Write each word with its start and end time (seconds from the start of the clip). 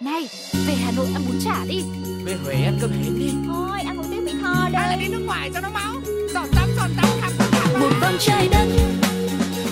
Này, 0.00 0.28
về 0.66 0.74
Hà 0.74 0.92
Nội 0.96 1.06
ăn 1.14 1.22
bún 1.26 1.38
chả 1.44 1.64
đi. 1.68 1.82
Về 2.24 2.36
Huế 2.44 2.54
ăn 2.54 2.78
cơm 2.80 2.90
hến 2.90 3.18
đi. 3.18 3.30
Thôi 3.46 3.80
ăn 3.86 3.96
một 3.96 4.02
tiếng 4.10 4.24
Mỹ 4.24 4.32
Tho 4.42 4.68
đây 4.72 4.82
Hay 4.82 4.88
là 4.90 4.96
đi 4.96 5.08
nước 5.08 5.22
ngoài 5.26 5.50
cho 5.54 5.60
nó 5.60 5.70
máu. 5.70 5.94
Giọt 6.34 6.46
tắm 6.56 6.68
giọt 6.76 6.88
tắm 6.96 7.06
khắp 7.20 7.30
khắp 7.38 7.46
khắp 7.50 7.78
Một 7.80 7.90
vòng 8.00 8.16
trái 8.20 8.48
đất 8.48 8.66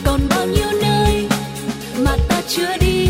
Còn 0.04 0.20
bao 0.30 0.46
nhiêu 0.46 0.68
nơi 0.82 1.28
Mà 2.04 2.16
ta 2.28 2.42
chưa 2.48 2.76
đi 2.80 3.03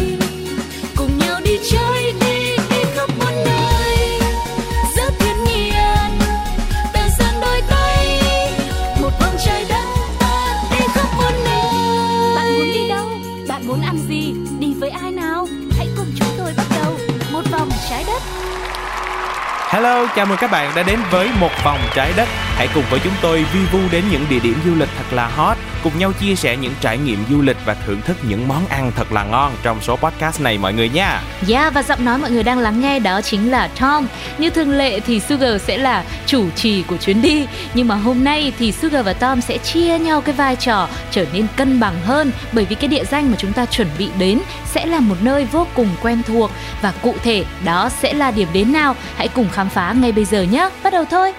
Hello, 19.74 20.06
chào 20.16 20.27
mừng 20.27 20.38
các 20.41 20.51
bạn 20.51 20.73
đã 20.77 20.83
đến 20.83 20.98
với 21.10 21.28
một 21.41 21.51
vòng 21.64 21.78
trái 21.95 22.12
đất. 22.16 22.28
Hãy 22.56 22.69
cùng 22.74 22.84
với 22.91 23.01
chúng 23.05 23.12
tôi 23.23 23.45
vi 23.52 23.60
vu 23.73 23.78
đến 23.92 24.05
những 24.10 24.24
địa 24.30 24.38
điểm 24.38 24.55
du 24.65 24.74
lịch 24.74 24.88
thật 24.96 25.05
là 25.12 25.27
hot, 25.27 25.53
cùng 25.84 25.98
nhau 25.98 26.12
chia 26.20 26.34
sẻ 26.34 26.56
những 26.56 26.73
trải 26.80 26.98
nghiệm 26.98 27.24
du 27.30 27.43
lịch 27.43 27.56
và 27.65 27.74
thưởng 27.74 28.01
thức 28.01 28.16
những 28.29 28.48
món 28.48 28.66
ăn 28.66 28.93
thật 28.97 29.12
là 29.12 29.24
ngon 29.24 29.52
trong 29.62 29.80
số 29.80 29.97
podcast 29.97 30.41
này 30.41 30.59
mọi 30.59 30.73
người 30.73 30.88
nha. 30.88 31.23
Yeah, 31.48 31.74
và 31.74 31.83
giọng 31.83 32.05
nói 32.05 32.19
mọi 32.19 32.30
người 32.30 32.43
đang 32.43 32.59
lắng 32.59 32.80
nghe 32.80 32.98
đó 32.98 33.20
chính 33.20 33.51
là 33.51 33.69
Tom. 33.80 34.07
Như 34.38 34.51
thường 34.51 34.70
lệ 34.70 35.01
thì 35.01 35.20
Sugar 35.20 35.62
sẽ 35.62 35.79
là 35.79 36.05
chủ 36.27 36.51
trì 36.51 36.83
của 36.83 36.97
chuyến 36.97 37.23
đi, 37.23 37.47
nhưng 37.74 37.88
mà 37.88 37.95
hôm 37.95 38.24
nay 38.24 38.52
thì 38.59 38.73
Sugar 38.73 39.07
và 39.07 39.12
Tom 39.12 39.41
sẽ 39.41 39.59
chia 39.59 39.98
nhau 39.98 40.20
cái 40.20 40.34
vai 40.34 40.57
trò 40.57 40.88
trở 41.10 41.27
nên 41.33 41.47
cân 41.57 41.80
bằng 41.80 42.01
hơn 42.05 42.30
bởi 42.52 42.65
vì 42.65 42.74
cái 42.74 42.88
địa 42.88 43.05
danh 43.05 43.30
mà 43.30 43.37
chúng 43.38 43.52
ta 43.52 43.66
chuẩn 43.66 43.88
bị 43.98 44.09
đến 44.19 44.41
sẽ 44.66 44.87
là 44.87 45.01
một 45.01 45.16
nơi 45.21 45.45
vô 45.45 45.66
cùng 45.74 45.88
quen 46.02 46.23
thuộc 46.27 46.51
và 46.82 46.93
cụ 47.02 47.15
thể 47.23 47.45
đó 47.65 47.88
sẽ 48.01 48.12
là 48.12 48.30
điểm 48.30 48.48
đến 48.52 48.73
nào? 48.73 48.96
Hãy 49.16 49.29
cùng 49.29 49.48
khám 49.52 49.69
phá 49.69 49.93
ngay 49.93 50.13
bây 50.13 50.24
giờ 50.24 50.43
nhé. 50.43 50.69
Bắt 50.82 50.93
đầu 50.93 51.04
thôi. 51.10 51.32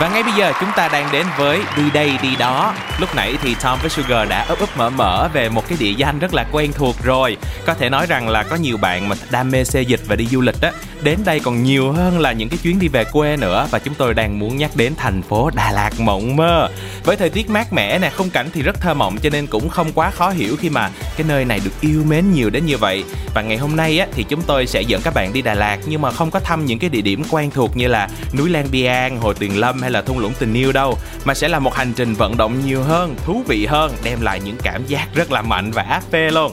Và 0.00 0.08
ngay 0.08 0.22
bây 0.22 0.32
giờ 0.32 0.52
chúng 0.60 0.68
ta 0.76 0.88
đang 0.88 1.08
đến 1.12 1.26
với 1.38 1.60
đi 1.76 1.82
đây 1.92 2.10
đi 2.22 2.36
đó. 2.36 2.74
Lúc 3.00 3.14
nãy 3.16 3.36
thì 3.42 3.54
Tom 3.62 3.78
với 3.80 3.90
Sugar 3.90 4.28
đã 4.28 4.44
ấp 4.48 4.58
ấp 4.58 4.76
mở 4.76 4.90
mở 4.90 5.28
về 5.32 5.48
một 5.48 5.68
cái 5.68 5.78
địa 5.80 5.92
danh 5.96 6.18
rất 6.18 6.34
là 6.34 6.46
quen 6.52 6.72
thuộc 6.72 6.96
rồi. 7.04 7.36
Có 7.66 7.74
thể 7.74 7.90
nói 7.90 8.06
rằng 8.06 8.28
là 8.28 8.42
có 8.42 8.56
nhiều 8.56 8.76
bạn 8.76 9.08
mà 9.08 9.16
đam 9.30 9.50
mê 9.50 9.64
xê 9.64 9.82
dịch 9.82 10.00
và 10.06 10.16
đi 10.16 10.26
du 10.26 10.40
lịch 10.40 10.60
á, 10.60 10.72
đến 11.02 11.18
đây 11.24 11.40
còn 11.40 11.62
nhiều 11.62 11.92
hơn 11.92 12.18
là 12.18 12.32
những 12.32 12.48
cái 12.48 12.58
chuyến 12.62 12.78
đi 12.78 12.88
về 12.88 13.04
quê 13.04 13.36
nữa 13.36 13.68
và 13.70 13.78
chúng 13.78 13.94
tôi 13.94 14.14
đang 14.14 14.38
muốn 14.38 14.56
nhắc 14.56 14.70
đến 14.74 14.94
thành 14.96 15.22
phố 15.22 15.50
Đà 15.54 15.70
Lạt 15.72 15.90
mộng 16.00 16.36
mơ. 16.36 16.68
Với 17.04 17.16
thời 17.16 17.30
tiết 17.30 17.50
mát 17.50 17.72
mẻ 17.72 17.98
nè, 17.98 18.10
khung 18.16 18.30
cảnh 18.30 18.48
thì 18.54 18.62
rất 18.62 18.80
thơ 18.80 18.94
mộng 18.94 19.18
cho 19.22 19.30
nên 19.30 19.46
cũng 19.46 19.68
không 19.68 19.92
quá 19.92 20.10
khó 20.10 20.30
hiểu 20.30 20.56
khi 20.56 20.70
mà 20.70 20.90
cái 21.16 21.26
nơi 21.28 21.44
này 21.44 21.60
được 21.64 21.80
yêu 21.80 22.04
mến 22.08 22.32
nhiều 22.32 22.50
đến 22.50 22.66
như 22.66 22.76
vậy. 22.76 23.04
Và 23.34 23.42
ngày 23.42 23.56
hôm 23.56 23.76
nay 23.76 23.98
á 23.98 24.06
thì 24.14 24.22
chúng 24.28 24.42
tôi 24.42 24.66
sẽ 24.66 24.82
dẫn 24.82 25.00
các 25.02 25.14
bạn 25.14 25.32
đi 25.32 25.42
Đà 25.42 25.54
Lạt 25.54 25.78
nhưng 25.86 26.02
mà 26.02 26.10
không 26.10 26.30
có 26.30 26.40
thăm 26.40 26.66
những 26.66 26.78
cái 26.78 26.90
địa 26.90 27.00
điểm 27.00 27.22
quen 27.30 27.50
thuộc 27.50 27.76
như 27.76 27.88
là 27.88 28.08
núi 28.38 28.50
Lan 28.50 28.66
Biang, 28.70 29.20
hồ 29.20 29.32
Tuyền 29.32 29.52
Lâm 29.52 29.82
hay 29.88 29.92
là 29.92 30.02
thung 30.02 30.18
lũng 30.18 30.32
tình 30.38 30.54
yêu 30.54 30.72
đâu, 30.72 30.98
mà 31.24 31.34
sẽ 31.34 31.48
là 31.48 31.58
một 31.58 31.74
hành 31.74 31.92
trình 31.96 32.14
vận 32.14 32.36
động 32.36 32.60
nhiều 32.66 32.82
hơn, 32.82 33.16
thú 33.24 33.42
vị 33.46 33.66
hơn, 33.66 33.92
đem 34.04 34.20
lại 34.20 34.40
những 34.44 34.56
cảm 34.62 34.86
giác 34.86 35.08
rất 35.14 35.32
là 35.32 35.42
mạnh 35.42 35.70
và 35.70 35.82
áp 35.82 36.02
phê 36.10 36.30
luôn. 36.30 36.52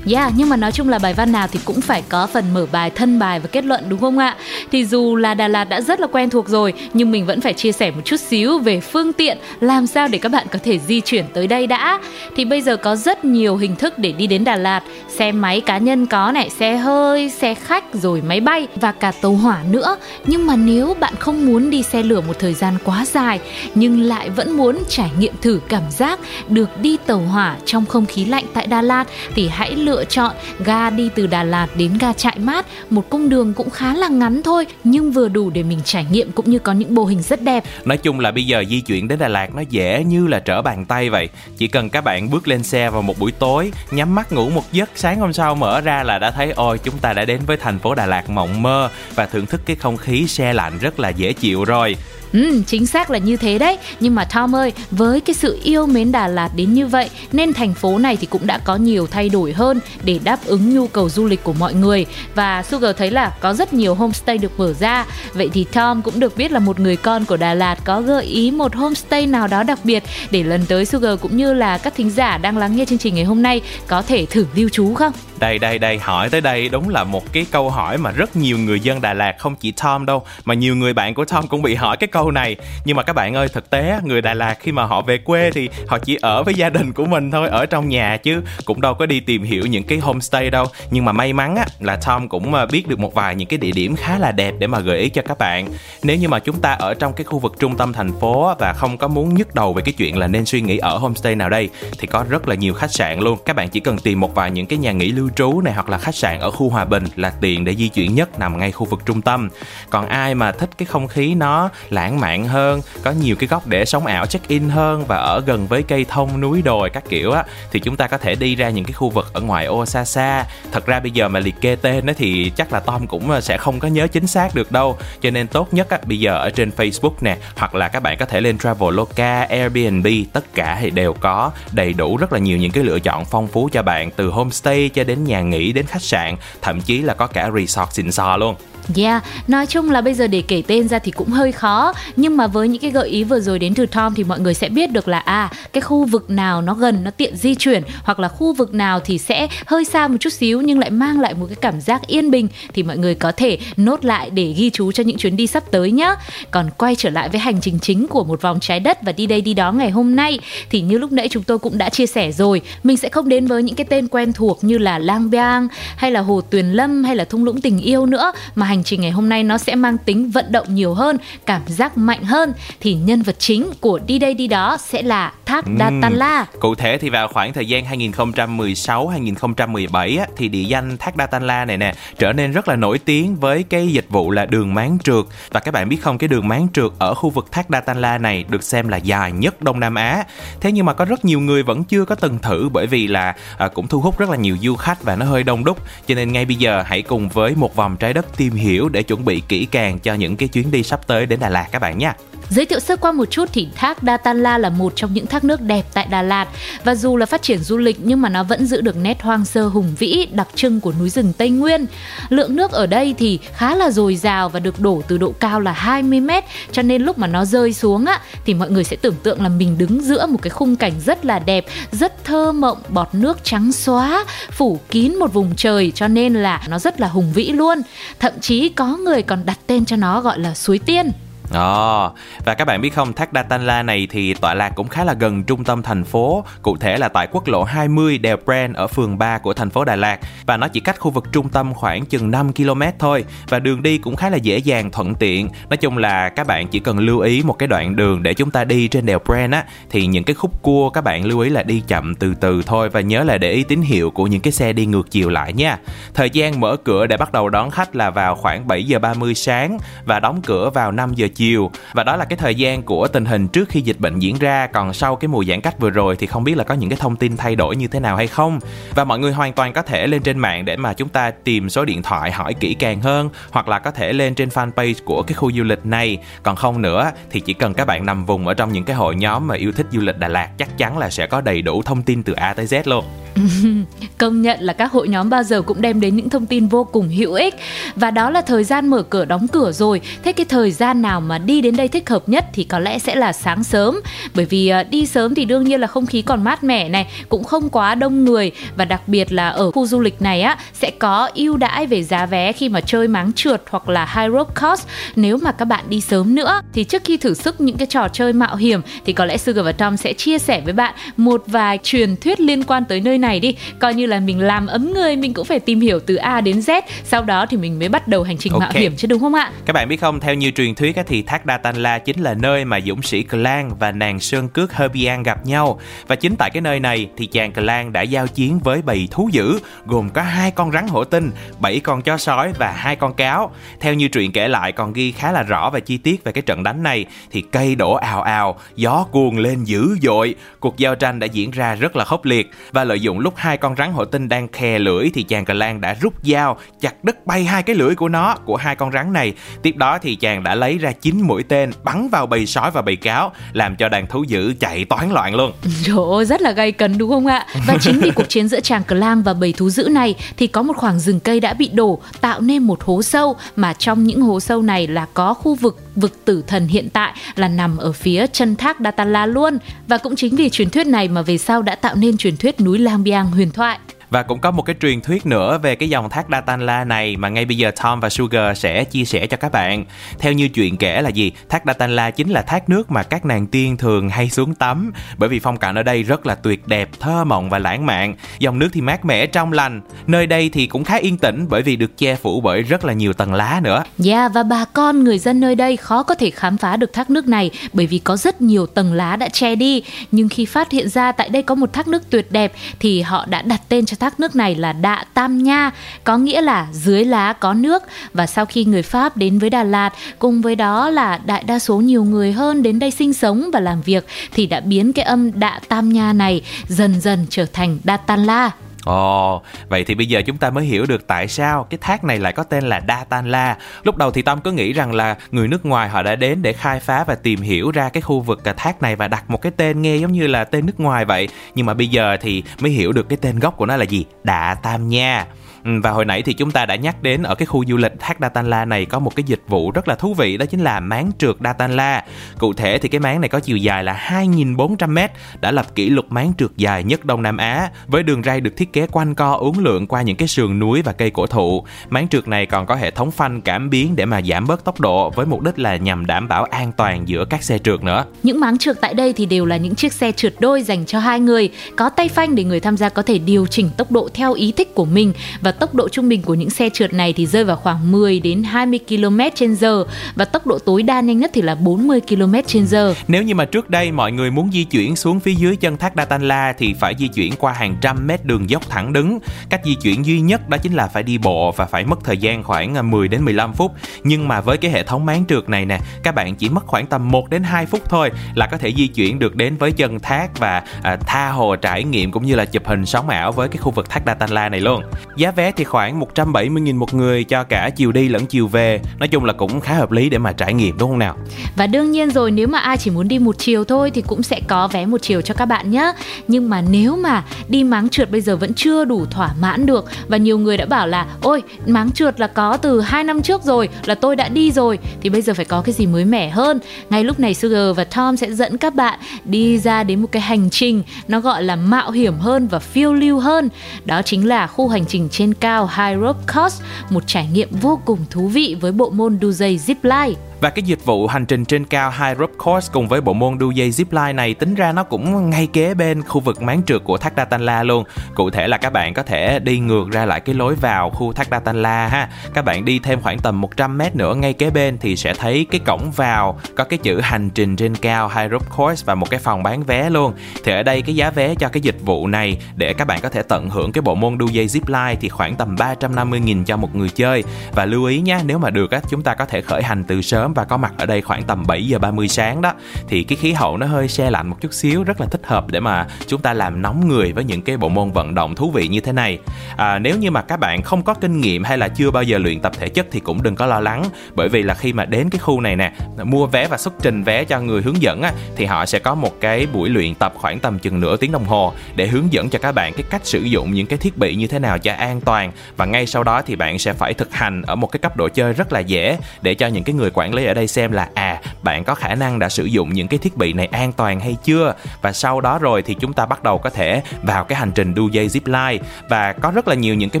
Yeah, 0.06 0.32
nhưng 0.36 0.48
mà 0.48 0.56
nói 0.56 0.72
chung 0.72 0.88
là 0.88 0.98
bài 0.98 1.14
văn 1.14 1.32
nào 1.32 1.46
thì 1.52 1.60
cũng 1.64 1.80
phải 1.80 2.02
có 2.08 2.26
phần 2.26 2.44
mở 2.54 2.66
bài, 2.72 2.90
thân 2.90 3.18
bài 3.18 3.40
và 3.40 3.48
kết 3.52 3.64
luận 3.64 3.84
đúng 3.88 4.00
không 4.00 4.18
ạ? 4.18 4.36
Thì 4.72 4.84
dù 4.84 5.16
là 5.16 5.34
Đà 5.34 5.48
Lạt 5.48 5.64
đã 5.64 5.80
rất 5.80 6.00
là 6.00 6.06
quen 6.06 6.30
thuộc 6.30 6.48
rồi, 6.48 6.72
nhưng 6.94 7.10
mình 7.10 7.26
vẫn 7.26 7.40
phải 7.40 7.52
chia 7.52 7.72
sẻ 7.72 7.90
một 7.90 8.00
chút 8.04 8.20
xíu 8.20 8.58
về 8.58 8.80
phương 8.80 9.12
tiện, 9.12 9.38
làm 9.60 9.86
sao 9.86 10.08
để 10.08 10.18
các 10.18 10.28
bạn 10.28 10.46
có 10.52 10.58
thể 10.62 10.78
di 10.78 11.00
chuyển 11.00 11.24
tới 11.34 11.46
đây 11.46 11.66
đã. 11.66 12.00
Thì 12.36 12.44
bây 12.44 12.62
giờ 12.62 12.76
có 12.76 12.96
rất 12.96 13.24
nhiều 13.24 13.56
hình 13.56 13.76
thức 13.76 13.98
để 13.98 14.12
đi 14.12 14.26
đến 14.26 14.44
Đà 14.44 14.56
Lạt, 14.56 14.82
xe 15.08 15.32
máy 15.32 15.60
cá 15.60 15.78
nhân 15.78 16.06
có 16.06 16.32
này, 16.32 16.50
xe 16.50 16.76
hơi, 16.76 17.30
xe 17.30 17.54
khách 17.54 17.84
rồi 17.94 18.22
máy 18.22 18.40
bay 18.40 18.66
và 18.76 18.92
cả 18.92 19.12
tàu 19.22 19.32
hỏa 19.32 19.58
nữa. 19.70 19.96
Nhưng 20.26 20.46
mà 20.46 20.56
nếu 20.56 20.96
bạn 21.00 21.14
không 21.18 21.46
muốn 21.46 21.70
đi 21.70 21.82
xe 21.82 22.02
lửa 22.02 22.20
một 22.20 22.38
thời 22.38 22.54
gian 22.54 22.74
quá 22.84 23.04
dài, 23.04 23.40
nhưng 23.74 24.00
lại 24.00 24.30
vẫn 24.30 24.56
muốn 24.56 24.78
trải 24.88 25.10
nghiệm 25.18 25.34
thử 25.42 25.60
cảm 25.68 25.82
giác 25.90 26.20
được 26.48 26.80
đi 26.80 26.96
tàu 27.06 27.18
hỏa 27.18 27.56
trong 27.64 27.86
không 27.86 28.06
khí 28.06 28.24
lạnh 28.24 28.44
tại 28.54 28.66
Đà 28.66 28.82
Lạt 28.82 29.04
thì 29.34 29.48
hãy 29.48 29.74
lựa 29.76 29.97
chọn 30.04 30.34
ga 30.64 30.90
đi 30.90 31.10
từ 31.14 31.26
Đà 31.26 31.42
Lạt 31.42 31.66
đến 31.76 31.98
ga 32.00 32.12
Trại 32.12 32.38
Mát, 32.38 32.66
một 32.90 33.10
cung 33.10 33.28
đường 33.28 33.54
cũng 33.54 33.70
khá 33.70 33.94
là 33.94 34.08
ngắn 34.08 34.42
thôi 34.42 34.66
nhưng 34.84 35.12
vừa 35.12 35.28
đủ 35.28 35.50
để 35.50 35.62
mình 35.62 35.80
trải 35.84 36.06
nghiệm 36.10 36.32
cũng 36.32 36.50
như 36.50 36.58
có 36.58 36.72
những 36.72 36.94
bộ 36.94 37.04
hình 37.04 37.22
rất 37.22 37.42
đẹp. 37.42 37.64
Nói 37.84 37.98
chung 37.98 38.20
là 38.20 38.30
bây 38.30 38.46
giờ 38.46 38.64
di 38.68 38.80
chuyển 38.80 39.08
đến 39.08 39.18
Đà 39.18 39.28
Lạt 39.28 39.54
nó 39.54 39.62
dễ 39.70 40.04
như 40.04 40.26
là 40.26 40.38
trở 40.38 40.62
bàn 40.62 40.84
tay 40.84 41.10
vậy. 41.10 41.28
Chỉ 41.56 41.68
cần 41.68 41.90
các 41.90 42.04
bạn 42.04 42.30
bước 42.30 42.48
lên 42.48 42.62
xe 42.62 42.90
vào 42.90 43.02
một 43.02 43.18
buổi 43.18 43.32
tối, 43.32 43.72
nhắm 43.90 44.14
mắt 44.14 44.32
ngủ 44.32 44.50
một 44.50 44.72
giấc, 44.72 44.90
sáng 44.94 45.20
hôm 45.20 45.32
sau 45.32 45.54
mở 45.54 45.80
ra 45.80 46.02
là 46.02 46.18
đã 46.18 46.30
thấy 46.30 46.50
ôi 46.50 46.78
chúng 46.78 46.98
ta 46.98 47.12
đã 47.12 47.24
đến 47.24 47.40
với 47.46 47.56
thành 47.56 47.78
phố 47.78 47.94
Đà 47.94 48.06
Lạt 48.06 48.30
mộng 48.30 48.62
mơ 48.62 48.90
và 49.14 49.26
thưởng 49.26 49.46
thức 49.46 49.60
cái 49.66 49.76
không 49.76 49.96
khí 49.96 50.26
xe 50.26 50.52
lạnh 50.52 50.78
rất 50.80 51.00
là 51.00 51.08
dễ 51.08 51.32
chịu 51.32 51.64
rồi. 51.64 51.96
Ừ, 52.32 52.62
chính 52.66 52.86
xác 52.86 53.10
là 53.10 53.18
như 53.18 53.36
thế 53.36 53.58
đấy. 53.58 53.78
Nhưng 54.00 54.14
mà 54.14 54.24
Tom 54.24 54.54
ơi, 54.54 54.72
với 54.90 55.20
cái 55.20 55.34
sự 55.34 55.60
yêu 55.62 55.86
mến 55.86 56.12
Đà 56.12 56.28
Lạt 56.28 56.50
đến 56.56 56.74
như 56.74 56.86
vậy 56.86 57.10
Nên 57.32 57.52
thành 57.52 57.74
phố 57.74 57.98
này 57.98 58.16
thì 58.16 58.26
cũng 58.26 58.46
đã 58.46 58.58
có 58.58 58.76
nhiều 58.76 59.06
thay 59.06 59.28
đổi 59.28 59.52
hơn 59.52 59.80
Để 60.04 60.20
đáp 60.24 60.38
ứng 60.44 60.74
nhu 60.74 60.86
cầu 60.86 61.08
du 61.08 61.26
lịch 61.26 61.44
của 61.44 61.52
mọi 61.52 61.74
người. 61.74 62.06
Và 62.34 62.62
Sugar 62.62 62.96
thấy 62.96 63.10
là 63.10 63.32
có 63.40 63.54
rất 63.54 63.72
nhiều 63.72 63.94
homestay 63.94 64.38
được 64.38 64.58
mở 64.58 64.72
ra. 64.72 65.06
Vậy 65.34 65.50
thì 65.52 65.64
Tom 65.72 66.02
cũng 66.02 66.20
được 66.20 66.36
biết 66.36 66.52
là 66.52 66.58
một 66.58 66.80
người 66.80 66.96
con 66.96 67.24
của 67.24 67.36
Đà 67.36 67.54
Lạt 67.54 67.76
Có 67.84 68.00
gợi 68.00 68.24
ý 68.24 68.50
một 68.50 68.74
homestay 68.74 69.26
nào 69.26 69.48
đó 69.48 69.62
đặc 69.62 69.78
biệt 69.84 70.02
Để 70.30 70.42
lần 70.42 70.66
tới 70.68 70.84
Sugar 70.84 71.20
cũng 71.20 71.36
như 71.36 71.52
là 71.54 71.78
các 71.78 71.94
thính 71.96 72.10
giả 72.10 72.38
đang 72.38 72.58
lắng 72.58 72.76
nghe 72.76 72.84
chương 72.84 72.98
trình 72.98 73.14
ngày 73.14 73.24
hôm 73.24 73.42
nay 73.42 73.60
Có 73.86 74.02
thể 74.02 74.26
thử 74.26 74.46
lưu 74.54 74.68
trú 74.68 74.94
không? 74.94 75.12
Đây 75.38 75.58
đây 75.58 75.78
đây 75.78 75.98
hỏi 75.98 76.30
tới 76.30 76.40
đây 76.40 76.68
đúng 76.68 76.88
là 76.88 77.04
một 77.04 77.32
cái 77.32 77.46
câu 77.50 77.70
hỏi 77.70 77.98
mà 77.98 78.10
rất 78.10 78.36
nhiều 78.36 78.58
người 78.58 78.80
dân 78.80 79.00
Đà 79.00 79.14
Lạt 79.14 79.34
không 79.38 79.54
chỉ 79.56 79.72
Tom 79.72 80.06
đâu 80.06 80.22
mà 80.44 80.54
nhiều 80.54 80.76
người 80.76 80.92
bạn 80.92 81.14
của 81.14 81.24
Tom 81.24 81.46
cũng 81.46 81.62
bị 81.62 81.74
hỏi 81.74 81.96
cái 81.96 82.08
câu 82.08 82.17
này. 82.24 82.56
Nhưng 82.84 82.96
mà 82.96 83.02
các 83.02 83.12
bạn 83.12 83.34
ơi, 83.34 83.48
thực 83.48 83.70
tế 83.70 83.98
người 84.02 84.22
Đà 84.22 84.34
Lạt 84.34 84.54
khi 84.60 84.72
mà 84.72 84.84
họ 84.84 85.02
về 85.02 85.18
quê 85.18 85.50
thì 85.54 85.68
họ 85.86 85.98
chỉ 85.98 86.18
ở 86.22 86.42
với 86.42 86.54
gia 86.54 86.70
đình 86.70 86.92
của 86.92 87.04
mình 87.04 87.30
thôi, 87.30 87.48
ở 87.48 87.66
trong 87.66 87.88
nhà 87.88 88.16
chứ 88.16 88.42
cũng 88.64 88.80
đâu 88.80 88.94
có 88.94 89.06
đi 89.06 89.20
tìm 89.20 89.42
hiểu 89.42 89.66
những 89.66 89.84
cái 89.84 89.98
homestay 89.98 90.50
đâu. 90.50 90.66
Nhưng 90.90 91.04
mà 91.04 91.12
may 91.12 91.32
mắn 91.32 91.56
á 91.56 91.66
là 91.80 91.98
Tom 92.06 92.28
cũng 92.28 92.54
ờ, 92.54 92.66
biết 92.66 92.88
được 92.88 92.98
một 92.98 93.14
vài 93.14 93.34
những 93.34 93.48
cái 93.48 93.58
địa 93.58 93.72
điểm 93.72 93.96
khá 93.96 94.18
là 94.18 94.32
đẹp 94.32 94.54
để 94.58 94.66
mà 94.66 94.80
gợi 94.80 94.98
ý 94.98 95.08
cho 95.08 95.22
các 95.22 95.38
bạn. 95.38 95.68
Nếu 96.02 96.16
như 96.16 96.28
mà 96.28 96.38
chúng 96.38 96.60
ta 96.60 96.72
ở 96.72 96.94
trong 96.94 97.12
cái 97.12 97.24
khu 97.24 97.38
vực 97.38 97.54
trung 97.58 97.76
tâm 97.76 97.92
thành 97.92 98.20
phố 98.20 98.54
và 98.58 98.72
không 98.72 98.98
có 98.98 99.08
muốn 99.08 99.34
nhức 99.34 99.54
đầu 99.54 99.72
về 99.72 99.82
cái 99.82 99.94
chuyện 99.98 100.18
là 100.18 100.26
nên 100.26 100.44
suy 100.44 100.60
nghĩ 100.60 100.78
ở 100.78 100.98
homestay 100.98 101.34
nào 101.34 101.50
đây 101.50 101.68
thì 101.98 102.06
có 102.06 102.24
rất 102.28 102.48
là 102.48 102.54
nhiều 102.54 102.74
khách 102.74 102.92
sạn 102.92 103.20
luôn. 103.20 103.38
Các 103.44 103.56
bạn 103.56 103.68
chỉ 103.68 103.80
cần 103.80 103.98
tìm 103.98 104.20
một 104.20 104.34
vài 104.34 104.50
những 104.50 104.66
cái 104.66 104.78
nhà 104.78 104.92
nghỉ 104.92 105.12
lưu 105.12 105.30
trú 105.36 105.60
này 105.60 105.74
hoặc 105.74 105.88
là 105.88 105.98
khách 105.98 106.14
sạn 106.14 106.40
ở 106.40 106.50
khu 106.50 106.70
Hòa 106.70 106.84
Bình 106.84 107.04
là 107.16 107.32
tiện 107.40 107.64
để 107.64 107.74
di 107.74 107.88
chuyển 107.88 108.14
nhất 108.14 108.38
nằm 108.38 108.58
ngay 108.58 108.72
khu 108.72 108.86
vực 108.86 109.00
trung 109.06 109.22
tâm. 109.22 109.48
Còn 109.90 110.08
ai 110.08 110.34
mà 110.34 110.52
thích 110.52 110.70
cái 110.78 110.86
không 110.86 111.08
khí 111.08 111.34
nó 111.34 111.70
lãng 111.88 112.07
mạn 112.16 112.44
hơn, 112.44 112.80
có 113.02 113.10
nhiều 113.10 113.36
cái 113.36 113.48
góc 113.48 113.66
để 113.66 113.84
sống 113.84 114.06
ảo 114.06 114.26
check 114.26 114.48
in 114.48 114.68
hơn 114.68 115.04
và 115.08 115.16
ở 115.16 115.40
gần 115.40 115.66
với 115.66 115.82
cây 115.82 116.06
thông 116.08 116.40
núi 116.40 116.62
đồi 116.62 116.90
các 116.90 117.04
kiểu 117.08 117.32
á 117.32 117.44
thì 117.72 117.80
chúng 117.80 117.96
ta 117.96 118.06
có 118.06 118.18
thể 118.18 118.34
đi 118.34 118.54
ra 118.54 118.68
những 118.68 118.84
cái 118.84 118.92
khu 118.92 119.10
vực 119.10 119.30
ở 119.32 119.40
ngoài 119.40 119.66
ô 119.66 119.86
xa 119.86 120.04
xa. 120.04 120.44
Thật 120.72 120.86
ra 120.86 121.00
bây 121.00 121.10
giờ 121.10 121.28
mà 121.28 121.40
liệt 121.40 121.54
kê 121.60 121.76
tên 121.76 122.06
đó 122.06 122.12
thì 122.16 122.52
chắc 122.56 122.72
là 122.72 122.80
Tom 122.80 123.06
cũng 123.06 123.30
ờ, 123.30 123.40
sẽ 123.40 123.56
không 123.56 123.80
có 123.80 123.88
nhớ 123.88 124.06
chính 124.06 124.26
xác 124.26 124.54
được 124.54 124.72
đâu. 124.72 124.98
Cho 125.20 125.30
nên 125.30 125.46
tốt 125.46 125.74
nhất 125.74 125.90
á 125.90 125.98
bây 126.04 126.20
giờ 126.20 126.38
ở 126.38 126.50
trên 126.50 126.70
Facebook 126.76 127.14
nè 127.20 127.36
hoặc 127.56 127.74
là 127.74 127.88
các 127.88 128.02
bạn 128.02 128.16
có 128.18 128.24
thể 128.24 128.40
lên 128.40 128.58
Traveloka, 128.58 129.42
Airbnb 129.42 130.06
tất 130.32 130.54
cả 130.54 130.78
thì 130.80 130.90
đều 130.90 131.12
có 131.12 131.50
đầy 131.72 131.92
đủ 131.92 132.16
rất 132.16 132.32
là 132.32 132.38
nhiều 132.38 132.58
những 132.58 132.72
cái 132.72 132.84
lựa 132.84 132.98
chọn 132.98 133.24
phong 133.24 133.48
phú 133.48 133.68
cho 133.72 133.82
bạn 133.82 134.10
từ 134.10 134.28
homestay 134.28 134.88
cho 134.88 135.04
đến 135.04 135.24
nhà 135.24 135.40
nghỉ 135.40 135.72
đến 135.72 135.86
khách 135.86 136.02
sạn, 136.02 136.36
thậm 136.62 136.80
chí 136.80 137.02
là 137.02 137.14
có 137.14 137.26
cả 137.26 137.50
resort 137.56 137.92
xịn 137.92 138.12
sò 138.12 138.36
luôn. 138.36 138.54
Yeah, 138.96 139.24
nói 139.48 139.66
chung 139.66 139.90
là 139.90 140.00
bây 140.00 140.14
giờ 140.14 140.26
để 140.26 140.42
kể 140.48 140.62
tên 140.66 140.88
ra 140.88 140.98
thì 140.98 141.10
cũng 141.10 141.28
hơi 141.28 141.52
khó. 141.52 141.92
Nhưng 142.16 142.36
mà 142.36 142.46
với 142.46 142.68
những 142.68 142.82
cái 142.82 142.90
gợi 142.90 143.08
ý 143.08 143.24
vừa 143.24 143.40
rồi 143.40 143.58
đến 143.58 143.74
từ 143.74 143.86
Tom 143.86 144.14
thì 144.14 144.24
mọi 144.24 144.40
người 144.40 144.54
sẽ 144.54 144.68
biết 144.68 144.92
được 144.92 145.08
là 145.08 145.22
À, 145.28 145.50
cái 145.72 145.80
khu 145.80 146.04
vực 146.04 146.30
nào 146.30 146.62
nó 146.62 146.74
gần, 146.74 147.04
nó 147.04 147.10
tiện 147.10 147.36
di 147.36 147.54
chuyển 147.54 147.82
Hoặc 148.02 148.18
là 148.18 148.28
khu 148.28 148.52
vực 148.52 148.74
nào 148.74 149.00
thì 149.00 149.18
sẽ 149.18 149.48
hơi 149.66 149.84
xa 149.84 150.08
một 150.08 150.16
chút 150.20 150.32
xíu 150.32 150.60
Nhưng 150.60 150.78
lại 150.78 150.90
mang 150.90 151.20
lại 151.20 151.34
một 151.34 151.46
cái 151.46 151.56
cảm 151.60 151.80
giác 151.80 152.06
yên 152.06 152.30
bình 152.30 152.48
Thì 152.74 152.82
mọi 152.82 152.98
người 152.98 153.14
có 153.14 153.32
thể 153.32 153.58
nốt 153.76 154.04
lại 154.04 154.30
để 154.30 154.54
ghi 154.56 154.70
chú 154.70 154.92
cho 154.92 155.02
những 155.02 155.16
chuyến 155.16 155.36
đi 155.36 155.46
sắp 155.46 155.64
tới 155.70 155.92
nhé 155.92 156.14
Còn 156.50 156.70
quay 156.78 156.94
trở 156.96 157.10
lại 157.10 157.28
với 157.28 157.40
hành 157.40 157.60
trình 157.60 157.78
chính 157.78 158.06
của 158.06 158.24
một 158.24 158.42
vòng 158.42 158.60
trái 158.60 158.80
đất 158.80 159.02
Và 159.02 159.12
đi 159.12 159.26
đây 159.26 159.40
đi 159.40 159.54
đó 159.54 159.72
ngày 159.72 159.90
hôm 159.90 160.16
nay 160.16 160.38
Thì 160.70 160.80
như 160.80 160.98
lúc 160.98 161.12
nãy 161.12 161.28
chúng 161.28 161.42
tôi 161.42 161.58
cũng 161.58 161.78
đã 161.78 161.88
chia 161.88 162.06
sẻ 162.06 162.32
rồi 162.32 162.60
Mình 162.82 162.96
sẽ 162.96 163.08
không 163.08 163.28
đến 163.28 163.46
với 163.46 163.62
những 163.62 163.74
cái 163.74 163.86
tên 163.90 164.08
quen 164.08 164.32
thuộc 164.32 164.64
như 164.64 164.78
là 164.78 164.98
Lang 164.98 165.30
Biang 165.30 165.68
Hay 165.96 166.10
là 166.10 166.20
Hồ 166.20 166.40
Tuyền 166.40 166.66
Lâm 166.66 167.04
hay 167.04 167.16
là 167.16 167.24
Thung 167.24 167.44
Lũng 167.44 167.60
Tình 167.60 167.78
Yêu 167.78 168.06
nữa 168.06 168.32
Mà 168.54 168.66
hành 168.66 168.77
hành 168.78 168.84
trình 168.84 169.00
ngày 169.00 169.10
hôm 169.10 169.28
nay 169.28 169.42
nó 169.42 169.58
sẽ 169.58 169.74
mang 169.74 169.98
tính 169.98 170.30
vận 170.30 170.52
động 170.52 170.74
nhiều 170.74 170.94
hơn, 170.94 171.18
cảm 171.46 171.62
giác 171.66 171.98
mạnh 171.98 172.22
hơn 172.22 172.52
thì 172.80 172.94
nhân 172.94 173.22
vật 173.22 173.36
chính 173.38 173.70
của 173.80 173.98
đi 174.06 174.18
đây 174.18 174.34
đi 174.34 174.46
đó 174.46 174.76
sẽ 174.80 175.02
là 175.02 175.32
thác 175.46 175.64
Datanla. 175.78 176.46
Cụ 176.60 176.74
thể 176.74 176.98
thì 176.98 177.10
vào 177.10 177.28
khoảng 177.28 177.52
thời 177.52 177.68
gian 177.68 177.84
2016-2017 177.84 180.20
á, 180.20 180.26
thì 180.36 180.48
địa 180.48 180.62
danh 180.62 180.96
thác 180.96 181.14
Datanla 181.18 181.64
này 181.64 181.76
nè 181.76 181.94
trở 182.18 182.32
nên 182.32 182.52
rất 182.52 182.68
là 182.68 182.76
nổi 182.76 182.98
tiếng 182.98 183.36
với 183.36 183.62
cái 183.62 183.88
dịch 183.88 184.06
vụ 184.08 184.30
là 184.30 184.46
đường 184.46 184.74
máng 184.74 184.98
trượt 185.04 185.24
và 185.50 185.60
các 185.60 185.74
bạn 185.74 185.88
biết 185.88 186.02
không 186.02 186.18
cái 186.18 186.28
đường 186.28 186.48
máng 186.48 186.68
trượt 186.72 186.90
ở 186.98 187.14
khu 187.14 187.30
vực 187.30 187.52
thác 187.52 187.66
Datanla 187.70 188.18
này 188.18 188.44
được 188.48 188.62
xem 188.62 188.88
là 188.88 188.96
dài 188.96 189.32
nhất 189.32 189.62
Đông 189.62 189.80
Nam 189.80 189.94
Á. 189.94 190.24
Thế 190.60 190.72
nhưng 190.72 190.86
mà 190.86 190.92
có 190.92 191.04
rất 191.04 191.24
nhiều 191.24 191.40
người 191.40 191.62
vẫn 191.62 191.84
chưa 191.84 192.04
có 192.04 192.14
từng 192.14 192.38
thử 192.38 192.68
bởi 192.68 192.86
vì 192.86 193.06
là 193.06 193.34
à, 193.58 193.68
cũng 193.68 193.88
thu 193.88 194.00
hút 194.00 194.18
rất 194.18 194.30
là 194.30 194.36
nhiều 194.36 194.56
du 194.62 194.76
khách 194.76 195.02
và 195.02 195.16
nó 195.16 195.26
hơi 195.26 195.42
đông 195.42 195.64
đúc. 195.64 195.78
Cho 196.06 196.14
nên 196.14 196.32
ngay 196.32 196.44
bây 196.44 196.56
giờ 196.56 196.82
hãy 196.86 197.02
cùng 197.02 197.28
với 197.28 197.54
một 197.56 197.76
vòng 197.76 197.96
trái 197.96 198.14
đất 198.14 198.36
tìm 198.36 198.52
hiểu 198.52 198.67
để 198.92 199.02
chuẩn 199.02 199.24
bị 199.24 199.42
kỹ 199.48 199.66
càng 199.70 199.98
cho 199.98 200.14
những 200.14 200.36
cái 200.36 200.48
chuyến 200.48 200.70
đi 200.70 200.82
sắp 200.82 201.06
tới 201.06 201.26
đến 201.26 201.40
Đà 201.40 201.48
Lạt 201.48 201.66
các 201.72 201.78
bạn 201.78 201.98
nha. 201.98 202.14
Giới 202.50 202.66
thiệu 202.66 202.80
sơ 202.80 202.96
qua 202.96 203.12
một 203.12 203.30
chút 203.30 203.48
thì 203.52 203.68
thác 203.74 203.98
Datanla 204.02 204.58
là 204.58 204.68
một 204.68 204.92
trong 204.96 205.14
những 205.14 205.26
thác 205.26 205.44
nước 205.44 205.60
đẹp 205.60 205.86
tại 205.94 206.06
Đà 206.10 206.22
Lạt 206.22 206.46
và 206.84 206.94
dù 206.94 207.16
là 207.16 207.26
phát 207.26 207.42
triển 207.42 207.58
du 207.58 207.76
lịch 207.76 207.96
nhưng 208.02 208.20
mà 208.20 208.28
nó 208.28 208.42
vẫn 208.42 208.66
giữ 208.66 208.80
được 208.80 208.96
nét 208.96 209.22
hoang 209.22 209.44
sơ 209.44 209.66
hùng 209.66 209.94
vĩ 209.98 210.26
đặc 210.32 210.48
trưng 210.54 210.80
của 210.80 210.92
núi 210.98 211.10
rừng 211.10 211.32
Tây 211.38 211.50
Nguyên. 211.50 211.86
Lượng 212.28 212.56
nước 212.56 212.72
ở 212.72 212.86
đây 212.86 213.14
thì 213.18 213.38
khá 213.52 213.74
là 213.74 213.90
dồi 213.90 214.16
dào 214.16 214.48
và 214.48 214.60
được 214.60 214.80
đổ 214.80 215.02
từ 215.08 215.18
độ 215.18 215.32
cao 215.40 215.60
là 215.60 215.72
20 215.72 216.20
m 216.20 216.30
cho 216.72 216.82
nên 216.82 217.02
lúc 217.02 217.18
mà 217.18 217.26
nó 217.26 217.44
rơi 217.44 217.72
xuống 217.72 218.04
á 218.04 218.20
thì 218.44 218.54
mọi 218.54 218.70
người 218.70 218.84
sẽ 218.84 218.96
tưởng 218.96 219.16
tượng 219.22 219.42
là 219.42 219.48
mình 219.48 219.78
đứng 219.78 220.00
giữa 220.00 220.26
một 220.26 220.42
cái 220.42 220.50
khung 220.50 220.76
cảnh 220.76 220.92
rất 221.06 221.24
là 221.24 221.38
đẹp, 221.38 221.66
rất 221.92 222.24
thơ 222.24 222.52
mộng, 222.52 222.78
bọt 222.88 223.08
nước 223.12 223.44
trắng 223.44 223.72
xóa 223.72 224.24
phủ 224.50 224.80
kín 224.90 225.14
một 225.14 225.32
vùng 225.32 225.54
trời 225.56 225.92
cho 225.94 226.08
nên 226.08 226.34
là 226.34 226.62
nó 226.68 226.78
rất 226.78 227.00
là 227.00 227.08
hùng 227.08 227.32
vĩ 227.34 227.44
luôn. 227.52 227.82
Thậm 228.20 228.32
chí 228.48 228.68
có 228.68 228.96
người 228.96 229.22
còn 229.22 229.46
đặt 229.46 229.58
tên 229.66 229.84
cho 229.84 229.96
nó 229.96 230.20
gọi 230.20 230.38
là 230.38 230.54
suối 230.54 230.78
tiên 230.78 231.10
à 231.52 232.08
và 232.44 232.54
các 232.54 232.64
bạn 232.64 232.80
biết 232.80 232.94
không, 232.94 233.12
thác 233.12 233.28
Datanla 233.34 233.82
này 233.82 234.06
thì 234.10 234.34
tọa 234.34 234.54
lạc 234.54 234.72
cũng 234.74 234.88
khá 234.88 235.04
là 235.04 235.12
gần 235.12 235.44
trung 235.44 235.64
tâm 235.64 235.82
thành 235.82 236.04
phố, 236.04 236.44
cụ 236.62 236.76
thể 236.76 236.98
là 236.98 237.08
tại 237.08 237.28
quốc 237.32 237.48
lộ 237.48 237.62
20 237.64 238.18
đèo 238.18 238.36
Brand 238.44 238.76
ở 238.76 238.86
phường 238.86 239.18
3 239.18 239.38
của 239.38 239.54
thành 239.54 239.70
phố 239.70 239.84
Đà 239.84 239.96
Lạt. 239.96 240.18
Và 240.46 240.56
nó 240.56 240.68
chỉ 240.68 240.80
cách 240.80 241.00
khu 241.00 241.10
vực 241.10 241.24
trung 241.32 241.48
tâm 241.48 241.74
khoảng 241.74 242.06
chừng 242.06 242.30
5 242.30 242.52
km 242.52 242.82
thôi. 242.98 243.24
Và 243.48 243.58
đường 243.58 243.82
đi 243.82 243.98
cũng 243.98 244.16
khá 244.16 244.30
là 244.30 244.36
dễ 244.36 244.58
dàng 244.58 244.90
thuận 244.90 245.14
tiện. 245.14 245.48
Nói 245.70 245.76
chung 245.76 245.98
là 245.98 246.28
các 246.28 246.46
bạn 246.46 246.68
chỉ 246.68 246.78
cần 246.78 246.98
lưu 246.98 247.20
ý 247.20 247.42
một 247.42 247.52
cái 247.52 247.66
đoạn 247.66 247.96
đường 247.96 248.22
để 248.22 248.34
chúng 248.34 248.50
ta 248.50 248.64
đi 248.64 248.88
trên 248.88 249.06
đèo 249.06 249.18
Brand 249.24 249.52
á 249.52 249.64
thì 249.90 250.06
những 250.06 250.24
cái 250.24 250.34
khúc 250.34 250.62
cua 250.62 250.90
các 250.90 251.04
bạn 251.04 251.24
lưu 251.24 251.40
ý 251.40 251.50
là 251.50 251.62
đi 251.62 251.82
chậm 251.88 252.14
từ 252.14 252.34
từ 252.34 252.62
thôi. 252.62 252.88
Và 252.88 253.00
nhớ 253.00 253.24
là 253.24 253.38
để 253.38 253.50
ý 253.50 253.64
tín 253.64 253.82
hiệu 253.82 254.10
của 254.10 254.26
những 254.26 254.40
cái 254.40 254.52
xe 254.52 254.72
đi 254.72 254.86
ngược 254.86 255.10
chiều 255.10 255.28
lại 255.30 255.52
nha. 255.52 255.78
Thời 256.14 256.30
gian 256.30 256.60
mở 256.60 256.76
cửa 256.84 257.06
để 257.06 257.16
bắt 257.16 257.32
đầu 257.32 257.48
đón 257.48 257.70
khách 257.70 257.96
là 257.96 258.10
vào 258.10 258.34
khoảng 258.34 258.68
7 258.68 258.84
giờ 258.84 258.98
30 258.98 259.34
sáng 259.34 259.78
và 260.04 260.20
đóng 260.20 260.40
cửa 260.46 260.70
vào 260.70 260.92
5 260.92 261.14
giờ 261.14 261.28
chiều. 261.38 261.70
Và 261.92 262.04
đó 262.04 262.16
là 262.16 262.24
cái 262.24 262.36
thời 262.36 262.54
gian 262.54 262.82
của 262.82 263.08
tình 263.08 263.24
hình 263.24 263.48
trước 263.48 263.68
khi 263.68 263.80
dịch 263.80 263.98
bệnh 263.98 264.18
diễn 264.18 264.38
ra. 264.38 264.66
Còn 264.66 264.92
sau 264.92 265.16
cái 265.16 265.28
mùa 265.28 265.44
giãn 265.44 265.60
cách 265.60 265.78
vừa 265.78 265.90
rồi 265.90 266.16
thì 266.16 266.26
không 266.26 266.44
biết 266.44 266.56
là 266.56 266.64
có 266.64 266.74
những 266.74 266.90
cái 266.90 266.98
thông 267.00 267.16
tin 267.16 267.36
thay 267.36 267.56
đổi 267.56 267.76
như 267.76 267.88
thế 267.88 268.00
nào 268.00 268.16
hay 268.16 268.26
không. 268.26 268.60
Và 268.94 269.04
mọi 269.04 269.18
người 269.18 269.32
hoàn 269.32 269.52
toàn 269.52 269.72
có 269.72 269.82
thể 269.82 270.06
lên 270.06 270.22
trên 270.22 270.38
mạng 270.38 270.64
để 270.64 270.76
mà 270.76 270.92
chúng 270.92 271.08
ta 271.08 271.30
tìm 271.30 271.70
số 271.70 271.84
điện 271.84 272.02
thoại 272.02 272.32
hỏi 272.32 272.54
kỹ 272.54 272.74
càng 272.74 273.00
hơn, 273.00 273.30
hoặc 273.50 273.68
là 273.68 273.78
có 273.78 273.90
thể 273.90 274.12
lên 274.12 274.34
trên 274.34 274.48
fanpage 274.48 274.94
của 275.04 275.22
cái 275.22 275.34
khu 275.34 275.52
du 275.52 275.62
lịch 275.62 275.86
này. 275.86 276.18
Còn 276.42 276.56
không 276.56 276.82
nữa 276.82 277.10
thì 277.30 277.40
chỉ 277.40 277.52
cần 277.52 277.74
các 277.74 277.84
bạn 277.84 278.06
nằm 278.06 278.26
vùng 278.26 278.46
ở 278.46 278.54
trong 278.54 278.72
những 278.72 278.84
cái 278.84 278.96
hội 278.96 279.14
nhóm 279.14 279.46
mà 279.46 279.54
yêu 279.54 279.72
thích 279.72 279.86
du 279.92 280.00
lịch 280.00 280.18
Đà 280.18 280.28
Lạt, 280.28 280.48
chắc 280.58 280.78
chắn 280.78 280.98
là 280.98 281.10
sẽ 281.10 281.26
có 281.26 281.40
đầy 281.40 281.62
đủ 281.62 281.82
thông 281.82 282.02
tin 282.02 282.22
từ 282.22 282.32
A 282.32 282.52
tới 282.52 282.66
Z 282.66 282.82
luôn. 282.84 283.04
công 284.18 284.42
nhận 284.42 284.60
là 284.60 284.72
các 284.72 284.92
hội 284.92 285.08
nhóm 285.08 285.30
bao 285.30 285.42
giờ 285.42 285.62
cũng 285.62 285.80
đem 285.80 286.00
đến 286.00 286.16
những 286.16 286.30
thông 286.30 286.46
tin 286.46 286.66
vô 286.66 286.84
cùng 286.84 287.08
hữu 287.08 287.32
ích. 287.32 287.54
Và 287.96 288.10
đó 288.10 288.30
là 288.30 288.40
thời 288.40 288.64
gian 288.64 288.88
mở 288.88 289.02
cửa 289.02 289.24
đóng 289.24 289.48
cửa 289.48 289.72
rồi. 289.72 290.00
Thế 290.22 290.32
cái 290.32 290.46
thời 290.48 290.70
gian 290.70 291.02
nào 291.02 291.20
mà 291.20 291.38
đi 291.38 291.60
đến 291.60 291.76
đây 291.76 291.88
thích 291.88 292.08
hợp 292.08 292.28
nhất 292.28 292.44
thì 292.52 292.64
có 292.64 292.78
lẽ 292.78 292.98
sẽ 292.98 293.14
là 293.14 293.32
sáng 293.32 293.64
sớm. 293.64 294.00
Bởi 294.34 294.44
vì 294.44 294.68
ờ, 294.68 294.82
đi 294.82 295.06
sớm 295.06 295.34
thì 295.34 295.44
đương 295.44 295.64
nhiên 295.64 295.80
là 295.80 295.86
không 295.86 296.06
khí 296.06 296.22
còn 296.22 296.44
mát 296.44 296.64
mẻ 296.64 296.88
này, 296.88 297.06
cũng 297.28 297.44
không 297.44 297.68
quá 297.68 297.94
đông 297.94 298.24
người. 298.24 298.52
Và 298.76 298.84
đặc 298.84 299.08
biệt 299.08 299.32
là 299.32 299.48
ở 299.48 299.70
khu 299.70 299.86
du 299.86 300.00
lịch 300.00 300.22
này 300.22 300.42
á, 300.42 300.58
sẽ 300.72 300.90
có 300.90 301.30
ưu 301.34 301.56
đãi 301.56 301.86
về 301.86 302.02
giá 302.02 302.26
vé 302.26 302.52
khi 302.52 302.68
mà 302.68 302.80
chơi 302.80 303.08
máng 303.08 303.32
trượt 303.32 303.62
hoặc 303.70 303.88
là 303.88 304.14
high 304.16 304.32
rope 304.32 304.54
course. 304.60 304.88
Nếu 305.16 305.36
mà 305.36 305.52
các 305.52 305.64
bạn 305.64 305.84
đi 305.88 306.00
sớm 306.00 306.34
nữa, 306.34 306.60
thì 306.72 306.84
trước 306.84 307.02
khi 307.04 307.16
thử 307.16 307.34
sức 307.34 307.60
những 307.60 307.76
cái 307.76 307.86
trò 307.86 308.08
chơi 308.08 308.32
mạo 308.32 308.56
hiểm, 308.56 308.80
thì 309.06 309.12
có 309.12 309.24
lẽ 309.24 309.36
Sugar 309.36 309.64
và 309.64 309.72
Tom 309.72 309.96
sẽ 309.96 310.12
chia 310.12 310.38
sẻ 310.38 310.60
với 310.64 310.72
bạn 310.72 310.94
một 311.16 311.42
vài 311.46 311.78
truyền 311.82 312.16
thuyết 312.16 312.40
liên 312.40 312.64
quan 312.64 312.84
tới 312.84 313.00
nơi 313.00 313.18
này 313.18 313.27
đi. 313.40 313.56
Coi 313.78 313.94
như 313.94 314.06
là 314.06 314.20
mình 314.20 314.40
làm 314.40 314.66
ấm 314.66 314.92
người 314.92 315.16
mình 315.16 315.34
cũng 315.34 315.44
phải 315.44 315.60
tìm 315.60 315.80
hiểu 315.80 316.00
từ 316.06 316.16
A 316.16 316.40
đến 316.40 316.58
Z. 316.58 316.82
Sau 317.04 317.22
đó 317.22 317.46
thì 317.46 317.56
mình 317.56 317.78
mới 317.78 317.88
bắt 317.88 318.08
đầu 318.08 318.22
hành 318.22 318.36
trình 318.38 318.52
okay. 318.52 318.68
mạo 318.68 318.80
hiểm 318.80 318.96
chứ 318.96 319.08
đúng 319.08 319.20
không 319.20 319.34
ạ? 319.34 319.52
Các 319.66 319.72
bạn 319.72 319.88
biết 319.88 320.00
không 320.00 320.20
theo 320.20 320.34
như 320.34 320.50
truyền 320.50 320.74
thuyết 320.74 320.96
thì 321.06 321.22
thác 321.22 321.42
Datanla 321.46 321.98
chính 321.98 322.20
là 322.20 322.34
nơi 322.34 322.64
mà 322.64 322.80
dũng 322.80 323.02
sĩ 323.02 323.22
Clan 323.22 323.70
và 323.78 323.92
nàng 323.92 324.20
sơn 324.20 324.48
cước 324.48 324.72
Herbian 324.72 325.22
gặp 325.22 325.46
nhau. 325.46 325.80
Và 326.06 326.16
chính 326.16 326.36
tại 326.36 326.50
cái 326.50 326.60
nơi 326.60 326.80
này 326.80 327.08
thì 327.16 327.26
chàng 327.26 327.52
Clan 327.52 327.92
đã 327.92 328.02
giao 328.02 328.26
chiến 328.26 328.58
với 328.58 328.82
bầy 328.82 329.08
thú 329.10 329.28
dữ 329.32 329.58
gồm 329.86 330.10
có 330.10 330.22
hai 330.22 330.50
con 330.50 330.72
rắn 330.72 330.88
hổ 330.88 331.04
tinh 331.04 331.30
bảy 331.60 331.80
con 331.80 332.02
chó 332.02 332.16
sói 332.16 332.52
và 332.58 332.72
hai 332.72 332.96
con 332.96 333.14
cáo. 333.14 333.50
Theo 333.80 333.94
như 333.94 334.08
truyện 334.08 334.32
kể 334.32 334.48
lại 334.48 334.72
còn 334.72 334.92
ghi 334.92 335.12
khá 335.12 335.32
là 335.32 335.42
rõ 335.42 335.70
và 335.70 335.80
chi 335.80 335.96
tiết 335.98 336.24
về 336.24 336.32
cái 336.32 336.42
trận 336.42 336.62
đánh 336.62 336.82
này 336.82 337.04
thì 337.30 337.40
cây 337.40 337.74
đổ 337.74 337.94
ào 337.94 338.22
ào 338.22 338.58
gió 338.76 339.06
cuồn 339.10 339.36
lên 339.36 339.64
dữ 339.64 339.96
dội. 340.02 340.34
Cuộc 340.60 340.78
giao 340.78 340.94
tranh 340.94 341.18
đã 341.18 341.26
diễn 341.26 341.50
ra 341.50 341.74
rất 341.74 341.96
là 341.96 342.04
khốc 342.04 342.24
liệt 342.24 342.50
và 342.72 342.84
lợi 342.84 343.00
dụng 343.00 343.17
lúc 343.20 343.34
hai 343.36 343.56
con 343.56 343.76
rắn 343.76 343.92
hổ 343.92 344.04
tinh 344.04 344.28
đang 344.28 344.48
khè 344.48 344.78
lưỡi 344.78 345.10
thì 345.14 345.22
chàng 345.22 345.44
cờ 345.44 345.54
lan 345.54 345.80
đã 345.80 345.94
rút 346.00 346.14
dao, 346.22 346.56
chặt 346.80 347.04
đứt 347.04 347.26
bay 347.26 347.44
hai 347.44 347.62
cái 347.62 347.76
lưỡi 347.76 347.94
của 347.94 348.08
nó, 348.08 348.36
của 348.44 348.56
hai 348.56 348.76
con 348.76 348.92
rắn 348.92 349.12
này. 349.12 349.32
Tiếp 349.62 349.76
đó 349.76 349.98
thì 350.02 350.16
chàng 350.16 350.42
đã 350.42 350.54
lấy 350.54 350.78
ra 350.78 350.92
chín 350.92 351.20
mũi 351.20 351.42
tên, 351.42 351.70
bắn 351.84 352.08
vào 352.08 352.26
bầy 352.26 352.46
sói 352.46 352.70
và 352.70 352.82
bầy 352.82 352.96
cáo, 352.96 353.32
làm 353.52 353.76
cho 353.76 353.88
đàn 353.88 354.06
thú 354.06 354.22
dữ 354.22 354.54
chạy 354.60 354.84
toán 354.84 355.10
loạn 355.10 355.34
luôn. 355.34 355.52
Trời 355.84 355.96
ơi, 356.12 356.24
rất 356.24 356.40
là 356.40 356.50
gay 356.50 356.72
cấn 356.72 356.98
đúng 356.98 357.10
không 357.10 357.26
ạ? 357.26 357.46
Và 357.66 357.76
chính 357.80 358.00
vì 358.00 358.10
cuộc 358.10 358.28
chiến 358.28 358.48
giữa 358.48 358.60
chàng 358.60 358.84
cờ 358.84 358.94
lan 358.96 359.22
và 359.22 359.34
bầy 359.34 359.52
thú 359.52 359.70
dữ 359.70 359.88
này 359.88 360.14
thì 360.36 360.46
có 360.46 360.62
một 360.62 360.76
khoảng 360.76 360.98
rừng 360.98 361.20
cây 361.20 361.40
đã 361.40 361.54
bị 361.54 361.68
đổ, 361.68 362.00
tạo 362.20 362.40
nên 362.40 362.62
một 362.62 362.82
hố 362.82 363.02
sâu, 363.02 363.36
mà 363.56 363.72
trong 363.72 364.04
những 364.04 364.20
hố 364.20 364.40
sâu 364.40 364.62
này 364.62 364.86
là 364.86 365.06
có 365.14 365.34
khu 365.34 365.54
vực 365.54 365.78
vực 366.00 366.24
tử 366.24 366.42
thần 366.46 366.66
hiện 366.66 366.88
tại 366.90 367.12
là 367.36 367.48
nằm 367.48 367.76
ở 367.76 367.92
phía 367.92 368.26
chân 368.26 368.56
thác 368.56 368.76
Datala 368.84 369.26
luôn. 369.26 369.58
Và 369.88 369.98
cũng 369.98 370.16
chính 370.16 370.36
vì 370.36 370.50
truyền 370.50 370.70
thuyết 370.70 370.86
này 370.86 371.08
mà 371.08 371.22
về 371.22 371.38
sau 371.38 371.62
đã 371.62 371.74
tạo 371.74 371.94
nên 371.94 372.16
truyền 372.16 372.36
thuyết 372.36 372.60
núi 372.60 372.78
Lang 372.78 373.04
Biang 373.04 373.30
huyền 373.30 373.50
thoại 373.50 373.78
và 374.10 374.22
cũng 374.22 374.38
có 374.40 374.50
một 374.50 374.62
cái 374.62 374.76
truyền 374.80 375.00
thuyết 375.00 375.26
nữa 375.26 375.58
về 375.58 375.74
cái 375.74 375.88
dòng 375.88 376.10
thác 376.10 376.26
Datanla 376.30 376.84
này 376.84 377.16
mà 377.16 377.28
ngay 377.28 377.44
bây 377.44 377.56
giờ 377.56 377.70
Tom 377.82 378.00
và 378.00 378.08
Sugar 378.08 378.58
sẽ 378.58 378.84
chia 378.84 379.04
sẻ 379.04 379.26
cho 379.26 379.36
các 379.36 379.52
bạn. 379.52 379.84
Theo 380.18 380.32
như 380.32 380.48
chuyện 380.48 380.76
kể 380.76 381.02
là 381.02 381.08
gì? 381.08 381.32
Thác 381.48 381.62
Datanla 381.66 382.10
chính 382.10 382.30
là 382.30 382.42
thác 382.42 382.68
nước 382.68 382.90
mà 382.90 383.02
các 383.02 383.24
nàng 383.24 383.46
tiên 383.46 383.76
thường 383.76 384.08
hay 384.08 384.30
xuống 384.30 384.54
tắm 384.54 384.92
bởi 385.16 385.28
vì 385.28 385.40
phong 385.40 385.56
cảnh 385.56 385.74
ở 385.74 385.82
đây 385.82 386.02
rất 386.02 386.26
là 386.26 386.34
tuyệt 386.34 386.66
đẹp, 386.66 386.88
thơ 387.00 387.24
mộng 387.24 387.50
và 387.50 387.58
lãng 387.58 387.86
mạn. 387.86 388.14
Dòng 388.38 388.58
nước 388.58 388.68
thì 388.72 388.80
mát 388.80 389.04
mẻ 389.04 389.26
trong 389.26 389.52
lành. 389.52 389.80
Nơi 390.06 390.26
đây 390.26 390.48
thì 390.48 390.66
cũng 390.66 390.84
khá 390.84 390.96
yên 390.96 391.18
tĩnh 391.18 391.46
bởi 391.48 391.62
vì 391.62 391.76
được 391.76 391.98
che 391.98 392.14
phủ 392.14 392.40
bởi 392.40 392.62
rất 392.62 392.84
là 392.84 392.92
nhiều 392.92 393.12
tầng 393.12 393.34
lá 393.34 393.60
nữa. 393.62 393.82
Dạ 393.98 394.18
yeah, 394.20 394.32
và 394.34 394.42
bà 394.42 394.64
con 394.64 395.04
người 395.04 395.18
dân 395.18 395.40
nơi 395.40 395.54
đây 395.54 395.76
khó 395.76 396.02
có 396.02 396.14
thể 396.14 396.30
khám 396.30 396.56
phá 396.56 396.76
được 396.76 396.92
thác 396.92 397.10
nước 397.10 397.26
này 397.26 397.50
bởi 397.72 397.86
vì 397.86 397.98
có 397.98 398.16
rất 398.16 398.40
nhiều 398.40 398.66
tầng 398.66 398.92
lá 398.92 399.16
đã 399.16 399.28
che 399.28 399.54
đi. 399.54 399.82
Nhưng 400.10 400.28
khi 400.28 400.44
phát 400.44 400.72
hiện 400.72 400.88
ra 400.88 401.12
tại 401.12 401.28
đây 401.28 401.42
có 401.42 401.54
một 401.54 401.72
thác 401.72 401.88
nước 401.88 402.10
tuyệt 402.10 402.32
đẹp 402.32 402.52
thì 402.80 403.02
họ 403.02 403.26
đã 403.28 403.42
đặt 403.42 403.60
tên 403.68 403.86
cho 403.86 403.96
thác 404.00 404.20
nước 404.20 404.36
này 404.36 404.54
là 404.54 404.72
Đạ 404.72 405.04
Tam 405.14 405.42
Nha, 405.42 405.70
có 406.04 406.18
nghĩa 406.18 406.40
là 406.40 406.66
dưới 406.72 407.04
lá 407.04 407.32
có 407.32 407.54
nước 407.54 407.82
và 408.12 408.26
sau 408.26 408.46
khi 408.46 408.64
người 408.64 408.82
Pháp 408.82 409.16
đến 409.16 409.38
với 409.38 409.50
Đà 409.50 409.64
Lạt 409.64 409.90
cùng 410.18 410.42
với 410.42 410.56
đó 410.56 410.90
là 410.90 411.18
đại 411.26 411.44
đa 411.44 411.58
số 411.58 411.80
nhiều 411.80 412.04
người 412.04 412.32
hơn 412.32 412.62
đến 412.62 412.78
đây 412.78 412.90
sinh 412.90 413.12
sống 413.12 413.50
và 413.52 413.60
làm 413.60 413.82
việc 413.82 414.06
thì 414.32 414.46
đã 414.46 414.60
biến 414.60 414.92
cái 414.92 415.04
âm 415.04 415.40
Đạ 415.40 415.60
Tam 415.68 415.88
Nha 415.88 416.12
này 416.12 416.42
dần 416.68 417.00
dần 417.00 417.26
trở 417.30 417.46
thành 417.52 417.78
Đa 417.84 417.96
Tan 417.96 418.24
La. 418.24 418.50
Ồ, 418.88 419.42
vậy 419.68 419.84
thì 419.84 419.94
bây 419.94 420.06
giờ 420.06 420.22
chúng 420.26 420.36
ta 420.36 420.50
mới 420.50 420.64
hiểu 420.64 420.86
được 420.86 421.06
tại 421.06 421.28
sao 421.28 421.66
cái 421.70 421.78
thác 421.80 422.04
này 422.04 422.18
lại 422.18 422.32
có 422.32 422.42
tên 422.42 422.64
là 422.64 422.80
Datanla. 422.88 423.56
Lúc 423.82 423.96
đầu 423.96 424.10
thì 424.10 424.22
Tom 424.22 424.40
cứ 424.40 424.52
nghĩ 424.52 424.72
rằng 424.72 424.92
là 424.92 425.16
người 425.30 425.48
nước 425.48 425.66
ngoài 425.66 425.88
họ 425.88 426.02
đã 426.02 426.16
đến 426.16 426.42
để 426.42 426.52
khai 426.52 426.80
phá 426.80 427.04
và 427.04 427.14
tìm 427.14 427.40
hiểu 427.40 427.70
ra 427.70 427.88
cái 427.88 428.00
khu 428.00 428.20
vực 428.20 428.44
à, 428.44 428.52
thác 428.52 428.82
này 428.82 428.96
và 428.96 429.08
đặt 429.08 429.30
một 429.30 429.42
cái 429.42 429.52
tên 429.56 429.82
nghe 429.82 429.96
giống 429.96 430.12
như 430.12 430.26
là 430.26 430.44
tên 430.44 430.66
nước 430.66 430.80
ngoài 430.80 431.04
vậy. 431.04 431.28
Nhưng 431.54 431.66
mà 431.66 431.74
bây 431.74 431.88
giờ 431.88 432.16
thì 432.20 432.42
mới 432.60 432.70
hiểu 432.70 432.92
được 432.92 433.08
cái 433.08 433.18
tên 433.22 433.38
gốc 433.38 433.56
của 433.56 433.66
nó 433.66 433.76
là 433.76 433.84
gì? 433.84 434.04
Đạ 434.24 434.56
Tam 434.62 434.88
Nha. 434.88 435.26
Ừ, 435.68 435.80
và 435.82 435.90
hồi 435.90 436.04
nãy 436.04 436.22
thì 436.22 436.32
chúng 436.32 436.50
ta 436.50 436.66
đã 436.66 436.76
nhắc 436.76 437.02
đến 437.02 437.22
ở 437.22 437.34
cái 437.34 437.46
khu 437.46 437.64
du 437.68 437.76
lịch 437.76 437.92
thác 437.98 438.20
Datanla 438.20 438.64
này 438.64 438.84
có 438.84 438.98
một 438.98 439.16
cái 439.16 439.24
dịch 439.26 439.42
vụ 439.48 439.70
rất 439.70 439.88
là 439.88 439.94
thú 439.94 440.14
vị 440.14 440.36
đó 440.36 440.46
chính 440.46 440.60
là 440.60 440.80
máng 440.80 441.10
trượt 441.18 441.36
Datanla. 441.44 442.04
Cụ 442.38 442.52
thể 442.52 442.78
thì 442.78 442.88
cái 442.88 443.00
máng 443.00 443.20
này 443.20 443.28
có 443.28 443.40
chiều 443.40 443.56
dài 443.56 443.84
là 443.84 444.08
2.400m, 444.10 445.08
đã 445.40 445.50
lập 445.50 445.74
kỷ 445.74 445.90
lục 445.90 446.06
máng 446.10 446.32
trượt 446.38 446.50
dài 446.56 446.84
nhất 446.84 447.04
Đông 447.04 447.22
Nam 447.22 447.36
Á 447.36 447.70
với 447.86 448.02
đường 448.02 448.22
ray 448.22 448.40
được 448.40 448.56
thiết 448.56 448.72
kế 448.72 448.86
quanh 448.86 449.14
co 449.14 449.32
uốn 449.32 449.52
lượn 449.58 449.86
qua 449.86 450.02
những 450.02 450.16
cái 450.16 450.28
sườn 450.28 450.58
núi 450.58 450.82
và 450.82 450.92
cây 450.92 451.10
cổ 451.10 451.26
thụ. 451.26 451.64
Máng 451.90 452.08
trượt 452.08 452.28
này 452.28 452.46
còn 452.46 452.66
có 452.66 452.74
hệ 452.74 452.90
thống 452.90 453.10
phanh 453.10 453.40
cảm 453.40 453.70
biến 453.70 453.96
để 453.96 454.04
mà 454.04 454.22
giảm 454.22 454.46
bớt 454.46 454.64
tốc 454.64 454.80
độ 454.80 455.10
với 455.10 455.26
mục 455.26 455.42
đích 455.42 455.58
là 455.58 455.76
nhằm 455.76 456.06
đảm 456.06 456.28
bảo 456.28 456.44
an 456.44 456.72
toàn 456.72 457.08
giữa 457.08 457.24
các 457.24 457.42
xe 457.42 457.58
trượt 457.58 457.82
nữa. 457.82 458.04
Những 458.22 458.40
máng 458.40 458.58
trượt 458.58 458.80
tại 458.80 458.94
đây 458.94 459.12
thì 459.12 459.26
đều 459.26 459.44
là 459.44 459.56
những 459.56 459.74
chiếc 459.74 459.92
xe 459.92 460.12
trượt 460.12 460.34
đôi 460.40 460.62
dành 460.62 460.86
cho 460.86 460.98
hai 460.98 461.20
người, 461.20 461.50
có 461.76 461.88
tay 461.88 462.08
phanh 462.08 462.34
để 462.34 462.44
người 462.44 462.60
tham 462.60 462.76
gia 462.76 462.88
có 462.88 463.02
thể 463.02 463.18
điều 463.18 463.46
chỉnh 463.46 463.70
tốc 463.76 463.92
độ 463.92 464.08
theo 464.14 464.32
ý 464.32 464.52
thích 464.52 464.74
của 464.74 464.84
mình 464.84 465.12
và 465.40 465.52
tốc 465.60 465.74
độ 465.74 465.88
trung 465.88 466.08
bình 466.08 466.22
của 466.22 466.34
những 466.34 466.50
xe 466.50 466.70
trượt 466.70 466.92
này 466.94 467.12
thì 467.12 467.26
rơi 467.26 467.44
vào 467.44 467.56
khoảng 467.56 467.92
10 467.92 468.20
đến 468.20 468.42
20 468.42 468.80
km 468.88 469.20
trên 469.34 469.54
giờ 469.54 469.84
và 470.14 470.24
tốc 470.24 470.46
độ 470.46 470.58
tối 470.58 470.82
đa 470.82 471.00
nhanh 471.00 471.18
nhất 471.18 471.30
thì 471.34 471.42
là 471.42 471.54
40 471.54 472.00
km 472.08 472.34
trên 472.46 472.66
giờ. 472.66 472.94
Nếu 473.08 473.22
như 473.22 473.34
mà 473.34 473.44
trước 473.44 473.70
đây 473.70 473.92
mọi 473.92 474.12
người 474.12 474.30
muốn 474.30 474.50
di 474.52 474.64
chuyển 474.64 474.96
xuống 474.96 475.20
phía 475.20 475.34
dưới 475.34 475.56
chân 475.56 475.76
thác 475.76 475.92
Datanla 475.96 476.52
thì 476.58 476.74
phải 476.80 476.94
di 476.98 477.08
chuyển 477.08 477.32
qua 477.38 477.52
hàng 477.52 477.76
trăm 477.80 478.06
mét 478.06 478.24
đường 478.24 478.50
dốc 478.50 478.70
thẳng 478.70 478.92
đứng. 478.92 479.18
Cách 479.50 479.60
di 479.64 479.74
chuyển 479.74 480.06
duy 480.06 480.20
nhất 480.20 480.48
đó 480.48 480.58
chính 480.58 480.74
là 480.74 480.86
phải 480.86 481.02
đi 481.02 481.18
bộ 481.18 481.52
và 481.52 481.66
phải 481.66 481.84
mất 481.84 481.98
thời 482.04 482.16
gian 482.16 482.42
khoảng 482.42 482.74
à, 482.74 482.82
10 482.82 483.08
đến 483.08 483.24
15 483.24 483.52
phút. 483.52 483.72
Nhưng 484.04 484.28
mà 484.28 484.40
với 484.40 484.56
cái 484.56 484.70
hệ 484.70 484.82
thống 484.82 485.06
máng 485.06 485.24
trượt 485.28 485.48
này 485.48 485.66
nè, 485.66 485.80
các 486.02 486.14
bạn 486.14 486.34
chỉ 486.34 486.48
mất 486.48 486.66
khoảng 486.66 486.86
tầm 486.86 487.10
1 487.10 487.30
đến 487.30 487.42
2 487.42 487.66
phút 487.66 487.82
thôi 487.88 488.10
là 488.34 488.46
có 488.46 488.58
thể 488.58 488.72
di 488.76 488.86
chuyển 488.86 489.18
được 489.18 489.36
đến 489.36 489.56
với 489.56 489.72
chân 489.72 490.00
thác 490.00 490.38
và 490.38 490.62
à, 490.82 490.96
tha 490.96 491.30
hồ 491.30 491.56
trải 491.56 491.84
nghiệm 491.84 492.10
cũng 492.10 492.26
như 492.26 492.34
là 492.34 492.44
chụp 492.44 492.66
hình 492.66 492.86
sóng 492.86 493.08
ảo 493.08 493.32
với 493.32 493.48
cái 493.48 493.58
khu 493.58 493.70
vực 493.70 493.90
thác 493.90 494.02
Datanla 494.06 494.48
này 494.48 494.60
luôn. 494.60 494.82
Giá 495.16 495.30
vé 495.30 495.47
thì 495.56 495.64
khoảng 495.64 496.00
170.000 496.00 496.78
một 496.78 496.94
người 496.94 497.24
cho 497.24 497.44
cả 497.44 497.70
chiều 497.76 497.92
đi 497.92 498.08
lẫn 498.08 498.26
chiều 498.26 498.48
về. 498.48 498.80
Nói 498.98 499.08
chung 499.08 499.24
là 499.24 499.32
cũng 499.32 499.60
khá 499.60 499.74
hợp 499.74 499.92
lý 499.92 500.08
để 500.08 500.18
mà 500.18 500.32
trải 500.32 500.54
nghiệm, 500.54 500.78
đúng 500.78 500.90
không 500.90 500.98
nào? 500.98 501.16
Và 501.56 501.66
đương 501.66 501.92
nhiên 501.92 502.10
rồi, 502.10 502.30
nếu 502.30 502.46
mà 502.46 502.58
ai 502.58 502.76
chỉ 502.76 502.90
muốn 502.90 503.08
đi 503.08 503.18
một 503.18 503.38
chiều 503.38 503.64
thôi 503.64 503.90
thì 503.94 504.02
cũng 504.02 504.22
sẽ 504.22 504.40
có 504.48 504.68
vé 504.68 504.86
một 504.86 504.98
chiều 505.02 505.20
cho 505.20 505.34
các 505.34 505.46
bạn 505.46 505.70
nhé. 505.70 505.92
Nhưng 506.28 506.50
mà 506.50 506.62
nếu 506.70 506.96
mà 506.96 507.24
đi 507.48 507.64
máng 507.64 507.88
trượt 507.88 508.10
bây 508.10 508.20
giờ 508.20 508.36
vẫn 508.36 508.54
chưa 508.54 508.84
đủ 508.84 509.06
thỏa 509.06 509.34
mãn 509.40 509.66
được 509.66 509.84
và 510.08 510.16
nhiều 510.16 510.38
người 510.38 510.56
đã 510.56 510.66
bảo 510.66 510.86
là, 510.86 511.06
ôi, 511.22 511.42
máng 511.66 511.90
trượt 511.90 512.20
là 512.20 512.26
có 512.26 512.56
từ 512.56 512.80
2 512.80 513.04
năm 513.04 513.22
trước 513.22 513.42
rồi, 513.42 513.68
là 513.84 513.94
tôi 513.94 514.16
đã 514.16 514.28
đi 514.28 514.52
rồi, 514.52 514.78
thì 515.00 515.10
bây 515.10 515.22
giờ 515.22 515.34
phải 515.34 515.44
có 515.44 515.62
cái 515.62 515.72
gì 515.72 515.86
mới 515.86 516.04
mẻ 516.04 516.28
hơn. 516.28 516.58
Ngay 516.90 517.04
lúc 517.04 517.20
này 517.20 517.34
Sugar 517.34 517.76
và 517.76 517.84
Tom 517.84 518.16
sẽ 518.16 518.32
dẫn 518.32 518.58
các 518.58 518.74
bạn 518.74 518.98
đi 519.24 519.58
ra 519.58 519.82
đến 519.82 520.02
một 520.02 520.08
cái 520.12 520.22
hành 520.22 520.50
trình 520.50 520.82
nó 521.08 521.20
gọi 521.20 521.42
là 521.42 521.56
mạo 521.56 521.90
hiểm 521.90 522.18
hơn 522.18 522.48
và 522.48 522.58
phiêu 522.58 522.92
lưu 522.92 523.18
hơn. 523.18 523.48
Đó 523.84 524.02
chính 524.02 524.28
là 524.28 524.46
khu 524.46 524.68
hành 524.68 524.86
trình 524.86 525.08
trên 525.08 525.27
cao 525.34 525.70
High 525.76 526.00
Rope 526.00 526.34
Course, 526.34 526.64
một 526.90 527.02
trải 527.06 527.28
nghiệm 527.32 527.48
vô 527.50 527.80
cùng 527.84 527.98
thú 528.10 528.28
vị 528.28 528.56
với 528.60 528.72
bộ 528.72 528.90
môn 528.90 529.18
đu 529.20 529.32
dây 529.32 529.60
zipline. 529.66 530.14
Và 530.40 530.50
cái 530.50 530.62
dịch 530.62 530.84
vụ 530.84 531.06
hành 531.06 531.26
trình 531.26 531.44
trên 531.44 531.64
cao 531.64 531.90
High 531.90 532.18
Rope 532.18 532.32
Course 532.38 532.70
cùng 532.72 532.88
với 532.88 533.00
bộ 533.00 533.12
môn 533.12 533.38
đu 533.38 533.50
dây 533.50 533.70
zipline 533.70 534.14
này 534.14 534.34
tính 534.34 534.54
ra 534.54 534.72
nó 534.72 534.82
cũng 534.82 535.30
ngay 535.30 535.48
kế 535.52 535.74
bên 535.74 536.02
khu 536.02 536.20
vực 536.20 536.42
máng 536.42 536.62
trượt 536.62 536.84
của 536.84 536.96
thác 536.96 537.12
Datanla 537.16 537.62
luôn. 537.62 537.84
Cụ 538.14 538.30
thể 538.30 538.48
là 538.48 538.56
các 538.56 538.72
bạn 538.72 538.94
có 538.94 539.02
thể 539.02 539.38
đi 539.38 539.58
ngược 539.58 539.90
ra 539.92 540.04
lại 540.04 540.20
cái 540.20 540.34
lối 540.34 540.54
vào 540.54 540.90
khu 540.90 541.12
thác 541.12 541.28
Datanla 541.30 541.88
ha. 541.88 542.08
Các 542.34 542.44
bạn 542.44 542.64
đi 542.64 542.78
thêm 542.78 543.00
khoảng 543.02 543.18
tầm 543.18 543.40
100 543.40 543.78
mét 543.78 543.96
nữa 543.96 544.14
ngay 544.14 544.32
kế 544.32 544.50
bên 544.50 544.78
thì 544.78 544.96
sẽ 544.96 545.14
thấy 545.14 545.46
cái 545.50 545.60
cổng 545.66 545.90
vào 545.90 546.38
có 546.56 546.64
cái 546.64 546.78
chữ 546.78 547.00
hành 547.00 547.30
trình 547.30 547.56
trên 547.56 547.74
cao 547.74 548.08
High 548.08 548.30
Rope 548.32 548.46
Course 548.56 548.84
và 548.86 548.94
một 548.94 549.10
cái 549.10 549.20
phòng 549.20 549.42
bán 549.42 549.62
vé 549.62 549.90
luôn. 549.90 550.12
Thì 550.44 550.52
ở 550.52 550.62
đây 550.62 550.82
cái 550.82 550.94
giá 550.94 551.10
vé 551.10 551.34
cho 551.34 551.48
cái 551.48 551.60
dịch 551.60 551.80
vụ 551.80 552.06
này 552.06 552.38
để 552.56 552.72
các 552.72 552.86
bạn 552.86 553.00
có 553.02 553.08
thể 553.08 553.22
tận 553.22 553.50
hưởng 553.50 553.72
cái 553.72 553.82
bộ 553.82 553.94
môn 553.94 554.18
đu 554.18 554.26
dây 554.26 554.46
zipline 554.46 554.96
thì 555.00 555.08
khoảng 555.08 555.36
tầm 555.36 555.56
350.000 555.56 556.44
cho 556.44 556.56
một 556.56 556.74
người 556.74 556.88
chơi. 556.88 557.24
Và 557.52 557.64
lưu 557.64 557.84
ý 557.84 558.00
nha, 558.00 558.20
nếu 558.24 558.38
mà 558.38 558.50
được 558.50 558.70
á 558.70 558.80
chúng 558.88 559.02
ta 559.02 559.14
có 559.14 559.24
thể 559.24 559.40
khởi 559.40 559.62
hành 559.62 559.84
từ 559.84 560.02
sớm 560.02 560.27
sớm 560.28 560.34
và 560.34 560.44
có 560.44 560.56
mặt 560.56 560.72
ở 560.78 560.86
đây 560.86 561.02
khoảng 561.02 561.22
tầm 561.22 561.46
7 561.46 561.66
giờ 561.66 561.78
30 561.78 562.08
sáng 562.08 562.42
đó. 562.42 562.52
Thì 562.88 563.02
cái 563.02 563.18
khí 563.20 563.32
hậu 563.32 563.56
nó 563.56 563.66
hơi 563.66 563.88
xe 563.88 564.10
lạnh 564.10 564.28
một 564.28 564.36
chút 564.40 564.52
xíu 564.52 564.84
rất 564.84 565.00
là 565.00 565.06
thích 565.06 565.20
hợp 565.24 565.50
để 565.50 565.60
mà 565.60 565.86
chúng 566.06 566.20
ta 566.20 566.32
làm 566.34 566.62
nóng 566.62 566.88
người 566.88 567.12
với 567.12 567.24
những 567.24 567.42
cái 567.42 567.56
bộ 567.56 567.68
môn 567.68 567.90
vận 567.90 568.14
động 568.14 568.34
thú 568.34 568.50
vị 568.50 568.68
như 568.68 568.80
thế 568.80 568.92
này. 568.92 569.18
À, 569.56 569.78
nếu 569.78 569.96
như 569.96 570.10
mà 570.10 570.22
các 570.22 570.40
bạn 570.40 570.62
không 570.62 570.82
có 570.82 570.94
kinh 570.94 571.20
nghiệm 571.20 571.44
hay 571.44 571.58
là 571.58 571.68
chưa 571.68 571.90
bao 571.90 572.02
giờ 572.02 572.18
luyện 572.18 572.40
tập 572.40 572.52
thể 572.58 572.68
chất 572.68 572.86
thì 572.90 573.00
cũng 573.00 573.22
đừng 573.22 573.36
có 573.36 573.46
lo 573.46 573.60
lắng. 573.60 573.84
Bởi 574.14 574.28
vì 574.28 574.42
là 574.42 574.54
khi 574.54 574.72
mà 574.72 574.84
đến 574.84 575.10
cái 575.10 575.18
khu 575.18 575.40
này 575.40 575.56
nè 575.56 575.72
mua 576.04 576.26
vé 576.26 576.46
và 576.48 576.58
xuất 576.58 576.74
trình 576.82 577.02
vé 577.02 577.24
cho 577.24 577.40
người 577.40 577.62
hướng 577.62 577.82
dẫn 577.82 578.02
á, 578.02 578.12
thì 578.36 578.44
họ 578.44 578.66
sẽ 578.66 578.78
có 578.78 578.94
một 578.94 579.20
cái 579.20 579.46
buổi 579.52 579.68
luyện 579.68 579.94
tập 579.94 580.12
khoảng 580.16 580.38
tầm 580.38 580.58
chừng 580.58 580.80
nửa 580.80 580.96
tiếng 580.96 581.12
đồng 581.12 581.24
hồ 581.24 581.52
để 581.76 581.86
hướng 581.86 582.12
dẫn 582.12 582.28
cho 582.30 582.38
các 582.38 582.52
bạn 582.52 582.72
cái 582.72 582.84
cách 582.90 583.06
sử 583.06 583.20
dụng 583.20 583.52
những 583.52 583.66
cái 583.66 583.78
thiết 583.78 583.98
bị 583.98 584.14
như 584.14 584.26
thế 584.26 584.38
nào 584.38 584.58
cho 584.58 584.72
an 584.72 585.00
toàn. 585.00 585.32
Và 585.56 585.66
ngay 585.66 585.86
sau 585.86 586.04
đó 586.04 586.22
thì 586.22 586.36
bạn 586.36 586.58
sẽ 586.58 586.72
phải 586.72 586.94
thực 586.94 587.12
hành 587.12 587.42
ở 587.42 587.54
một 587.54 587.66
cái 587.66 587.78
cấp 587.78 587.96
độ 587.96 588.08
chơi 588.08 588.32
rất 588.32 588.52
là 588.52 588.60
dễ 588.60 588.98
để 589.22 589.34
cho 589.34 589.46
những 589.46 589.64
cái 589.64 589.74
người 589.74 589.90
quản 589.94 590.14
lý 590.14 590.17
lý 590.18 590.24
ở 590.24 590.34
đây 590.34 590.48
xem 590.48 590.72
là 590.72 590.88
à 590.94 591.20
bạn 591.42 591.64
có 591.64 591.74
khả 591.74 591.94
năng 591.94 592.18
đã 592.18 592.28
sử 592.28 592.44
dụng 592.44 592.72
những 592.72 592.88
cái 592.88 592.98
thiết 592.98 593.16
bị 593.16 593.32
này 593.32 593.46
an 593.46 593.72
toàn 593.72 594.00
hay 594.00 594.16
chưa? 594.24 594.54
Và 594.82 594.92
sau 594.92 595.20
đó 595.20 595.38
rồi 595.38 595.62
thì 595.62 595.74
chúng 595.74 595.92
ta 595.92 596.06
bắt 596.06 596.22
đầu 596.22 596.38
có 596.38 596.50
thể 596.50 596.82
vào 597.02 597.24
cái 597.24 597.38
hành 597.38 597.52
trình 597.52 597.74
đu 597.74 597.88
dây 597.88 598.08
zipline 598.08 598.58
và 598.88 599.12
có 599.12 599.30
rất 599.30 599.48
là 599.48 599.54
nhiều 599.54 599.74
những 599.74 599.90
cái 599.90 600.00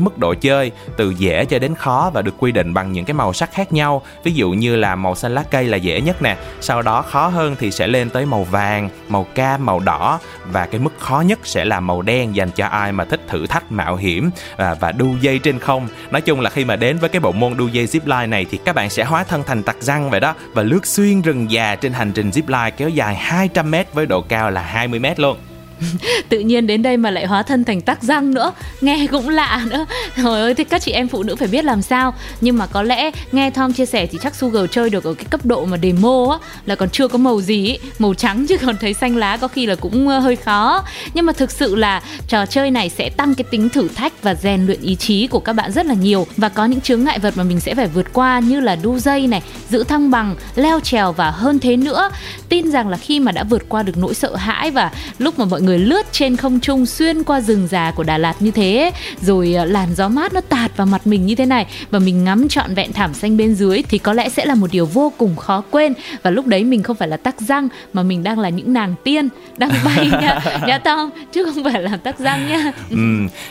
mức 0.00 0.18
độ 0.18 0.34
chơi 0.34 0.72
từ 0.96 1.10
dễ 1.10 1.44
cho 1.44 1.58
đến 1.58 1.74
khó 1.74 2.10
và 2.14 2.22
được 2.22 2.34
quy 2.38 2.52
định 2.52 2.74
bằng 2.74 2.92
những 2.92 3.04
cái 3.04 3.14
màu 3.14 3.32
sắc 3.32 3.52
khác 3.52 3.72
nhau. 3.72 4.02
Ví 4.24 4.32
dụ 4.32 4.50
như 4.50 4.76
là 4.76 4.96
màu 4.96 5.14
xanh 5.14 5.34
lá 5.34 5.44
cây 5.50 5.64
là 5.64 5.76
dễ 5.76 6.00
nhất 6.00 6.22
nè. 6.22 6.36
Sau 6.60 6.82
đó 6.82 7.02
khó 7.02 7.26
hơn 7.26 7.56
thì 7.60 7.70
sẽ 7.70 7.86
lên 7.86 8.10
tới 8.10 8.26
màu 8.26 8.44
vàng 8.44 8.88
màu 9.08 9.26
cam 9.34 9.66
màu 9.66 9.80
đỏ. 9.80 10.20
Và 10.44 10.66
cái 10.66 10.80
mức 10.80 10.92
khó 10.98 11.20
nhất 11.20 11.38
sẽ 11.44 11.64
là 11.64 11.80
màu 11.80 12.02
đen 12.02 12.36
dành 12.36 12.50
cho 12.50 12.66
ai 12.66 12.92
mà 12.92 13.04
thích 13.04 13.20
thử 13.28 13.46
thách 13.46 13.72
mạo 13.72 13.96
hiểm 13.96 14.30
và, 14.56 14.74
và 14.74 14.92
đu 14.92 15.16
dây 15.20 15.38
trên 15.38 15.58
không. 15.58 15.88
Nói 16.10 16.20
chung 16.20 16.40
là 16.40 16.50
khi 16.50 16.64
mà 16.64 16.76
đến 16.76 16.98
với 16.98 17.08
cái 17.08 17.20
bộ 17.20 17.32
môn 17.32 17.56
đu 17.56 17.68
dây 17.68 17.86
zipline 17.86 18.28
này 18.28 18.46
thì 18.50 18.58
các 18.64 18.74
bạn 18.74 18.90
sẽ 18.90 19.04
hóa 19.04 19.24
thân 19.24 19.42
thành 19.46 19.62
tặc 19.62 19.76
răng 19.80 20.07
vậy 20.10 20.20
đó 20.20 20.34
và 20.52 20.62
lướt 20.62 20.86
xuyên 20.86 21.22
rừng 21.22 21.50
già 21.50 21.76
trên 21.76 21.92
hành 21.92 22.12
trình 22.12 22.30
zipline 22.30 22.70
kéo 22.76 22.88
dài 22.88 23.14
200 23.14 23.70
m 23.70 23.74
với 23.92 24.06
độ 24.06 24.20
cao 24.20 24.50
là 24.50 24.62
20 24.62 25.00
m 25.00 25.06
luôn. 25.16 25.36
tự 26.28 26.40
nhiên 26.40 26.66
đến 26.66 26.82
đây 26.82 26.96
mà 26.96 27.10
lại 27.10 27.26
hóa 27.26 27.42
thân 27.42 27.64
thành 27.64 27.80
tắc 27.80 28.02
răng 28.02 28.34
nữa. 28.34 28.52
Nghe 28.80 29.06
cũng 29.10 29.28
lạ 29.28 29.62
nữa. 29.70 29.86
Trời 30.16 30.40
ơi 30.40 30.54
thì 30.54 30.64
các 30.64 30.82
chị 30.82 30.92
em 30.92 31.08
phụ 31.08 31.22
nữ 31.22 31.36
phải 31.36 31.48
biết 31.48 31.64
làm 31.64 31.82
sao. 31.82 32.14
Nhưng 32.40 32.58
mà 32.58 32.66
có 32.66 32.82
lẽ 32.82 33.10
nghe 33.32 33.50
Tom 33.50 33.72
chia 33.72 33.86
sẻ 33.86 34.06
thì 34.06 34.18
chắc 34.22 34.34
Sugar 34.34 34.64
chơi 34.70 34.90
được 34.90 35.04
ở 35.04 35.14
cái 35.14 35.24
cấp 35.24 35.46
độ 35.46 35.64
mà 35.64 35.76
demo 35.82 36.26
á, 36.30 36.48
là 36.66 36.74
còn 36.74 36.90
chưa 36.90 37.08
có 37.08 37.18
màu 37.18 37.40
gì 37.40 37.66
ý. 37.66 37.78
màu 37.98 38.14
trắng 38.14 38.46
chứ 38.48 38.56
còn 38.58 38.76
thấy 38.76 38.94
xanh 38.94 39.16
lá 39.16 39.36
có 39.36 39.48
khi 39.48 39.66
là 39.66 39.74
cũng 39.74 40.08
ờ, 40.08 40.18
hơi 40.18 40.36
khó. 40.36 40.84
Nhưng 41.14 41.26
mà 41.26 41.32
thực 41.32 41.50
sự 41.50 41.74
là 41.74 42.02
trò 42.28 42.46
chơi 42.46 42.70
này 42.70 42.88
sẽ 42.88 43.10
tăng 43.10 43.34
cái 43.34 43.44
tính 43.50 43.68
thử 43.68 43.88
thách 43.88 44.22
và 44.22 44.34
rèn 44.34 44.66
luyện 44.66 44.80
ý 44.82 44.94
chí 44.94 45.26
của 45.26 45.40
các 45.40 45.52
bạn 45.52 45.72
rất 45.72 45.86
là 45.86 45.94
nhiều. 45.94 46.26
Và 46.36 46.48
có 46.48 46.64
những 46.64 46.80
chướng 46.80 47.04
ngại 47.04 47.18
vật 47.18 47.36
mà 47.36 47.44
mình 47.44 47.60
sẽ 47.60 47.74
phải 47.74 47.86
vượt 47.86 48.12
qua 48.12 48.40
như 48.40 48.60
là 48.60 48.76
đu 48.76 48.98
dây 48.98 49.26
này, 49.26 49.42
giữ 49.70 49.84
thăng 49.84 50.10
bằng, 50.10 50.34
leo 50.54 50.80
trèo 50.80 51.12
và 51.12 51.30
hơn 51.30 51.58
thế 51.58 51.76
nữa. 51.76 52.10
Tin 52.48 52.70
rằng 52.70 52.88
là 52.88 52.96
khi 52.96 53.20
mà 53.20 53.32
đã 53.32 53.44
vượt 53.44 53.68
qua 53.68 53.82
được 53.82 53.96
nỗi 53.96 54.14
sợ 54.14 54.36
hãi 54.36 54.70
và 54.70 54.90
lúc 55.18 55.38
mà 55.38 55.44
mọi 55.44 55.60
người 55.60 55.67
người 55.68 55.78
lướt 55.78 56.06
trên 56.12 56.36
không 56.36 56.60
trung 56.60 56.86
xuyên 56.86 57.24
qua 57.24 57.40
rừng 57.40 57.68
già 57.70 57.90
của 57.90 58.02
Đà 58.02 58.18
Lạt 58.18 58.34
như 58.40 58.50
thế 58.50 58.90
rồi 59.20 59.54
ờ, 59.54 59.64
làn 59.64 59.94
gió 59.94 60.08
mát 60.08 60.32
nó 60.32 60.40
tạt 60.40 60.76
vào 60.76 60.86
mặt 60.86 61.06
mình 61.06 61.26
như 61.26 61.34
thế 61.34 61.46
này 61.46 61.66
và 61.90 61.98
mình 61.98 62.24
ngắm 62.24 62.48
trọn 62.48 62.74
vẹn 62.74 62.92
thảm 62.92 63.14
xanh 63.14 63.36
bên 63.36 63.54
dưới 63.54 63.82
thì 63.88 63.98
có 63.98 64.12
lẽ 64.12 64.28
sẽ 64.28 64.44
là 64.44 64.54
một 64.54 64.66
điều 64.72 64.86
vô 64.86 65.12
cùng 65.18 65.36
khó 65.36 65.62
quên. 65.70 65.94
Và 66.22 66.30
lúc 66.30 66.46
đấy 66.46 66.64
mình 66.64 66.82
không 66.82 66.96
phải 66.96 67.08
là 67.08 67.16
tắc 67.16 67.40
răng 67.40 67.68
mà 67.92 68.02
mình 68.02 68.22
đang 68.22 68.38
là 68.38 68.48
những 68.48 68.72
nàng 68.72 68.94
tiên 69.04 69.28
đang 69.56 69.70
bay 69.84 70.10
nha. 70.22 70.40
Nha 70.66 70.78
Tom 70.78 71.10
chứ 71.32 71.44
không 71.44 71.64
phải 71.64 71.82
là 71.82 71.96
tắc 71.96 72.18
răng 72.18 72.48
nha. 72.48 72.72
Ừ, 72.90 72.96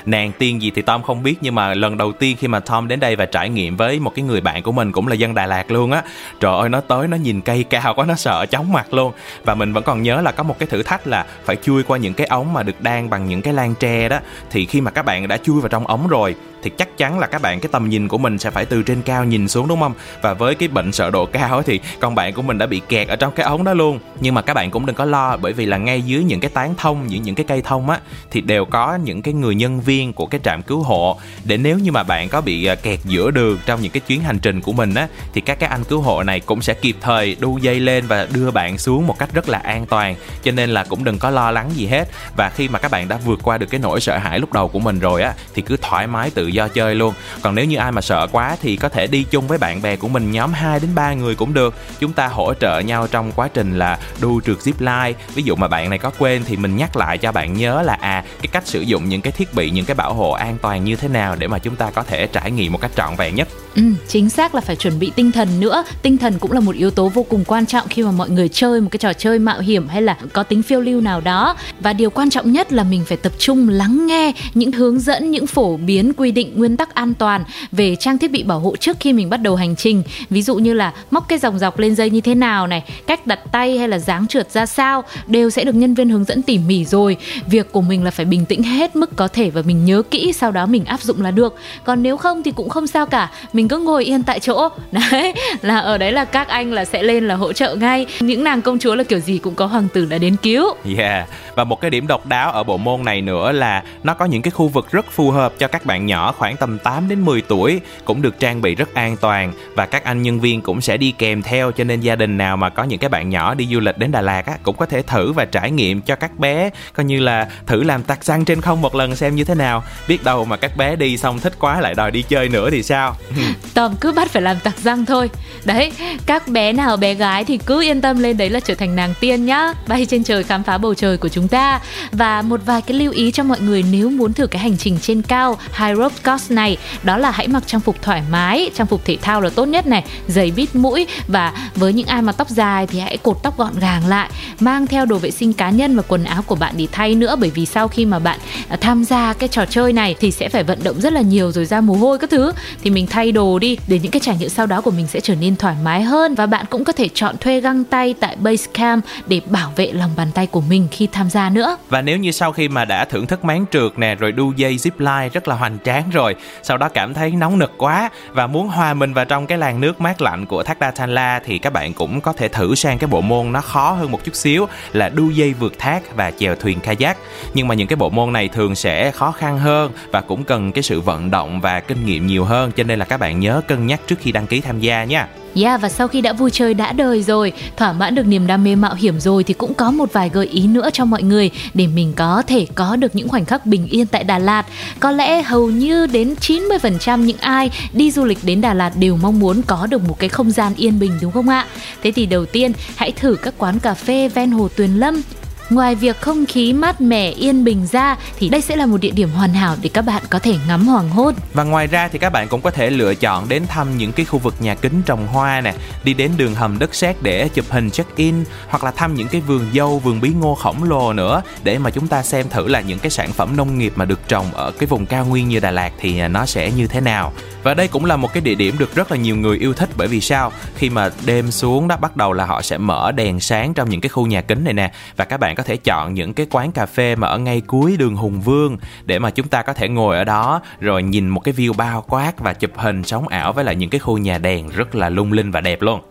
nàng 0.05 0.31
tiên 0.39 0.61
gì 0.61 0.71
thì 0.75 0.81
Tom 0.81 1.03
không 1.03 1.23
biết 1.23 1.35
nhưng 1.41 1.55
mà 1.55 1.73
lần 1.73 1.97
đầu 1.97 2.11
tiên 2.11 2.37
khi 2.39 2.47
mà 2.47 2.59
Tom 2.59 2.87
đến 2.87 2.99
đây 2.99 3.15
và 3.15 3.25
trải 3.25 3.49
nghiệm 3.49 3.77
với 3.77 3.99
một 3.99 4.15
cái 4.15 4.23
người 4.23 4.41
bạn 4.41 4.63
của 4.63 4.71
mình 4.71 4.91
cũng 4.91 5.07
là 5.07 5.15
dân 5.15 5.35
Đà 5.35 5.45
Lạt 5.45 5.71
luôn 5.71 5.91
á 5.91 6.03
trời 6.39 6.59
ơi 6.59 6.69
nó 6.69 6.81
tới 6.81 7.07
nó 7.07 7.17
nhìn 7.17 7.41
cây 7.41 7.63
cao 7.63 7.93
quá 7.93 8.05
nó 8.05 8.15
sợ 8.15 8.45
chóng 8.45 8.73
mặt 8.73 8.93
luôn. 8.93 9.11
Và 9.45 9.55
mình 9.55 9.73
vẫn 9.73 9.83
còn 9.83 10.01
nhớ 10.01 10.21
là 10.21 10.31
có 10.31 10.43
một 10.43 10.59
cái 10.59 10.67
thử 10.67 10.83
thách 10.83 11.07
là 11.07 11.25
phải 11.45 11.55
chui 11.55 11.83
qua 11.83 11.97
những 11.97 12.06
những 12.07 12.13
cái 12.13 12.27
ống 12.27 12.53
mà 12.53 12.63
được 12.63 12.81
đan 12.81 13.09
bằng 13.09 13.27
những 13.27 13.41
cái 13.41 13.53
lan 13.53 13.75
tre 13.79 14.09
đó, 14.09 14.19
thì 14.51 14.65
khi 14.65 14.81
mà 14.81 14.91
các 14.91 15.05
bạn 15.05 15.27
đã 15.27 15.37
chui 15.37 15.61
vào 15.61 15.69
trong 15.69 15.87
ống 15.87 16.07
rồi 16.07 16.35
thì 16.67 16.73
chắc 16.77 16.97
chắn 16.97 17.19
là 17.19 17.27
các 17.27 17.41
bạn, 17.41 17.59
cái 17.59 17.69
tầm 17.71 17.89
nhìn 17.89 18.07
của 18.07 18.17
mình 18.17 18.39
sẽ 18.39 18.51
phải 18.51 18.65
từ 18.65 18.83
trên 18.83 19.01
cao 19.01 19.23
nhìn 19.23 19.47
xuống, 19.47 19.67
đúng 19.67 19.79
không? 19.79 19.93
Và 20.21 20.33
với 20.33 20.55
cái 20.55 20.67
bệnh 20.67 20.91
sợ 20.91 21.11
độ 21.11 21.25
cao 21.25 21.61
thì 21.63 21.79
con 21.99 22.15
bạn 22.15 22.33
của 22.33 22.41
mình 22.41 22.57
đã 22.57 22.65
bị 22.65 22.81
kẹt 22.89 23.07
ở 23.07 23.15
trong 23.15 23.33
cái 23.35 23.45
ống 23.45 23.63
đó 23.63 23.73
luôn. 23.73 23.99
Nhưng 24.19 24.35
mà 24.35 24.41
các 24.41 24.53
bạn 24.53 24.71
cũng 24.71 24.85
đừng 24.85 24.95
có 24.95 25.05
lo, 25.05 25.37
bởi 25.37 25.53
vì 25.53 25.65
là 25.65 25.77
ngay 25.77 26.01
dưới 26.01 26.23
những 26.23 26.39
cái 26.39 26.49
tán 26.53 26.75
thông 26.77 27.07
những 27.07 27.23
những 27.23 27.35
cái 27.35 27.45
cây 27.49 27.61
thông 27.61 27.89
á, 27.89 27.99
thì 28.31 28.41
đều 28.41 28.65
có 28.65 28.95
những 28.95 29.21
cái 29.21 29.33
người 29.33 29.55
nhân 29.55 29.81
viên 29.81 30.13
của 30.13 30.25
cái 30.25 30.41
trạm 30.43 30.61
cứu 30.61 30.83
hộ. 30.83 31.19
Để 31.43 31.57
nếu 31.57 31.79
như 31.79 31.91
mà 31.91 32.03
bạn 32.03 32.29
có 32.29 32.41
bị 32.41 32.65
ờ, 32.65 32.75
kẹt 32.75 32.99
giữa 33.03 33.31
đường 33.31 33.57
trong 33.65 33.81
những 33.81 33.91
cái 33.91 34.01
chuyến 34.07 34.21
hành 34.21 34.39
trình 34.39 34.61
của 34.61 34.73
mình 34.73 34.93
á, 34.93 35.07
thì 35.33 35.41
các 35.41 35.59
cái 35.59 35.69
anh 35.69 35.83
cứu 35.83 36.01
hộ 36.01 36.23
này 36.23 36.39
cũng 36.39 36.61
sẽ 36.61 36.73
kịp 36.73 36.95
thời 37.01 37.35
đu 37.39 37.57
dây 37.57 37.79
lên 37.79 38.07
và 38.07 38.27
đưa 38.33 38.51
bạn 38.51 38.77
xuống 38.77 39.07
một 39.07 39.19
cách 39.19 39.29
rất 39.33 39.49
là 39.49 39.57
an 39.57 39.85
toàn. 39.85 40.15
Cho 40.43 40.51
nên 40.51 40.69
là 40.69 40.83
cũng 40.83 41.03
đừng 41.03 41.19
có 41.19 41.29
lo 41.29 41.51
lắng 41.51 41.69
gì 41.73 41.87
hết. 41.87 42.07
Và 42.37 42.49
khi 42.49 42.67
mà 42.67 42.79
các 42.79 42.91
bạn 42.91 43.07
đã 43.07 43.17
vượt 43.25 43.39
qua 43.43 43.57
được 43.57 43.67
cái 43.69 43.79
nỗi 43.79 44.01
sợ 44.01 44.17
hãi 44.17 44.39
lúc 44.39 44.53
đầu 44.53 44.67
của 44.67 44.79
mình 44.79 44.99
rồi 44.99 45.21
á, 45.21 45.33
thì 45.53 45.61
cứ 45.61 45.77
thoải 45.81 46.07
mái 46.07 46.29
tự 46.29 46.47
do 46.57 46.67
chơi 46.67 46.95
luôn. 46.95 47.13
Còn 47.41 47.55
nếu 47.55 47.65
như 47.65 47.77
ai 47.77 47.91
mà 47.91 48.01
sợ 48.01 48.27
quá 48.31 48.57
thì 48.61 48.75
có 48.75 48.89
thể 48.89 49.07
đi 49.07 49.23
chung 49.23 49.47
với 49.47 49.57
bạn 49.57 49.81
bè 49.81 49.95
của 49.95 50.07
mình, 50.07 50.31
nhóm 50.31 50.53
2 50.53 50.79
đến 50.79 50.95
3 50.95 51.13
người 51.13 51.35
cũng 51.35 51.53
được. 51.53 51.75
Chúng 51.99 52.13
ta 52.13 52.27
hỗ 52.27 52.53
trợ 52.53 52.79
nhau 52.79 53.07
trong 53.07 53.31
quá 53.31 53.49
trình 53.53 53.79
là 53.79 53.99
đu 54.21 54.41
trượt 54.41 54.57
zip 54.57 54.73
line. 54.79 55.19
Ví 55.35 55.43
dụ 55.43 55.55
mà 55.55 55.67
bạn 55.67 55.89
này 55.89 55.99
có 55.99 56.11
quên 56.19 56.43
thì 56.45 56.57
mình 56.57 56.77
nhắc 56.77 56.95
lại 56.95 57.17
cho 57.17 57.31
bạn 57.31 57.53
nhớ 57.53 57.81
là 57.81 57.97
à 58.01 58.23
cái 58.41 58.47
cách 58.51 58.67
sử 58.67 58.81
dụng 58.81 59.09
những 59.09 59.21
cái 59.21 59.31
thiết 59.31 59.53
bị, 59.53 59.69
những 59.69 59.85
cái 59.85 59.95
bảo 59.95 60.13
hộ 60.13 60.31
an 60.31 60.57
toàn 60.61 60.83
như 60.83 60.95
thế 60.95 61.07
nào 61.07 61.35
để 61.35 61.47
mà 61.47 61.59
chúng 61.59 61.75
ta 61.75 61.91
có 61.91 62.03
thể 62.03 62.27
trải 62.27 62.51
nghiệm 62.51 62.71
một 62.71 62.81
cách 62.81 62.91
trọn 62.95 63.15
vẹn 63.15 63.35
nhất. 63.35 63.47
Ừ, 63.77 63.83
chính 64.07 64.29
xác 64.29 64.55
là 64.55 64.61
phải 64.61 64.75
chuẩn 64.75 64.99
bị 64.99 65.11
tinh 65.15 65.31
thần 65.31 65.47
nữa. 65.59 65.83
Tinh 66.01 66.17
thần 66.17 66.39
cũng 66.39 66.51
là 66.51 66.59
một 66.59 66.75
yếu 66.75 66.91
tố 66.91 67.09
vô 67.09 67.23
cùng 67.23 67.43
quan 67.47 67.65
trọng 67.65 67.87
khi 67.87 68.03
mà 68.03 68.11
mọi 68.11 68.29
người 68.29 68.49
chơi 68.49 68.81
một 68.81 68.87
cái 68.91 68.97
trò 68.97 69.13
chơi 69.13 69.39
mạo 69.39 69.59
hiểm 69.59 69.87
hay 69.87 70.01
là 70.01 70.17
có 70.33 70.43
tính 70.43 70.63
phiêu 70.63 70.81
lưu 70.81 71.01
nào 71.01 71.21
đó. 71.21 71.55
Và 71.79 71.93
điều 71.93 72.09
quan 72.09 72.29
trọng 72.29 72.51
nhất 72.51 72.73
là 72.73 72.83
mình 72.83 73.05
phải 73.05 73.17
tập 73.17 73.31
trung 73.37 73.69
lắng 73.69 74.07
nghe 74.07 74.33
những 74.53 74.71
hướng 74.71 74.99
dẫn, 74.99 75.31
những 75.31 75.47
phổ 75.47 75.77
biến 75.77 76.13
quy 76.17 76.31
định 76.31 76.53
nguyên 76.55 76.77
tắc 76.77 76.95
an 76.95 77.13
toàn 77.13 77.43
về 77.71 77.95
trang 77.95 78.17
thiết 78.17 78.31
bị 78.31 78.43
bảo 78.43 78.59
hộ 78.59 78.75
trước 78.75 78.97
khi 78.99 79.13
mình 79.13 79.29
bắt 79.29 79.37
đầu 79.37 79.55
hành 79.55 79.75
trình. 79.75 80.03
Ví 80.29 80.41
dụ 80.41 80.55
như 80.55 80.73
là 80.73 80.93
móc 81.11 81.27
cái 81.27 81.39
dòng 81.39 81.59
dọc 81.59 81.79
lên 81.79 81.95
dây 81.95 82.09
như 82.09 82.21
thế 82.21 82.35
nào 82.35 82.67
này, 82.67 82.83
cách 83.07 83.27
đặt 83.27 83.39
tay 83.51 83.77
hay 83.77 83.87
là 83.87 83.99
dáng 83.99 84.27
trượt 84.27 84.51
ra 84.51 84.65
sao 84.65 85.03
đều 85.27 85.49
sẽ 85.49 85.63
được 85.63 85.75
nhân 85.75 85.93
viên 85.93 86.09
hướng 86.09 86.23
dẫn 86.23 86.41
tỉ 86.41 86.57
mỉ 86.57 86.85
rồi. 86.85 87.17
Việc 87.49 87.71
của 87.71 87.81
mình 87.81 88.03
là 88.03 88.11
phải 88.11 88.25
bình 88.25 88.45
tĩnh 88.45 88.63
hết 88.63 88.95
mức 88.95 89.15
có 89.15 89.27
thể 89.27 89.49
và 89.49 89.61
mình 89.61 89.85
nhớ 89.85 90.01
kỹ 90.11 90.33
sau 90.33 90.51
đó 90.51 90.65
mình 90.65 90.85
áp 90.85 91.01
dụng 91.01 91.21
là 91.21 91.31
được. 91.31 91.55
Còn 91.83 92.03
nếu 92.03 92.17
không 92.17 92.43
thì 92.43 92.51
cũng 92.51 92.69
không 92.69 92.87
sao 92.87 93.05
cả. 93.05 93.31
Mình 93.53 93.66
cứ 93.67 93.77
ngồi 93.77 94.05
yên 94.05 94.23
tại 94.23 94.39
chỗ. 94.39 94.69
Đấy, 94.91 95.33
là 95.61 95.79
ở 95.79 95.97
đấy 95.97 96.11
là 96.11 96.25
các 96.25 96.47
anh 96.47 96.73
là 96.73 96.85
sẽ 96.85 97.03
lên 97.03 97.27
là 97.27 97.35
hỗ 97.35 97.53
trợ 97.53 97.75
ngay. 97.75 98.05
Những 98.19 98.43
nàng 98.43 98.61
công 98.61 98.79
chúa 98.79 98.95
là 98.95 99.03
kiểu 99.03 99.19
gì 99.19 99.37
cũng 99.37 99.55
có 99.55 99.65
hoàng 99.65 99.87
tử 99.93 100.05
đã 100.05 100.17
đến 100.17 100.35
cứu. 100.41 100.65
Yeah. 100.97 101.27
Và 101.57 101.63
một 101.63 101.81
cái 101.81 101.91
điểm 101.91 102.07
độc 102.07 102.25
đáo 102.25 102.51
ở 102.51 102.63
bộ 102.63 102.77
môn 102.77 103.05
này 103.05 103.21
nữa 103.21 103.51
là 103.51 103.83
nó 104.03 104.13
có 104.13 104.25
những 104.25 104.41
cái 104.41 104.51
khu 104.51 104.67
vực 104.67 104.91
rất 104.91 105.11
phù 105.11 105.31
hợp 105.31 105.53
cho 105.59 105.67
các 105.67 105.85
bạn 105.85 106.05
nhỏ 106.05 106.31
khoảng 106.31 106.57
tầm 106.57 106.79
8 106.79 107.09
đến 107.09 107.25
10 107.25 107.41
tuổi 107.41 107.81
cũng 108.05 108.21
được 108.21 108.39
trang 108.39 108.61
bị 108.61 108.75
rất 108.75 108.93
an 108.93 109.17
toàn 109.21 109.53
và 109.75 109.85
các 109.85 110.03
anh 110.03 110.21
nhân 110.21 110.39
viên 110.39 110.61
cũng 110.61 110.81
sẽ 110.81 110.97
đi 110.97 111.13
kèm 111.17 111.41
theo 111.41 111.71
cho 111.71 111.83
nên 111.83 111.99
gia 111.99 112.15
đình 112.15 112.37
nào 112.37 112.57
mà 112.57 112.69
có 112.69 112.83
những 112.83 112.99
cái 112.99 113.09
bạn 113.09 113.29
nhỏ 113.29 113.53
đi 113.53 113.67
du 113.71 113.79
lịch 113.79 113.97
đến 113.97 114.11
Đà 114.11 114.21
Lạt 114.21 114.45
á 114.45 114.57
cũng 114.63 114.77
có 114.77 114.85
thể 114.85 115.01
thử 115.01 115.31
và 115.31 115.45
trải 115.45 115.71
nghiệm 115.71 116.01
cho 116.01 116.15
các 116.15 116.39
bé 116.39 116.69
coi 116.93 117.05
như 117.05 117.19
là 117.19 117.47
thử 117.65 117.83
làm 117.83 118.03
tạc 118.03 118.23
xăng 118.23 118.45
trên 118.45 118.61
không 118.61 118.81
một 118.81 118.95
lần 118.95 119.15
xem 119.15 119.35
như 119.35 119.43
thế 119.43 119.55
nào. 119.55 119.83
Biết 120.07 120.23
đâu 120.23 120.45
mà 120.45 120.57
các 120.57 120.77
bé 120.77 120.95
đi 120.95 121.17
xong 121.17 121.39
thích 121.39 121.53
quá 121.59 121.81
lại 121.81 121.93
đòi 121.93 122.11
đi 122.11 122.21
chơi 122.21 122.49
nữa 122.49 122.69
thì 122.69 122.83
sao? 122.83 123.15
Tom 123.73 123.95
cứ 123.95 124.11
bắt 124.11 124.31
phải 124.31 124.41
làm 124.41 124.59
tạc 124.59 124.77
răng 124.77 125.05
thôi. 125.05 125.29
Đấy, 125.65 125.91
các 126.25 126.47
bé 126.47 126.73
nào 126.73 126.97
bé 126.97 127.13
gái 127.13 127.45
thì 127.45 127.57
cứ 127.57 127.81
yên 127.81 128.01
tâm 128.01 128.19
lên 128.19 128.37
đấy 128.37 128.49
là 128.49 128.59
trở 128.59 128.75
thành 128.75 128.95
nàng 128.95 129.13
tiên 129.19 129.45
nhá. 129.45 129.73
Bay 129.87 130.05
trên 130.05 130.23
trời 130.23 130.43
khám 130.43 130.63
phá 130.63 130.77
bầu 130.77 130.93
trời 130.93 131.17
của 131.17 131.29
chúng 131.29 131.46
ta 131.47 131.81
Và 132.11 132.41
một 132.41 132.61
vài 132.65 132.81
cái 132.81 132.97
lưu 132.97 133.11
ý 133.11 133.31
cho 133.31 133.43
mọi 133.43 133.59
người 133.59 133.83
nếu 133.91 134.09
muốn 134.09 134.33
thử 134.33 134.47
cái 134.47 134.61
hành 134.61 134.77
trình 134.77 134.97
trên 135.01 135.21
cao 135.21 135.57
High 135.77 135.97
Rope 135.97 136.15
Course 136.25 136.55
này 136.55 136.77
Đó 137.03 137.17
là 137.17 137.31
hãy 137.31 137.47
mặc 137.47 137.63
trang 137.65 137.81
phục 137.81 138.01
thoải 138.01 138.23
mái, 138.29 138.69
trang 138.75 138.87
phục 138.87 139.05
thể 139.05 139.17
thao 139.21 139.41
là 139.41 139.49
tốt 139.49 139.65
nhất 139.65 139.87
này 139.87 140.03
Giày 140.27 140.51
bít 140.51 140.75
mũi. 140.75 141.07
Và 141.27 141.53
với 141.75 141.93
những 141.93 142.07
ai 142.07 142.21
mà 142.21 142.31
tóc 142.31 142.49
dài 142.49 142.87
thì 142.87 142.99
hãy 142.99 143.17
cột 143.17 143.43
tóc 143.43 143.57
gọn 143.57 143.79
gàng 143.79 144.07
lại 144.07 144.29
Mang 144.59 144.87
theo 144.87 145.05
đồ 145.05 145.17
vệ 145.17 145.31
sinh 145.31 145.53
cá 145.53 145.69
nhân 145.69 145.95
và 145.95 146.01
quần 146.07 146.23
áo 146.23 146.41
của 146.41 146.55
bạn 146.55 146.73
để 146.77 146.87
thay 146.91 147.15
nữa. 147.15 147.35
Bởi 147.39 147.49
vì 147.49 147.65
sau 147.65 147.87
khi 147.87 148.05
mà 148.05 148.19
bạn 148.19 148.39
à, 148.69 148.77
tham 148.81 149.03
gia 149.03 149.33
cái 149.33 149.49
trò 149.49 149.65
chơi 149.65 149.93
này 149.93 150.15
thì 150.19 150.31
sẽ 150.31 150.49
phải 150.49 150.63
vận 150.63 150.79
động 150.83 151.01
rất 151.01 151.13
là 151.13 151.21
nhiều 151.21 151.51
rồi 151.51 151.65
ra 151.65 151.81
mồ 151.81 151.93
hôi 151.93 152.17
các 152.17 152.29
thứ. 152.29 152.51
Thì 152.83 152.89
mình 152.89 153.07
thay 153.07 153.31
đồ 153.31 153.59
đi 153.59 153.77
để 153.87 153.99
những 153.99 154.11
cái 154.11 154.19
trải 154.19 154.37
nghiệm 154.37 154.49
sau 154.49 154.65
đó 154.65 154.81
của 154.81 154.91
mình 154.91 155.07
sẽ 155.07 155.19
trở 155.19 155.35
nên 155.35 155.55
thoải 155.55 155.75
mái 155.83 156.03
hơn. 156.03 156.35
Và 156.35 156.45
bạn 156.45 156.65
cũng 156.69 156.83
có 156.83 156.93
thể 156.93 157.09
chọn 157.13 157.37
thuê 157.37 157.61
găng 157.61 157.83
tay 157.83 158.13
tại 158.19 158.35
Basecamp 158.35 159.05
để 159.27 159.41
bảo 159.49 159.71
vệ 159.75 159.91
lòng 159.91 160.11
bàn 160.17 160.31
tay 160.33 160.47
của 160.47 160.61
mình 160.61 160.87
khi 160.91 161.07
tham 161.11 161.29
gia 161.29 161.36
nữa 161.49 161.77
Và 161.89 162.01
nếu 162.01 162.17
như 162.17 162.31
sau 162.31 162.51
khi 162.51 162.67
mà 162.67 162.85
đã 162.85 163.05
thưởng 163.05 163.27
thức 163.27 163.45
máng 163.45 163.65
trượt 163.71 163.99
nè, 163.99 164.15
rồi 164.15 164.31
đu 164.31 164.53
dây 164.55 164.75
zip 164.75 164.91
line 164.97 165.29
rất 165.29 165.47
là 165.47 165.55
hoành 165.55 165.77
tráng 165.83 166.09
rồi, 166.09 166.35
Sau 166.63 166.77
đó 166.77 166.89
cảm 166.89 167.13
thấy 167.13 167.31
nóng 167.31 167.59
nực 167.59 167.73
quá 167.77 168.09
và 168.31 168.47
muốn 168.47 168.67
hòa 168.67 168.93
mình 168.93 169.13
vào 169.13 169.25
trong 169.25 169.47
cái 169.47 169.57
làn 169.57 169.81
nước 169.81 170.01
mát 170.01 170.21
lạnh 170.21 170.45
của 170.45 170.63
thác 170.63 170.79
Đa 170.79 170.91
La 171.05 171.39
thì 171.45 171.57
các 171.57 171.73
bạn 171.73 171.93
cũng 171.93 172.21
có 172.21 172.33
thể 172.33 172.47
thử 172.47 172.75
sang 172.75 172.97
cái 172.97 173.07
bộ 173.07 173.21
môn 173.21 173.51
nó 173.51 173.61
khó 173.61 173.91
hơn 173.91 174.11
một 174.11 174.23
chút 174.23 174.35
xíu 174.35 174.67
là 174.93 175.09
đu 175.09 175.29
dây 175.29 175.53
vượt 175.53 175.79
thác 175.79 176.15
và 176.15 176.31
chèo 176.31 176.55
thuyền 176.55 176.79
kayak. 176.79 177.17
Nhưng 177.53 177.67
mà 177.67 177.75
những 177.75 177.87
cái 177.87 177.95
bộ 177.95 178.09
môn 178.09 178.33
này 178.33 178.47
thường 178.47 178.75
sẽ 178.75 179.11
khó 179.11 179.31
khăn 179.31 179.59
hơn 179.59 179.91
và 180.11 180.21
cũng 180.21 180.43
cần 180.43 180.71
cái 180.71 180.83
sự 180.83 181.01
vận 181.01 181.31
động 181.31 181.61
và 181.61 181.79
kinh 181.79 182.05
nghiệm 182.05 182.27
nhiều 182.27 182.45
hơn, 182.45 182.71
cho 182.71 182.83
nên 182.83 182.99
là 182.99 183.05
các 183.05 183.19
bạn 183.19 183.39
nhớ 183.39 183.61
cân 183.67 183.87
nhắc 183.87 183.99
trước 184.07 184.19
khi 184.19 184.31
đăng 184.31 184.47
ký 184.47 184.61
tham 184.61 184.79
gia 184.79 185.03
nha. 185.03 185.27
Yeah, 185.63 185.81
và 185.81 185.89
sau 185.89 186.07
khi 186.07 186.21
đã 186.21 186.33
vui 186.33 186.51
chơi 186.51 186.73
đã 186.73 186.91
đời 186.91 187.23
rồi, 187.23 187.53
thỏa 187.77 187.93
mãn 187.93 188.15
được 188.15 188.27
niềm 188.27 188.47
đam 188.47 188.63
mê 188.63 188.75
mạo 188.75 188.93
hiểm 188.93 189.19
rồi 189.19 189.43
thì 189.43 189.53
cũng 189.53 189.73
có 189.73 189.91
một 189.91 190.13
vài 190.13 190.29
gợi 190.29 190.45
ý 190.45 190.67
nữa 190.67 190.89
cho 190.93 191.05
mọi 191.05 191.23
người 191.23 191.51
để 191.73 191.87
mình 191.87 192.13
có 192.15 192.43
thể 192.47 192.67
có 192.75 192.95
được 192.95 193.15
những 193.15 193.29
khoảnh 193.29 193.45
khắc 193.45 193.65
bình 193.65 193.87
yên 193.87 194.07
tại 194.07 194.23
Đà 194.23 194.39
Lạt. 194.39 194.65
Có 194.99 195.11
lẽ 195.11 195.41
hầu 195.41 195.69
như 195.69 196.07
đến 196.07 196.35
90% 196.41 197.19
những 197.19 197.37
ai 197.37 197.69
đi 197.93 198.11
du 198.11 198.25
lịch 198.25 198.39
đến 198.43 198.61
Đà 198.61 198.73
Lạt 198.73 198.91
đều 198.99 199.17
mong 199.17 199.39
muốn 199.39 199.61
có 199.67 199.87
được 199.87 200.07
một 200.07 200.19
cái 200.19 200.29
không 200.29 200.51
gian 200.51 200.73
yên 200.75 200.99
bình 200.99 201.11
đúng 201.21 201.31
không 201.31 201.49
ạ? 201.49 201.67
Thế 202.03 202.11
thì 202.11 202.25
đầu 202.25 202.45
tiên 202.45 202.71
hãy 202.95 203.11
thử 203.11 203.35
các 203.35 203.53
quán 203.57 203.79
cà 203.79 203.93
phê 203.93 204.29
ven 204.29 204.51
hồ 204.51 204.67
Tuyền 204.75 204.93
Lâm 204.93 205.21
Ngoài 205.69 205.95
việc 205.95 206.21
không 206.21 206.45
khí 206.45 206.73
mát 206.73 207.01
mẻ 207.01 207.29
yên 207.29 207.63
bình 207.63 207.87
ra 207.91 208.15
thì 208.37 208.49
đây 208.49 208.61
sẽ 208.61 208.75
là 208.75 208.85
một 208.85 208.97
địa 209.01 209.11
điểm 209.11 209.29
hoàn 209.29 209.53
hảo 209.53 209.75
để 209.81 209.89
các 209.93 210.01
bạn 210.01 210.23
có 210.29 210.39
thể 210.39 210.55
ngắm 210.67 210.87
hoàng 210.87 211.09
hôn. 211.09 211.35
Và 211.53 211.63
ngoài 211.63 211.87
ra 211.87 212.07
thì 212.07 212.19
các 212.19 212.29
bạn 212.29 212.47
cũng 212.47 212.61
có 212.61 212.71
thể 212.71 212.89
lựa 212.89 213.15
chọn 213.15 213.49
đến 213.49 213.67
thăm 213.67 213.97
những 213.97 214.11
cái 214.11 214.25
khu 214.25 214.39
vực 214.39 214.55
nhà 214.59 214.75
kính 214.75 215.01
trồng 215.05 215.27
hoa 215.27 215.61
nè, 215.61 215.73
đi 216.03 216.13
đến 216.13 216.31
đường 216.37 216.55
hầm 216.55 216.79
đất 216.79 216.95
sét 216.95 217.21
để 217.21 217.47
chụp 217.47 217.65
hình 217.69 217.91
check-in 217.91 218.35
hoặc 218.69 218.83
là 218.83 218.91
thăm 218.91 219.13
những 219.13 219.27
cái 219.27 219.41
vườn 219.41 219.65
dâu, 219.73 219.99
vườn 219.99 220.21
bí 220.21 220.29
ngô 220.29 220.55
khổng 220.55 220.83
lồ 220.83 221.13
nữa 221.13 221.41
để 221.63 221.77
mà 221.77 221.89
chúng 221.89 222.07
ta 222.07 222.23
xem 222.23 222.49
thử 222.49 222.67
là 222.67 222.81
những 222.81 222.99
cái 222.99 223.09
sản 223.09 223.33
phẩm 223.33 223.55
nông 223.57 223.77
nghiệp 223.77 223.93
mà 223.95 224.05
được 224.05 224.19
trồng 224.27 224.53
ở 224.53 224.71
cái 224.71 224.87
vùng 224.87 225.05
cao 225.05 225.25
nguyên 225.25 225.47
như 225.47 225.59
Đà 225.59 225.71
Lạt 225.71 225.91
thì 225.99 226.19
à, 226.19 226.27
nó 226.27 226.45
sẽ 226.45 226.71
như 226.71 226.87
thế 226.87 227.01
nào. 227.01 227.33
Và 227.67 227.73
đây 227.73 227.87
cũng 227.87 228.05
là 228.05 228.17
một 228.17 228.33
cái 228.33 228.41
địa 228.41 228.55
điểm 228.55 228.75
được 228.77 228.95
rất 228.95 229.11
là 229.11 229.17
nhiều 229.17 229.35
người 229.35 229.57
yêu 229.57 229.73
thích 229.73 229.89
bởi 229.97 230.07
vì 230.07 230.21
sao? 230.21 230.51
Khi 230.75 230.89
mà 230.89 231.09
đêm 231.25 231.51
xuống 231.51 231.87
đó, 231.87 231.97
bắt 232.01 232.17
đầu 232.17 232.33
là 232.33 232.45
họ 232.45 232.61
sẽ 232.61 232.77
mở 232.77 233.11
đèn 233.11 233.39
sáng 233.39 233.73
trong 233.73 233.89
những 233.89 234.01
cái 234.01 234.09
khu 234.09 234.27
nhà 234.27 234.41
kính 234.41 234.63
này 234.63 234.73
nè 234.73 234.91
và 235.15 235.25
các 235.25 235.39
bạn 235.39 235.55
có 235.55 235.63
thể 235.63 235.77
chọn 235.77 236.13
những 236.13 236.33
cái 236.33 236.47
quán 236.49 236.71
cà 236.71 236.85
phê 236.85 237.15
mà 237.15 237.27
ở 237.27 237.37
ngay 237.37 237.61
cuối 237.61 237.97
đường 237.97 238.15
Hùng 238.15 238.41
Vương 238.41 238.77
để 239.05 239.19
mà 239.19 239.29
chúng 239.29 239.47
ta 239.47 239.61
có 239.61 239.73
thể 239.73 239.89
ngồi 239.89 240.17
ở 240.17 240.23
đó, 240.23 240.61
rồi 240.79 241.03
nhìn 241.03 241.29
một 241.29 241.39
cái 241.39 241.53
view 241.53 241.73
bao 241.73 242.03
quát 242.07 242.39
và 242.39 242.53
chụp 242.53 242.71
hình 242.75 243.03
sống 243.03 243.27
ảo 243.27 243.53
với 243.53 243.65
lại 243.65 243.75
những 243.75 243.89
cái 243.89 243.99
khu 243.99 244.17
nhà 244.17 244.37
đèn 244.37 244.69
rất 244.69 244.95
là 244.95 245.09
lung 245.09 245.31
linh 245.31 245.51
và 245.51 245.61
đẹp 245.61 245.81
luôn. 245.81 246.01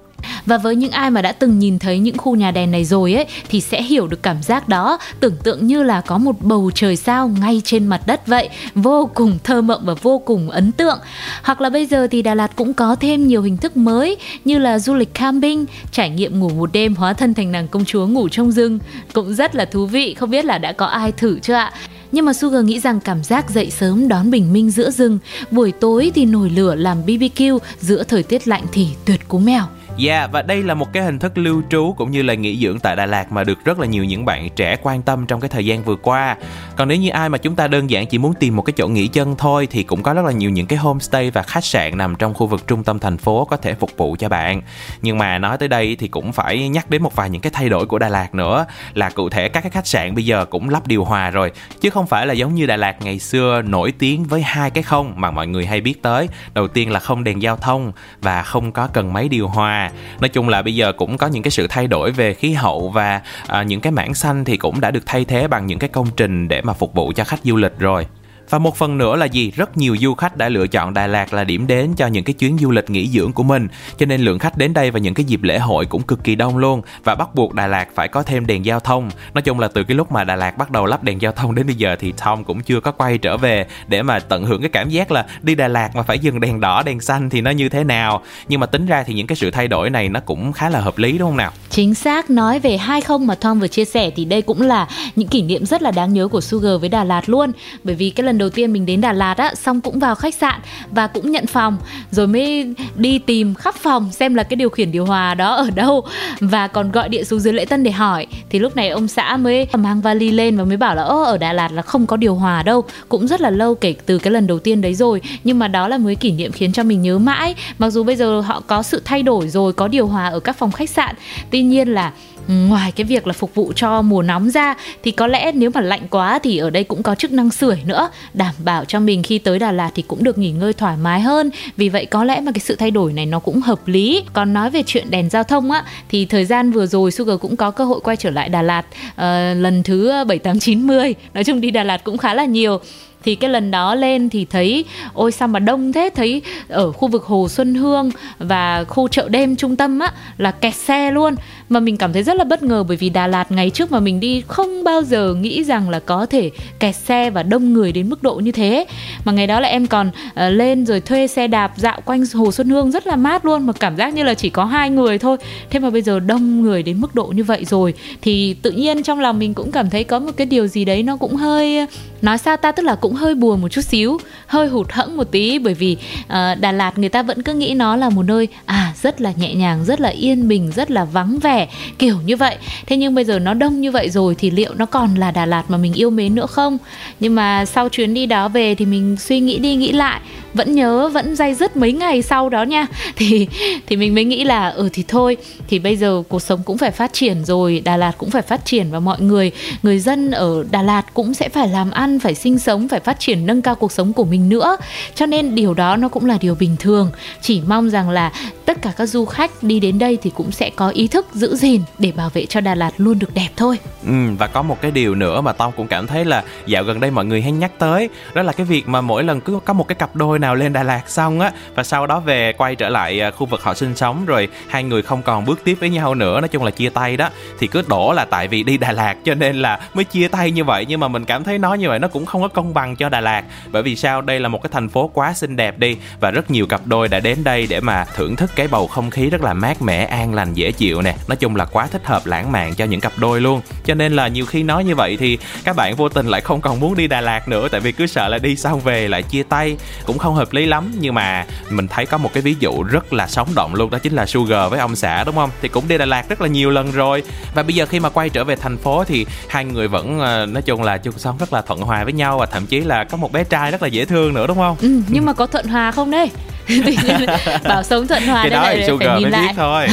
Và 0.47 0.59
với 0.59 0.77
những 0.77 0.91
ai 0.91 1.11
mà 1.11 1.23
đã 1.23 1.33
từng 1.33 1.59
nhìn 1.59 1.79
thấy 1.79 1.99
những 1.99 2.19
khu 2.19 2.37
nhà 2.37 2.51
đèn 2.51 2.71
này 2.71 2.85
rồi 2.85 3.15
ấy 3.15 3.27
thì 3.49 3.61
sẽ 3.61 3.83
hiểu 3.83 4.07
được 4.07 4.23
cảm 4.23 4.43
giác 4.43 4.69
đó, 4.69 4.99
tưởng 5.21 5.37
tượng 5.43 5.67
như 5.67 5.83
là 5.83 6.01
có 6.01 6.19
một 6.19 6.37
bầu 6.41 6.71
trời 6.75 6.97
sao 6.97 7.29
ngay 7.29 7.63
trên 7.65 7.87
mặt 7.87 8.01
đất 8.07 8.27
vậy, 8.27 8.49
vô 8.75 9.11
cùng 9.15 9.39
thơ 9.45 9.63
mộng 9.63 9.83
và 9.85 9.95
vô 9.95 10.19
cùng 10.19 10.51
ấn 10.51 10.73
tượng. 10.73 10.99
Hoặc 11.43 11.61
là 11.61 11.71
bây 11.71 11.87
giờ 11.87 12.07
thì 12.11 12.23
Đà 12.23 12.35
Lạt 12.35 12.57
cũng 12.57 12.75
có 12.75 12.95
thêm 12.95 13.27
nhiều 13.27 13.43
hình 13.43 13.57
thức 13.57 13.77
mới 13.77 14.17
như 14.45 14.59
là 14.59 14.79
du 14.79 14.95
lịch 14.95 15.15
camping, 15.15 15.67
trải 15.93 16.11
nghiệm 16.11 16.41
ngủ 16.41 16.49
một 16.49 16.73
đêm 16.73 16.95
hóa 16.95 17.13
thân 17.13 17.35
thành 17.35 17.53
nàng 17.53 17.69
công 17.69 17.85
chúa 17.85 18.07
ngủ 18.07 18.29
trong 18.29 18.53
rừng, 18.53 18.79
cũng 19.13 19.35
rất 19.35 19.55
là 19.55 19.65
thú 19.65 19.87
vị, 19.87 20.15
không 20.15 20.31
biết 20.31 20.45
là 20.45 20.59
đã 20.59 20.73
có 20.73 20.87
ai 20.87 21.13
thử 21.13 21.39
chưa 21.39 21.55
ạ? 21.55 21.73
Nhưng 22.13 22.25
mà 22.25 22.33
Sugar 22.33 22.65
nghĩ 22.65 22.81
rằng 22.81 23.01
cảm 23.01 23.25
giác 23.25 23.51
dậy 23.51 23.71
sớm 23.71 24.09
đón 24.09 24.31
bình 24.31 24.53
minh 24.53 24.71
giữa 24.71 24.91
rừng, 24.91 25.19
buổi 25.51 25.73
tối 25.73 26.13
thì 26.15 26.25
nổi 26.25 26.51
lửa 26.51 26.75
làm 26.75 27.03
BBQ 27.07 27.59
giữa 27.81 28.03
thời 28.03 28.23
tiết 28.23 28.49
lạnh 28.49 28.65
thì 28.73 28.89
tuyệt 29.05 29.29
cú 29.29 29.39
mèo. 29.39 29.63
Yeah, 29.99 30.33
và 30.33 30.43
đây 30.43 30.63
là 30.63 30.75
một 30.75 30.93
cái 30.93 31.03
hình 31.03 31.19
thức 31.19 31.39
lưu 31.39 31.63
trú 31.71 31.95
cũng 31.97 32.11
như 32.11 32.23
là 32.23 32.35
nghỉ 32.35 32.57
dưỡng 32.57 32.79
tại 32.79 32.97
Đà 32.97 33.07
Lạt 33.07 33.33
mà 33.33 33.45
được 33.45 33.65
rất 33.65 33.79
là 33.79 33.87
nhiều 33.87 34.05
những 34.05 34.25
bạn 34.25 34.49
trẻ 34.51 34.77
quan 34.83 35.03
tâm 35.03 35.27
trong 35.27 35.41
cái 35.41 35.49
thời 35.49 35.67
gian 35.67 35.83
vừa 35.83 35.97
qua. 35.97 36.37
Còn 36.77 36.89
nếu 36.89 36.99
như 36.99 37.11
ai 37.11 37.29
mà 37.29 37.39
chúng 37.39 37.57
ta 37.57 37.67
đơn 37.67 37.91
giản 37.91 38.07
chỉ 38.07 38.19
muốn 38.19 38.35
tìm 38.35 38.57
một 38.57 38.63
cái 38.63 38.73
chỗ 38.77 38.89
nghỉ 38.89 39.09
chân 39.09 39.37
thôi 39.37 39.69
thì 39.71 39.83
cũng 39.83 40.03
có 40.03 40.15
rất 40.15 40.25
là 40.25 40.33
nhiều 40.33 40.51
những 40.51 40.67
cái 40.67 40.79
homestay 40.79 41.31
và 41.31 41.43
khách 41.43 41.65
sạn 41.65 41.99
nằm 41.99 42.15
trong 42.17 42.35
khu 42.35 42.47
vực 42.47 42.67
trung 42.67 42.85
tâm 42.85 42.99
thành 42.99 43.19
phố 43.19 43.45
có 43.45 43.57
thể 43.57 43.75
phục 43.75 43.97
vụ 43.97 44.17
cho 44.19 44.29
bạn. 44.29 44.63
Nhưng 45.03 45.19
mà 45.19 45.39
nói 45.39 45.59
tới 45.59 45.69
đây 45.69 45.97
thì 45.97 46.09
cũng 46.09 46.33
phải 46.33 46.69
nhắc 46.69 46.91
đến 46.91 47.03
một 47.03 47.17
vài 47.17 47.31
những 47.31 47.43
cái 47.43 47.53
thay 47.55 47.69
đổi 47.69 47.87
của 47.87 47.99
Đà 47.99 48.09
Lạt 48.09 48.35
nữa 48.35 48.67
là 48.95 49.11
cụ 49.11 49.29
thể 49.29 49.49
các 49.49 49.61
cái 49.61 49.71
khách 49.71 49.87
sạn 49.87 50.15
bây 50.15 50.25
giờ 50.25 50.45
cũng 50.45 50.69
lắp 50.69 50.87
điều 50.87 51.05
hòa 51.05 51.31
rồi 51.31 51.53
chứ 51.81 51.91
không 51.91 52.07
phải 52.07 52.27
là 52.27 52.35
giống 52.35 52.55
như 52.55 52.67
Đà 52.67 52.77
Lạt 52.77 53.03
ngày 53.03 53.19
xưa 53.19 53.63
nổi 53.63 53.93
tiếng 53.99 54.25
với 54.25 54.43
hai 54.43 54.71
cái 54.71 54.83
không 54.83 55.13
mà 55.17 55.31
mọi 55.31 55.47
người 55.47 55.67
hay 55.67 55.81
biết 55.81 56.03
tới. 56.03 56.29
Đầu 56.55 56.69
tiên 56.69 56.91
là 56.91 57.01
không 57.01 57.25
đèn 57.25 57.43
giao 57.43 57.57
thông 57.57 57.93
và 58.21 58.43
không 58.43 58.73
có 58.73 58.87
cần 58.87 59.13
máy 59.13 59.29
điều 59.29 59.49
hòa 59.49 59.86
nói 60.21 60.29
chung 60.29 60.49
là 60.49 60.63
bây 60.63 60.75
giờ 60.75 60.93
cũng 60.93 61.19
có 61.19 61.27
những 61.27 61.43
cái 61.43 61.51
sự 61.51 61.67
thay 61.67 61.87
đổi 61.87 62.13
về 62.13 62.35
khí 62.35 62.53
hậu 62.53 62.89
và 62.89 63.21
à, 63.47 63.63
những 63.63 63.81
cái 63.81 63.91
mảng 63.91 64.15
xanh 64.15 64.45
thì 64.45 64.57
cũng 64.57 64.81
đã 64.81 64.91
được 64.91 65.07
thay 65.07 65.25
thế 65.25 65.49
bằng 65.49 65.67
những 65.67 65.79
cái 65.79 65.89
công 65.89 66.07
trình 66.17 66.49
để 66.49 66.63
mà 66.63 66.73
phục 66.73 66.95
vụ 66.95 67.13
cho 67.17 67.25
khách 67.25 67.41
du 67.45 67.57
lịch 67.57 67.79
rồi 67.79 68.07
và 68.51 68.59
một 68.59 68.77
phần 68.77 68.99
nữa 68.99 69.17
là 69.17 69.27
gì? 69.27 69.51
Rất 69.51 69.77
nhiều 69.77 69.97
du 70.01 70.15
khách 70.15 70.37
đã 70.37 70.49
lựa 70.49 70.67
chọn 70.67 70.95
Đà 70.95 71.07
Lạt 71.07 71.33
là 71.33 71.45
điểm 71.45 71.67
đến 71.67 71.95
cho 71.97 72.07
những 72.07 72.25
cái 72.25 72.35
chuyến 72.35 72.59
du 72.59 72.71
lịch 72.71 72.91
nghỉ 72.91 73.09
dưỡng 73.09 73.33
của 73.33 73.43
mình. 73.43 73.69
Cho 73.99 74.07
nên 74.07 74.21
lượng 74.21 74.39
khách 74.39 74.59
đến 74.59 74.73
đây 74.73 74.91
vào 74.91 75.01
những 75.01 75.15
cái 75.15 75.25
dịp 75.25 75.43
lễ 75.43 75.59
hội 75.59 75.87
cũng 75.87 76.03
cực 76.03 76.25
kỳ 76.25 76.35
đông 76.35 76.57
luôn 76.57 76.83
và 77.05 77.15
bắt 77.15 77.35
buộc 77.35 77.55
Đà 77.55 77.67
Lạt 77.67 77.89
phải 77.95 78.09
có 78.09 78.23
thêm 78.23 78.47
đèn 78.47 78.65
giao 78.65 78.81
thông. 78.81 79.11
Nói 79.35 79.43
chung 79.43 79.61
là 79.61 79.69
từ 79.69 79.85
cái 79.85 79.97
lúc 79.97 80.13
mà 80.13 80.25
Đà 80.25 80.37
Lạt 80.37 80.59
bắt 80.59 80.71
đầu 80.71 80.87
lắp 80.87 81.05
đèn 81.05 81.23
giao 81.23 81.33
thông 81.33 81.55
đến 81.55 81.67
bây 81.67 81.75
giờ 81.75 81.97
thì 82.01 82.13
Tom 82.25 82.45
cũng 82.45 82.61
chưa 82.61 82.81
có 82.81 82.93
quay 82.93 83.19
trở 83.19 83.37
về 83.37 83.67
để 83.89 84.03
mà 84.03 84.19
tận 84.19 84.45
hưởng 84.45 84.61
cái 84.61 84.71
cảm 84.71 84.89
giác 84.89 85.11
là 85.11 85.27
đi 85.43 85.55
Đà 85.55 85.69
Lạt 85.69 85.97
mà 85.97 86.03
phải 86.03 86.19
dừng 86.19 86.41
đèn 86.41 86.61
đỏ, 86.61 86.83
đèn 86.83 87.01
xanh 87.01 87.31
thì 87.31 87.41
nó 87.41 87.51
như 87.51 87.69
thế 87.69 87.85
nào. 87.85 88.23
Nhưng 88.49 88.61
mà 88.61 88.67
tính 88.67 88.87
ra 88.87 89.03
thì 89.07 89.15
những 89.15 89.27
cái 89.27 89.37
sự 89.37 89.51
thay 89.51 89.69
đổi 89.69 89.91
này 89.91 90.09
nó 90.09 90.21
cũng 90.21 90.53
khá 90.53 90.69
là 90.69 90.81
hợp 90.81 90.99
lý 90.99 91.19
đúng 91.19 91.29
không 91.29 91.37
nào? 91.37 91.53
Chính 91.71 91.95
xác 91.95 92.31
nói 92.31 92.59
về 92.59 92.77
hai 92.77 93.01
không 93.01 93.27
mà 93.27 93.35
Tom 93.35 93.61
vừa 93.61 93.69
chia 93.69 93.85
sẻ 93.85 94.11
thì 94.17 94.25
đây 94.25 94.43
cũng 94.43 94.63
là 94.63 94.89
những 95.17 95.29
kỷ 95.29 95.43
niệm 95.43 95.67
rất 95.67 95.83
là 95.83 95.91
đáng 95.91 96.13
nhớ 96.13 96.29
của 96.29 96.41
Sugar 96.41 96.81
với 96.81 96.89
Đà 96.89 97.05
Lạt 97.05 97.29
luôn. 97.29 97.53
Bởi 97.85 97.95
vì 97.95 98.11
cái 98.11 98.25
lần 98.25 98.36
lần 98.37 98.39
đầu 98.39 98.51
tiên 98.51 98.73
mình 98.73 98.87
đến 98.87 99.01
Đà 99.01 99.13
Lạt 99.13 99.37
á, 99.37 99.55
xong 99.55 99.81
cũng 99.81 99.99
vào 99.99 100.15
khách 100.15 100.35
sạn 100.35 100.61
và 100.91 101.07
cũng 101.07 101.31
nhận 101.31 101.47
phòng, 101.47 101.77
rồi 102.11 102.27
mới 102.27 102.75
đi 102.97 103.19
tìm 103.19 103.55
khắp 103.55 103.75
phòng 103.75 104.13
xem 104.13 104.35
là 104.35 104.43
cái 104.43 104.57
điều 104.57 104.71
khiển 104.71 104.93
điều 104.93 105.07
hòa 105.07 105.35
đó 105.35 105.55
ở 105.55 105.71
đâu. 105.71 106.05
Và 106.41 106.67
còn 106.67 106.91
gọi 106.91 107.09
điện 107.09 107.25
xuống 107.25 107.41
dưới 107.41 107.53
lễ 107.53 107.65
tân 107.65 107.83
để 107.83 107.91
hỏi. 107.91 108.27
Thì 108.51 108.59
lúc 108.59 108.77
này 108.77 108.89
ông 108.89 109.09
xã 109.09 109.37
mới 109.37 109.67
mang 109.75 110.01
vali 110.01 110.31
lên 110.31 110.57
và 110.57 110.65
mới 110.65 110.77
bảo 110.77 110.95
là, 110.95 111.03
ơ, 111.03 111.25
ở 111.25 111.39
Đà 111.39 111.53
Lạt 111.53 111.73
là 111.73 111.83
không 111.83 112.07
có 112.07 112.17
điều 112.17 112.35
hòa 112.35 112.63
đâu, 112.63 112.85
cũng 113.09 113.27
rất 113.27 113.41
là 113.41 113.51
lâu 113.51 113.75
kể 113.75 113.95
từ 114.07 114.19
cái 114.19 114.31
lần 114.33 114.47
đầu 114.47 114.59
tiên 114.59 114.81
đấy 114.81 114.95
rồi. 114.95 115.21
Nhưng 115.45 115.59
mà 115.59 115.69
đó 115.69 115.89
là 115.89 115.99
mới 115.99 116.17
kỷ 116.17 116.33
niệm 116.33 116.53
khiến 116.53 116.73
cho 116.73 116.83
mình 116.83 117.03
nhớ 117.03 117.19
mãi. 117.19 117.55
Mặc 117.79 117.91
dù 117.91 118.05
bây 118.05 118.17
giờ 118.17 118.41
họ 118.41 118.63
có 118.67 118.83
sự 118.83 119.03
thay 119.05 119.23
đổi 119.23 119.49
rồi, 119.49 119.73
có 119.73 119.89
điều 119.89 120.07
hòa 120.07 120.29
ở 120.29 120.41
các 120.41 120.59
phòng 120.59 120.73
khách 120.73 120.91
sạn, 120.91 121.15
tuy 121.51 121.63
nhiên 121.63 121.89
là 121.89 122.13
Ừ, 122.49 122.55
ngoài 122.55 122.93
cái 122.93 123.05
việc 123.05 123.27
là 123.27 123.33
phục 123.33 123.55
vụ 123.55 123.73
cho 123.77 124.03
mùa 124.03 124.23
nóng 124.23 124.51
ra 124.51 124.75
thì 125.03 125.11
có 125.11 125.27
lẽ 125.27 125.53
nếu 125.53 125.71
mà 125.75 125.81
lạnh 125.81 126.09
quá 126.11 126.39
thì 126.43 126.59
ở 126.59 126.71
đây 126.71 126.85
cũng 126.85 127.03
có 127.03 127.15
chức 127.15 127.33
năng 127.33 127.51
sưởi 127.51 127.77
nữa 127.85 128.11
đảm 128.35 128.55
bảo 128.65 128.85
cho 128.85 129.01
mình 129.01 129.23
khi 129.23 129.39
tới 129.39 129.59
Đà 129.59 129.73
Lạt 129.73 129.91
thì 129.95 130.03
cũng 130.03 130.25
được 130.25 130.39
nghỉ 130.39 130.51
ngơi 130.51 130.73
thoải 130.73 130.97
mái 130.97 131.21
hơn. 131.21 131.51
Vì 131.77 131.89
vậy 131.89 132.07
có 132.07 132.25
lẽ 132.25 132.41
mà 132.41 132.53
cái 132.53 132.61
sự 132.61 132.77
thay 132.77 132.91
đổi 132.91 133.13
này 133.13 133.27
nó 133.27 133.39
cũng 133.39 133.61
hợp 133.61 133.89
lý. 133.89 134.23
Còn 134.33 134.53
nói 134.53 134.71
về 134.71 134.83
chuyện 134.87 135.11
đèn 135.11 135.31
giao 135.31 135.45
thông 135.45 135.71
á 135.71 135.85
thì 136.09 136.27
thời 136.27 136.45
gian 136.45 136.73
vừa 136.73 136.87
rồi 136.87 137.11
Sugar 137.11 137.41
cũng 137.41 137.57
có 137.57 137.71
cơ 137.71 137.85
hội 137.85 138.01
quay 138.01 138.17
trở 138.17 138.31
lại 138.31 138.49
Đà 138.49 138.63
Lạt. 138.63 138.87
Uh, 139.11 139.17
lần 139.63 139.83
thứ 139.83 140.25
bảy 140.29 140.39
tám 140.39 140.59
chín 140.59 140.87
mươi 140.87 141.15
nói 141.35 141.45
chung 141.45 141.61
đi 141.61 141.71
Đà 141.71 141.85
Lạt 141.85 142.05
cũng 142.05 142.19
khá 142.19 142.35
là 142.35 142.45
nhiều 142.45 142.81
thì 143.27 143.35
cái 143.35 143.51
lần 143.51 143.71
đó 143.71 143.95
lên 143.95 144.29
thì 144.29 144.45
thấy 144.45 144.85
ôi 145.15 145.33
sao 145.33 145.49
mà 145.49 145.59
đông 145.59 145.93
thế? 145.93 146.11
Thấy 146.15 146.43
ở 146.69 146.93
khu 146.93 147.09
vực 147.09 147.25
hồ 147.25 147.49
xuân 147.49 147.75
hương 147.75 148.11
và 148.39 148.85
khu 148.85 149.09
chợ 149.09 149.29
đêm 149.29 149.57
trung 149.57 149.77
tâm 149.77 149.99
á 149.99 150.13
là 150.39 150.51
kẹt 150.51 150.75
xe 150.75 151.11
luôn. 151.11 151.35
Mà 151.69 151.81
mình 151.81 151.97
cảm 151.97 152.13
thấy 152.13 152.23
rất 152.23 152.37
là 152.37 152.45
bất 152.45 152.63
ngờ 152.63 152.85
bởi 152.89 152.97
vì 152.97 153.11
Đà 153.11 153.27
Lạt 153.27 153.53
ngày 153.53 153.71
trước 153.71 153.93
mà 153.93 154.01
mình 154.01 154.21
đi 154.21 154.43
không 154.49 154.85
bao 154.85 155.03
giờ 155.03 155.35
nghĩ 155.35 155.65
rằng 155.65 155.91
là 155.91 155.99
có 155.99 156.27
thể 156.27 156.51
kẹt 156.81 156.97
xe 156.97 157.31
và 157.31 157.43
đông 157.43 157.73
người 157.73 157.93
đến 157.93 158.09
mức 158.09 158.23
độ 158.23 158.35
như 158.35 158.53
thế. 158.53 158.87
Mà 159.25 159.33
ngày 159.33 159.47
đó 159.47 159.61
là 159.61 159.69
em 159.69 159.87
còn 159.87 160.09
uh, 160.09 160.33
lên 160.37 160.87
rồi 160.87 161.01
thuê 161.01 161.27
xe 161.27 161.47
đạp 161.47 161.73
dạo 161.77 162.01
quanh 162.05 162.25
hồ 162.35 162.53
xuân 162.53 162.69
hương 162.69 162.91
rất 162.91 163.07
là 163.07 163.17
mát 163.17 163.45
luôn 163.45 163.67
mà 163.67 163.73
cảm 163.73 163.97
giác 163.97 164.15
như 164.15 164.23
là 164.23 164.35
chỉ 164.35 164.51
có 164.51 164.65
hai 164.65 164.91
người 164.91 165.19
thôi. 165.19 165.37
Thế 165.71 165.79
mà 165.79 165.91
bây 165.91 166.03
giờ 166.03 166.21
đông 166.21 166.63
người 166.63 166.83
đến 166.83 167.01
mức 167.01 167.15
độ 167.15 167.27
như 167.27 167.45
vậy 167.45 167.65
rồi 167.65 167.95
thì 168.23 168.55
tự 168.63 168.71
nhiên 168.71 169.03
trong 169.03 169.21
lòng 169.21 169.39
mình 169.39 169.55
cũng 169.55 169.73
cảm 169.73 169.91
thấy 169.91 170.05
có 170.05 170.19
một 170.19 170.33
cái 170.37 170.47
điều 170.47 170.67
gì 170.67 170.85
đấy 170.85 171.03
nó 171.03 171.17
cũng 171.17 171.37
hơi 171.37 171.87
nói 172.23 172.39
sao 172.39 172.57
ta 172.57 172.73
tức 172.73 172.83
là 172.83 172.95
cũng 172.95 173.15
hơi 173.17 173.35
buồn 173.35 173.63
một 173.63 173.69
chút 173.69 173.81
xíu 173.81 174.19
hơi 174.47 174.69
hụt 174.69 174.93
hẫng 174.93 175.17
một 175.17 175.25
tí 175.31 175.59
bởi 175.59 175.75
vì 175.75 175.97
uh, 176.23 176.61
Đà 176.61 176.73
Lạt 176.73 176.99
người 176.99 177.09
ta 177.09 177.23
vẫn 177.23 177.43
cứ 177.43 177.55
nghĩ 177.55 177.75
nó 177.75 177.97
là 177.97 178.11
một 178.11 178.23
nơi 178.23 178.49
à 178.67 178.93
rất 179.03 179.21
là 179.21 179.33
nhẹ 179.37 179.55
nhàng 179.55 179.85
rất 179.85 180.01
là 180.01 180.09
yên 180.09 180.49
bình 180.49 180.73
rất 180.77 180.91
là 180.91 181.05
vắng 181.05 181.39
vẻ 181.39 181.69
kiểu 181.99 182.17
như 182.27 182.37
vậy. 182.37 182.57
Thế 182.87 182.97
nhưng 182.97 183.15
bây 183.15 183.25
giờ 183.25 183.39
nó 183.39 183.55
đông 183.55 183.81
như 183.81 183.91
vậy 183.91 184.11
rồi 184.11 184.35
thì 184.39 184.51
liệu 184.51 184.75
nó 184.75 184.87
còn 184.87 185.15
là 185.15 185.31
Đà 185.31 185.47
Lạt 185.47 185.65
mà 185.69 185.79
mình 185.79 185.93
yêu 185.93 186.11
mến 186.11 186.35
nữa 186.35 186.47
không? 186.47 186.79
Nhưng 187.21 187.35
mà 187.35 187.65
sau 187.65 187.89
chuyến 187.89 188.15
đi 188.15 188.27
đó 188.27 188.49
về 188.49 188.75
thì 188.75 188.87
mình 188.87 189.17
suy 189.17 189.41
nghĩ 189.41 189.59
đi 189.59 189.77
nghĩ 189.77 189.93
lại 189.93 190.21
vẫn 190.57 190.75
nhớ 190.75 191.09
vẫn 191.09 191.37
day 191.37 191.55
dứt 191.55 191.77
mấy 191.77 191.93
ngày 191.93 192.23
sau 192.23 192.49
đó 192.49 192.63
nha. 192.63 192.87
Thì 193.17 193.49
thì 193.87 193.97
mình 193.97 194.15
mới 194.15 194.25
nghĩ 194.25 194.45
là 194.45 194.69
ừ 194.69 194.89
thì 194.93 195.05
thôi 195.09 195.37
thì 195.69 195.79
bây 195.79 195.97
giờ 195.97 196.23
cuộc 196.29 196.43
sống 196.43 196.63
cũng 196.65 196.79
phải 196.79 196.91
phát 196.91 197.13
triển 197.13 197.45
rồi 197.45 197.83
Đà 197.85 197.97
Lạt 197.97 198.13
cũng 198.19 198.31
phải 198.31 198.43
phát 198.43 198.65
triển 198.65 198.91
và 198.91 199.01
mọi 199.01 199.21
người 199.21 199.51
người 199.83 199.99
dân 199.99 200.31
ở 200.31 200.65
Đà 200.71 200.83
Lạt 200.83 201.03
cũng 201.15 201.35
sẽ 201.35 201.49
phải 201.49 201.69
làm 201.69 201.91
ăn 201.91 202.19
phải 202.19 202.35
sinh 202.35 202.59
sống 202.59 202.89
phải 202.89 203.01
phát 203.01 203.21
triển 203.21 203.47
nâng 203.47 203.63
cao 203.63 203.75
cuộc 203.75 203.93
sống 203.93 204.13
của 204.13 204.25
mình 204.25 204.49
nữa. 204.49 204.77
Cho 205.15 205.27
nên 205.27 205.55
điều 205.55 205.75
đó 205.75 205.97
nó 205.97 206.09
cũng 206.09 206.27
là 206.27 206.39
điều 206.41 206.55
bình 206.55 206.77
thường. 206.79 207.11
Chỉ 207.41 207.63
mong 207.67 207.91
rằng 207.91 208.11
là 208.11 208.33
tất 208.65 208.83
cả 208.83 208.93
các 208.97 209.07
du 209.07 209.25
khách 209.25 209.63
đi 209.63 209.81
đến 209.81 209.99
đây 209.99 210.19
thì 210.23 210.31
cũng 210.31 210.53
sẽ 210.53 210.71
có 210.71 210.89
ý 210.89 211.09
thức 211.09 211.27
giữ 211.33 211.57
gìn 211.57 211.83
để 211.99 212.13
bảo 212.13 212.31
vệ 212.35 212.47
cho 212.47 212.61
Đà 212.61 212.75
Lạt 212.75 212.93
luôn 212.97 213.19
được 213.19 213.35
đẹp 213.35 213.49
thôi. 213.57 213.79
Ừ, 214.07 214.13
và 214.39 214.47
có 214.47 214.63
một 214.63 214.81
cái 214.81 214.91
điều 214.91 215.15
nữa 215.15 215.41
mà 215.41 215.53
tao 215.53 215.71
cũng 215.77 215.87
cảm 215.87 216.07
thấy 216.07 216.25
là 216.25 216.43
dạo 216.67 216.85
gần 216.85 217.01
đây 217.01 217.11
mọi 217.11 217.25
người 217.25 217.43
hay 217.43 217.53
nhắc 217.53 217.79
tới 217.79 218.09
đó 218.35 218.43
là 218.43 218.53
cái 218.53 218.67
việc 218.67 218.89
mà 218.89 219.01
mỗi 219.01 219.25
lần 219.25 219.41
cứ 219.41 219.59
có 219.65 219.73
một 219.73 219.89
cái 219.89 219.97
cặp 219.97 220.17
đôi 220.17 220.39
nào 220.39 220.46
nào 220.47 220.55
lên 220.55 220.73
Đà 220.73 220.83
Lạt 220.83 221.03
xong 221.11 221.41
á, 221.41 221.53
và 221.75 221.83
sau 221.83 222.07
đó 222.07 222.21
về 222.21 222.53
quay 222.53 222.77
trở 222.77 222.89
lại 222.89 223.21
à, 223.21 223.31
khu 223.31 223.47
vực 223.47 223.63
họ 223.63 223.75
sinh 223.75 223.97
sống, 223.97 224.27
rồi 224.27 224.49
hai 224.69 224.85
người 224.85 225.03
không 225.03 225.23
còn 225.23 225.45
bước 225.45 225.61
tiếp 225.65 225.77
với 225.81 225.91
nhau 225.91 226.15
nữa, 226.15 226.41
nói 226.41 226.49
chung 226.49 226.65
là 226.65 226.71
chia 226.71 226.89
tay 226.89 227.17
đó, 227.17 227.29
thì 227.59 227.67
cứ 227.67 227.83
đổ 227.87 228.13
là 228.13 228.25
tại 228.25 228.49
vì 228.49 228.63
đi 228.63 228.77
Đà 228.77 228.93
Lạt 228.93 229.17
cho 229.25 229.35
nên 229.35 229.57
là 229.57 229.81
mới 229.95 230.05
chia 230.05 230.29
tay 230.29 230.51
như 230.51 230.65
vậy. 230.65 230.87
Nhưng 230.89 231.01
mà 231.01 231.09
mình 231.09 231.25
cảm 231.25 231.45
thấy 231.45 231.59
nói 231.59 231.79
như 231.79 231.89
vậy 231.89 231.99
nó 231.99 232.09
cũng 232.09 232.27
không 232.27 232.43
có 232.43 232.49
công 232.49 232.75
bằng 232.75 232.97
cho 232.97 233.09
Đà 233.09 233.21
Lạt, 233.21 233.45
bởi 233.73 233.83
vì 233.83 233.97
sao? 233.97 234.23
Đây 234.23 234.41
là 234.41 234.49
một 234.49 234.63
cái 234.63 234.71
thành 234.73 234.89
phố 234.89 235.11
quá 235.15 235.33
xinh 235.33 235.57
đẹp 235.57 235.79
đi, 235.79 235.97
và 236.21 236.31
rất 236.31 236.51
nhiều 236.51 236.67
cặp 236.67 236.81
đôi 236.85 237.09
đã 237.09 237.21
đến 237.21 237.45
đây 237.45 237.67
để 237.71 237.81
mà 237.81 238.05
thưởng 238.15 238.37
thức 238.37 238.51
cái 238.57 238.69
bầu 238.69 238.87
không 238.87 239.11
khí 239.11 239.31
rất 239.31 239.43
là 239.43 239.55
mát 239.55 239.83
mẻ, 239.83 240.05
an 240.05 240.35
lành, 240.35 240.55
dễ 240.55 240.73
chịu 240.73 241.03
nè. 241.03 241.15
Nói 241.29 241.37
chung 241.37 241.57
là 241.57 241.65
quá 241.65 241.87
thích 241.87 242.07
hợp, 242.07 242.27
lãng 242.27 242.53
mạn 242.53 242.75
cho 242.75 242.85
những 242.85 243.01
cặp 243.01 243.13
đôi 243.17 243.41
luôn. 243.41 243.61
Cho 243.85 243.95
nên 243.95 244.17
là 244.17 244.29
nhiều 244.29 244.47
khi 244.47 244.63
nói 244.63 244.85
như 244.85 244.95
vậy 244.95 245.17
thì 245.21 245.39
các 245.65 245.77
bạn 245.77 245.97
vô 245.97 246.09
tình 246.09 246.27
lại 246.27 246.41
không 246.41 246.61
còn 246.61 246.81
muốn 246.81 246.97
đi 246.97 247.07
Đà 247.07 247.21
Lạt 247.21 247.49
nữa, 247.49 247.69
tại 247.69 247.81
vì 247.81 247.93
cứ 247.93 248.07
sợ 248.07 248.29
là 248.29 248.39
đi 248.39 248.57
xong 248.57 248.81
về 248.81 249.09
lại 249.09 249.23
chia 249.23 249.43
tay, 249.43 249.77
cũng 250.07 250.19
không 250.19 250.36
hợp 250.37 250.53
lý 250.53 250.67
lắm 250.67 250.93
nhưng 250.99 251.15
mà 251.15 251.47
mình 251.71 251.89
thấy 251.89 252.07
có 252.07 252.19
một 252.19 252.31
cái 252.33 252.43
ví 252.43 252.57
dụ 252.61 252.83
rất 252.83 253.13
là 253.13 253.27
sống 253.27 253.49
động 253.55 253.75
luôn 253.75 253.91
đó 253.91 253.99
chính 253.99 254.13
là 254.13 254.27
Sugar 254.27 254.71
với 254.71 254.79
ông 254.81 254.97
xã 254.97 255.25
đúng 255.25 255.35
không? 255.35 255.51
Thì 255.63 255.69
cũng 255.69 255.89
đi 255.89 255.99
Đà 255.99 256.05
Lạt 256.05 256.29
rất 256.29 256.41
là 256.41 256.49
nhiều 256.49 256.71
lần 256.71 256.91
rồi. 256.91 257.23
Và 257.55 257.63
bây 257.63 257.75
giờ 257.75 257.87
khi 257.87 258.01
mà 258.01 258.09
quay 258.09 258.29
trở 258.31 258.45
về 258.45 258.57
thành 258.57 258.79
phố 258.79 259.05
thì 259.05 259.27
hai 259.49 259.65
người 259.65 259.89
vẫn 259.89 260.21
ờ, 260.21 260.47
nói 260.47 260.63
chung 260.63 260.83
là 260.83 260.99
chung 260.99 261.19
sống 261.19 261.37
rất 261.39 261.53
là 261.53 261.63
thuận 261.63 261.81
hòa 261.81 262.05
với 262.05 262.13
nhau 262.13 262.39
và 262.39 262.47
thậm 262.47 262.67
chí 262.67 262.81
là 262.81 263.05
có 263.05 263.17
một 263.17 263.33
bé 263.33 263.45
trai 263.45 263.71
rất 263.71 263.83
là 263.83 263.89
dễ 263.89 264.05
thương 264.05 264.35
nữa 264.35 264.47
đúng 264.47 264.57
không? 264.57 264.77
Ừ, 264.81 265.01
nhưng 265.09 265.25
mà 265.25 265.33
có 265.33 265.47
thuận 265.47 265.67
hòa 265.67 265.91
không 265.91 266.11
đấy 266.11 266.31
bảo 267.65 267.83
sống 267.83 268.07
thuận 268.07 268.23
hòa 268.23 268.43
cái 268.43 268.51
đó 268.51 268.71
thì 268.73 269.07
phải 269.07 269.21
nhìn 269.21 269.29
lại. 269.29 269.55
thôi. 269.57 269.87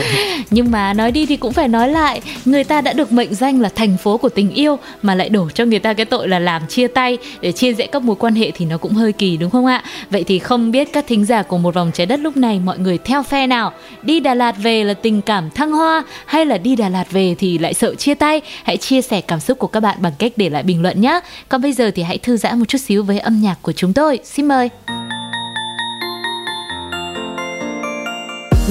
Nhưng 0.50 0.70
mà 0.70 0.92
nói 0.92 1.12
đi 1.12 1.26
thì 1.26 1.36
cũng 1.36 1.52
phải 1.52 1.68
nói 1.68 1.88
lại 1.88 2.20
người 2.44 2.64
ta 2.64 2.80
đã 2.80 2.92
được 2.92 3.12
mệnh 3.12 3.34
danh 3.34 3.60
là 3.60 3.68
thành 3.68 3.96
phố 3.96 4.16
của 4.16 4.28
tình 4.28 4.50
yêu 4.50 4.78
mà 5.02 5.14
lại 5.14 5.28
đổ 5.28 5.50
cho 5.54 5.64
người 5.64 5.78
ta 5.78 5.92
cái 5.92 6.06
tội 6.06 6.28
là 6.28 6.38
làm 6.38 6.66
chia 6.66 6.86
tay 6.86 7.18
để 7.40 7.52
chia 7.52 7.72
rẽ 7.72 7.86
các 7.86 8.02
mối 8.02 8.16
quan 8.16 8.34
hệ 8.34 8.50
thì 8.50 8.64
nó 8.64 8.78
cũng 8.78 8.92
hơi 8.92 9.12
kỳ 9.12 9.36
đúng 9.36 9.50
không 9.50 9.66
ạ? 9.66 9.82
Vậy 10.10 10.24
thì 10.24 10.38
không 10.38 10.70
biết 10.70 10.92
các 10.92 11.04
thính 11.08 11.24
giả 11.24 11.42
của 11.42 11.58
một 11.58 11.74
vòng 11.74 11.90
trái 11.94 12.06
đất 12.06 12.20
lúc 12.20 12.36
này 12.36 12.60
mọi 12.64 12.78
người 12.78 12.98
theo 12.98 13.22
phe 13.22 13.46
nào? 13.46 13.72
Đi 14.02 14.20
Đà 14.20 14.34
Lạt 14.34 14.54
về 14.58 14.84
là 14.84 14.94
tình 14.94 15.22
cảm 15.22 15.50
thăng 15.50 15.72
hoa 15.72 16.02
hay 16.26 16.46
là 16.46 16.58
đi 16.58 16.76
Đà 16.76 16.88
Lạt 16.88 17.10
về 17.10 17.34
thì 17.38 17.58
lại 17.58 17.74
sợ 17.74 17.94
chia 17.94 18.14
tay? 18.14 18.40
Hãy 18.64 18.76
chia 18.76 19.02
sẻ 19.02 19.20
cảm 19.20 19.40
xúc 19.40 19.58
của 19.58 19.66
các 19.66 19.80
bạn 19.80 19.96
bằng 20.00 20.12
cách 20.18 20.32
để 20.36 20.48
lại 20.50 20.62
bình 20.62 20.82
luận 20.82 21.00
nhé. 21.00 21.20
Còn 21.48 21.62
bây 21.62 21.72
giờ 21.72 21.90
thì 21.94 22.02
hãy 22.02 22.18
thư 22.18 22.36
giãn 22.36 22.58
một 22.58 22.64
chút 22.68 22.78
xíu 22.78 23.02
với 23.02 23.18
âm 23.18 23.40
nhạc 23.40 23.56
của 23.62 23.72
chúng 23.72 23.92
tôi. 23.92 24.18
Xin 24.24 24.48
mời 24.48 24.70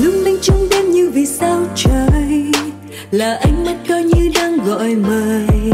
lung 0.03 0.23
linh 0.23 0.37
trong 0.41 0.69
đêm 0.71 0.91
như 0.91 1.09
vì 1.09 1.25
sao 1.25 1.61
trời, 1.75 2.43
là 3.11 3.39
ánh 3.43 3.65
mắt 3.65 3.75
coi 3.89 4.03
như 4.03 4.31
đang 4.35 4.57
gọi 4.65 4.95
mời. 4.95 5.71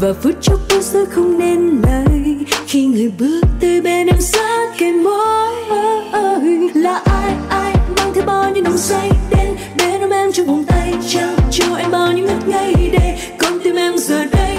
Và 0.00 0.12
phút 0.22 0.34
chốc 0.42 0.60
bao 0.68 0.82
sẽ 0.82 0.98
không 1.10 1.38
nên 1.38 1.82
lời, 1.82 2.36
khi 2.66 2.86
người 2.86 3.12
bước 3.18 3.40
tới 3.60 3.80
bên 3.80 4.06
em 4.06 4.20
sát 4.20 4.74
kề 4.78 4.92
môi. 4.92 5.54
Là 6.74 7.02
ai 7.04 7.34
ai 7.48 7.74
mang 7.96 8.12
theo 8.14 8.24
bao 8.26 8.50
nhiêu 8.50 8.64
nồng 8.64 8.78
say 8.78 9.10
đến 9.30 9.48
bên 9.78 10.00
ôm 10.00 10.10
em 10.10 10.32
trong 10.32 10.46
vòng 10.46 10.64
tay 10.64 10.94
trao 11.08 11.30
cho 11.50 11.74
em 11.76 11.90
bao 11.90 12.12
nhiêu 12.12 12.24
ngất 12.24 12.48
ngây 12.48 12.74
để 12.92 13.18
con 13.38 13.58
tim 13.64 13.76
em 13.76 13.98
giờ 13.98 14.24
đây. 14.32 14.56